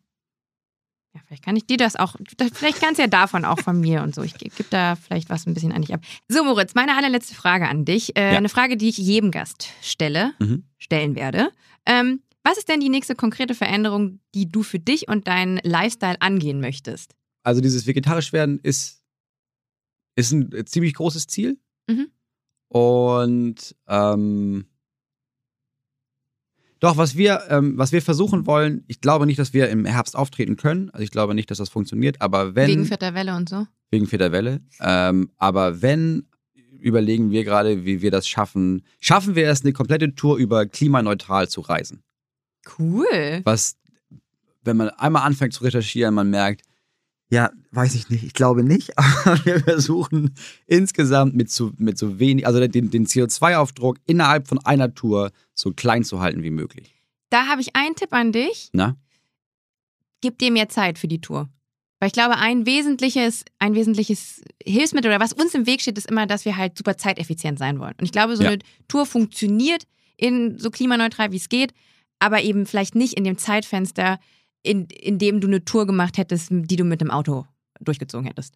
[1.15, 2.17] Ja, vielleicht kann ich dir das auch,
[2.53, 4.23] vielleicht kannst du ja davon auch von mir und so.
[4.23, 6.01] Ich gebe geb da vielleicht was ein bisschen an dich ab.
[6.29, 8.17] So, Moritz, meine allerletzte Frage an dich.
[8.17, 8.39] Äh, Ja.
[8.39, 10.65] Eine Frage, die ich jedem Gast stelle, Mhm.
[10.79, 11.51] stellen werde.
[11.87, 16.21] Ähm, was ist denn die nächste konkrete Veränderung, die du für dich und deinen Lifestyle
[16.21, 17.17] angehen möchtest?
[17.43, 19.03] Also dieses vegetarisch werden ist,
[20.15, 21.59] ist ein äh, ziemlich großes Ziel.
[21.89, 22.07] Mhm.
[22.69, 24.67] Und ähm,
[26.79, 30.15] doch, was wir, ähm, was wir versuchen wollen, ich glaube nicht, dass wir im Herbst
[30.15, 30.91] auftreten können.
[30.91, 32.23] Also ich glaube nicht, dass das funktioniert.
[32.23, 33.67] Aber wenn Wegen vierter Welle und so?
[33.91, 34.61] wegen vierter Welle.
[34.81, 36.29] Ähm, aber wenn,
[36.79, 38.85] überlegen wir gerade, wie wir das schaffen.
[39.01, 42.05] Schaffen wir es, eine komplette Tour über klimaneutral zu reisen?
[42.79, 43.41] Cool.
[43.45, 43.77] Was,
[44.63, 46.63] wenn man einmal anfängt zu recherchieren, man merkt,
[47.29, 50.35] ja, weiß ich nicht, ich glaube nicht, aber wir versuchen
[50.67, 55.73] insgesamt mit so, mit so wenig, also den, den CO2-Aufdruck innerhalb von einer Tour so
[55.73, 56.95] klein zu halten wie möglich.
[57.31, 58.71] Da habe ich einen Tipp an dich.
[58.73, 58.97] Na?
[60.21, 61.49] Gib dir mehr Zeit für die Tour.
[61.99, 66.11] Weil ich glaube, ein wesentliches, ein wesentliches Hilfsmittel oder was uns im Weg steht, ist
[66.11, 67.95] immer, dass wir halt super zeiteffizient sein wollen.
[67.99, 68.51] Und ich glaube, so Ja.
[68.51, 69.85] eine Tour funktioniert
[70.17, 71.73] in so klimaneutral, wie es geht,
[72.19, 74.19] aber eben vielleicht nicht in dem Zeitfenster,
[74.63, 77.47] in, in dem du eine Tour gemacht hättest, die du mit dem Auto
[77.81, 78.55] durchgezogen hättest.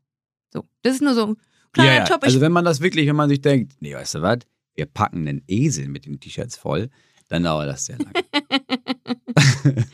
[0.53, 0.65] So.
[0.83, 1.37] Das ist nur so ein
[1.73, 2.05] kleiner ja, ja.
[2.05, 4.39] Ich- Also wenn man das wirklich, wenn man sich denkt, nee, weißt du was,
[4.75, 6.89] wir packen einen Esel mit den T-Shirts voll,
[7.29, 8.13] dann dauert das sehr lange.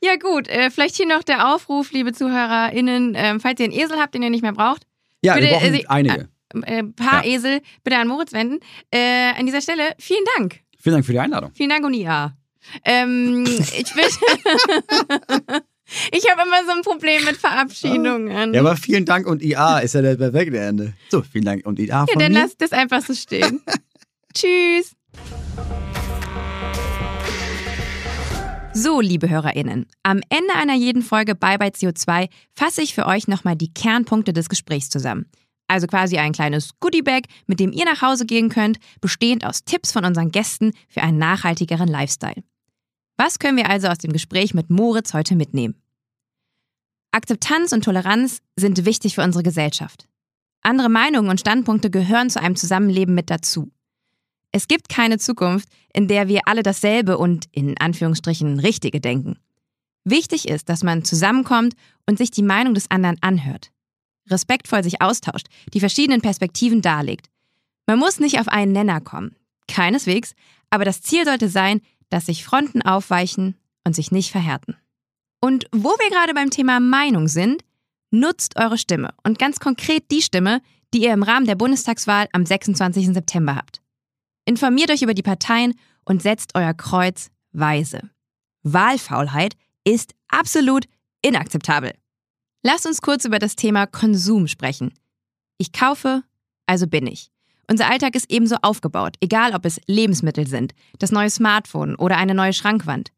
[0.00, 0.46] Ja, gut.
[0.46, 4.22] Äh, vielleicht hier noch der Aufruf, liebe ZuhörerInnen, ähm, falls ihr einen Esel habt, den
[4.22, 4.86] ihr nicht mehr braucht,
[5.24, 6.28] Ja, Bitte, wir brauchen also- einige.
[6.62, 7.34] äh, paar Ja.
[7.34, 8.60] Esel bitte an Moritz wenden.
[8.92, 10.60] Äh, an dieser Stelle vielen Dank.
[10.78, 11.50] Vielen Dank für die Einladung.
[11.54, 12.36] Vielen Dank und ja.
[12.84, 14.04] Ähm, ich bin.
[16.12, 18.54] ich habe immer so ein Problem mit Verabschiedungen.
[18.54, 20.92] Ja, aber vielen Dank und IA ist ja der perfekte Ende.
[21.10, 22.40] So, vielen Dank und IA Ja, von dann mir.
[22.40, 23.60] lass das einfach so stehen.
[24.34, 24.92] Tschüss.
[28.74, 33.26] So, liebe HörerInnen, am Ende einer jeden Folge Bye Bye CO2 fasse ich für euch
[33.26, 35.26] nochmal die Kernpunkte des Gesprächs zusammen.
[35.66, 39.92] Also quasi ein kleines Goodiebag, mit dem ihr nach Hause gehen könnt, bestehend aus Tipps
[39.92, 42.42] von unseren Gästen für einen nachhaltigeren Lifestyle.
[43.18, 45.74] Was können wir also aus dem Gespräch mit Moritz heute mitnehmen?
[47.10, 50.06] Akzeptanz und Toleranz sind wichtig für unsere Gesellschaft.
[50.62, 53.72] Andere Meinungen und Standpunkte gehören zu einem Zusammenleben mit dazu.
[54.52, 59.36] Es gibt keine Zukunft, in der wir alle dasselbe und in Anführungsstrichen richtige denken.
[60.04, 61.74] Wichtig ist, dass man zusammenkommt
[62.06, 63.72] und sich die Meinung des anderen anhört.
[64.30, 67.26] Respektvoll sich austauscht, die verschiedenen Perspektiven darlegt.
[67.86, 69.34] Man muss nicht auf einen Nenner kommen.
[69.66, 70.34] Keineswegs,
[70.70, 71.80] aber das Ziel sollte sein,
[72.10, 74.76] dass sich Fronten aufweichen und sich nicht verhärten.
[75.40, 77.62] Und wo wir gerade beim Thema Meinung sind,
[78.10, 80.60] nutzt eure Stimme und ganz konkret die Stimme,
[80.94, 83.08] die ihr im Rahmen der Bundestagswahl am 26.
[83.08, 83.82] September habt.
[84.46, 88.10] Informiert euch über die Parteien und setzt euer Kreuz weise.
[88.62, 89.54] Wahlfaulheit
[89.84, 90.86] ist absolut
[91.22, 91.92] inakzeptabel.
[92.62, 94.92] Lasst uns kurz über das Thema Konsum sprechen.
[95.58, 96.22] Ich kaufe,
[96.66, 97.30] also bin ich.
[97.70, 102.34] Unser Alltag ist ebenso aufgebaut, egal ob es Lebensmittel sind, das neue Smartphone oder eine
[102.34, 103.10] neue Schrankwand.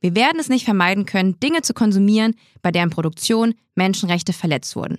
[0.00, 4.98] Wir werden es nicht vermeiden können, Dinge zu konsumieren, bei deren Produktion Menschenrechte verletzt wurden.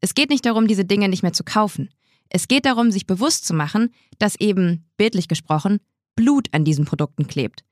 [0.00, 1.90] Es geht nicht darum, diese Dinge nicht mehr zu kaufen.
[2.28, 5.78] Es geht darum, sich bewusst zu machen, dass eben, bildlich gesprochen,
[6.16, 7.62] Blut an diesen Produkten klebt.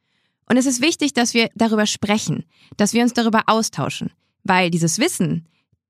[0.47, 2.45] Und es ist wichtig, dass wir darüber sprechen,
[2.77, 4.13] dass wir uns darüber austauschen,
[4.45, 5.49] weil dieses Wissen,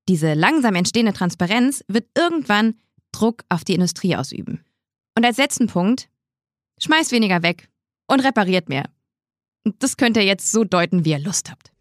[0.09, 2.75] diese langsam entstehende Transparenz wird irgendwann
[3.13, 4.65] Druck auf die Industrie ausüben.
[5.19, 6.09] Und als letzten Punkt,
[6.81, 7.69] schmeißt weniger weg
[8.07, 8.85] und repariert mehr.
[9.81, 11.73] Das könnt ihr jetzt so deuten, wie ihr Lust habt.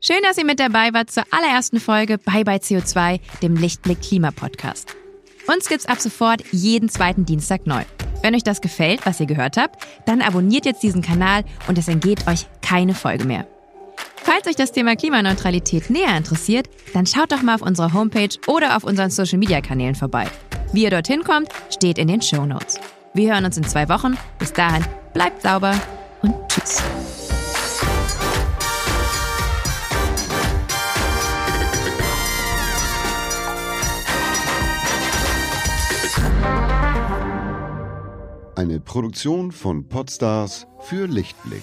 [0.00, 4.32] Schön, dass ihr mit dabei wart zur allerersten Folge Bye Bye CO2, dem Lichtblick Klima
[4.32, 4.96] Podcast.
[5.46, 7.84] Uns gibt's ab sofort jeden zweiten Dienstag neu.
[8.20, 11.86] Wenn euch das gefällt, was ihr gehört habt, dann abonniert jetzt diesen Kanal und es
[11.86, 13.46] entgeht euch keine Folge mehr.
[14.24, 18.76] Falls euch das Thema Klimaneutralität näher interessiert, dann schaut doch mal auf unserer Homepage oder
[18.76, 20.26] auf unseren Social Media Kanälen vorbei.
[20.72, 22.78] Wie ihr dorthin kommt, steht in den Show Notes.
[23.12, 24.16] Wir hören uns in zwei Wochen.
[24.38, 25.74] Bis dahin, bleibt sauber
[26.22, 26.80] und tschüss.
[38.54, 41.62] Eine Produktion von Podstars für Lichtblick.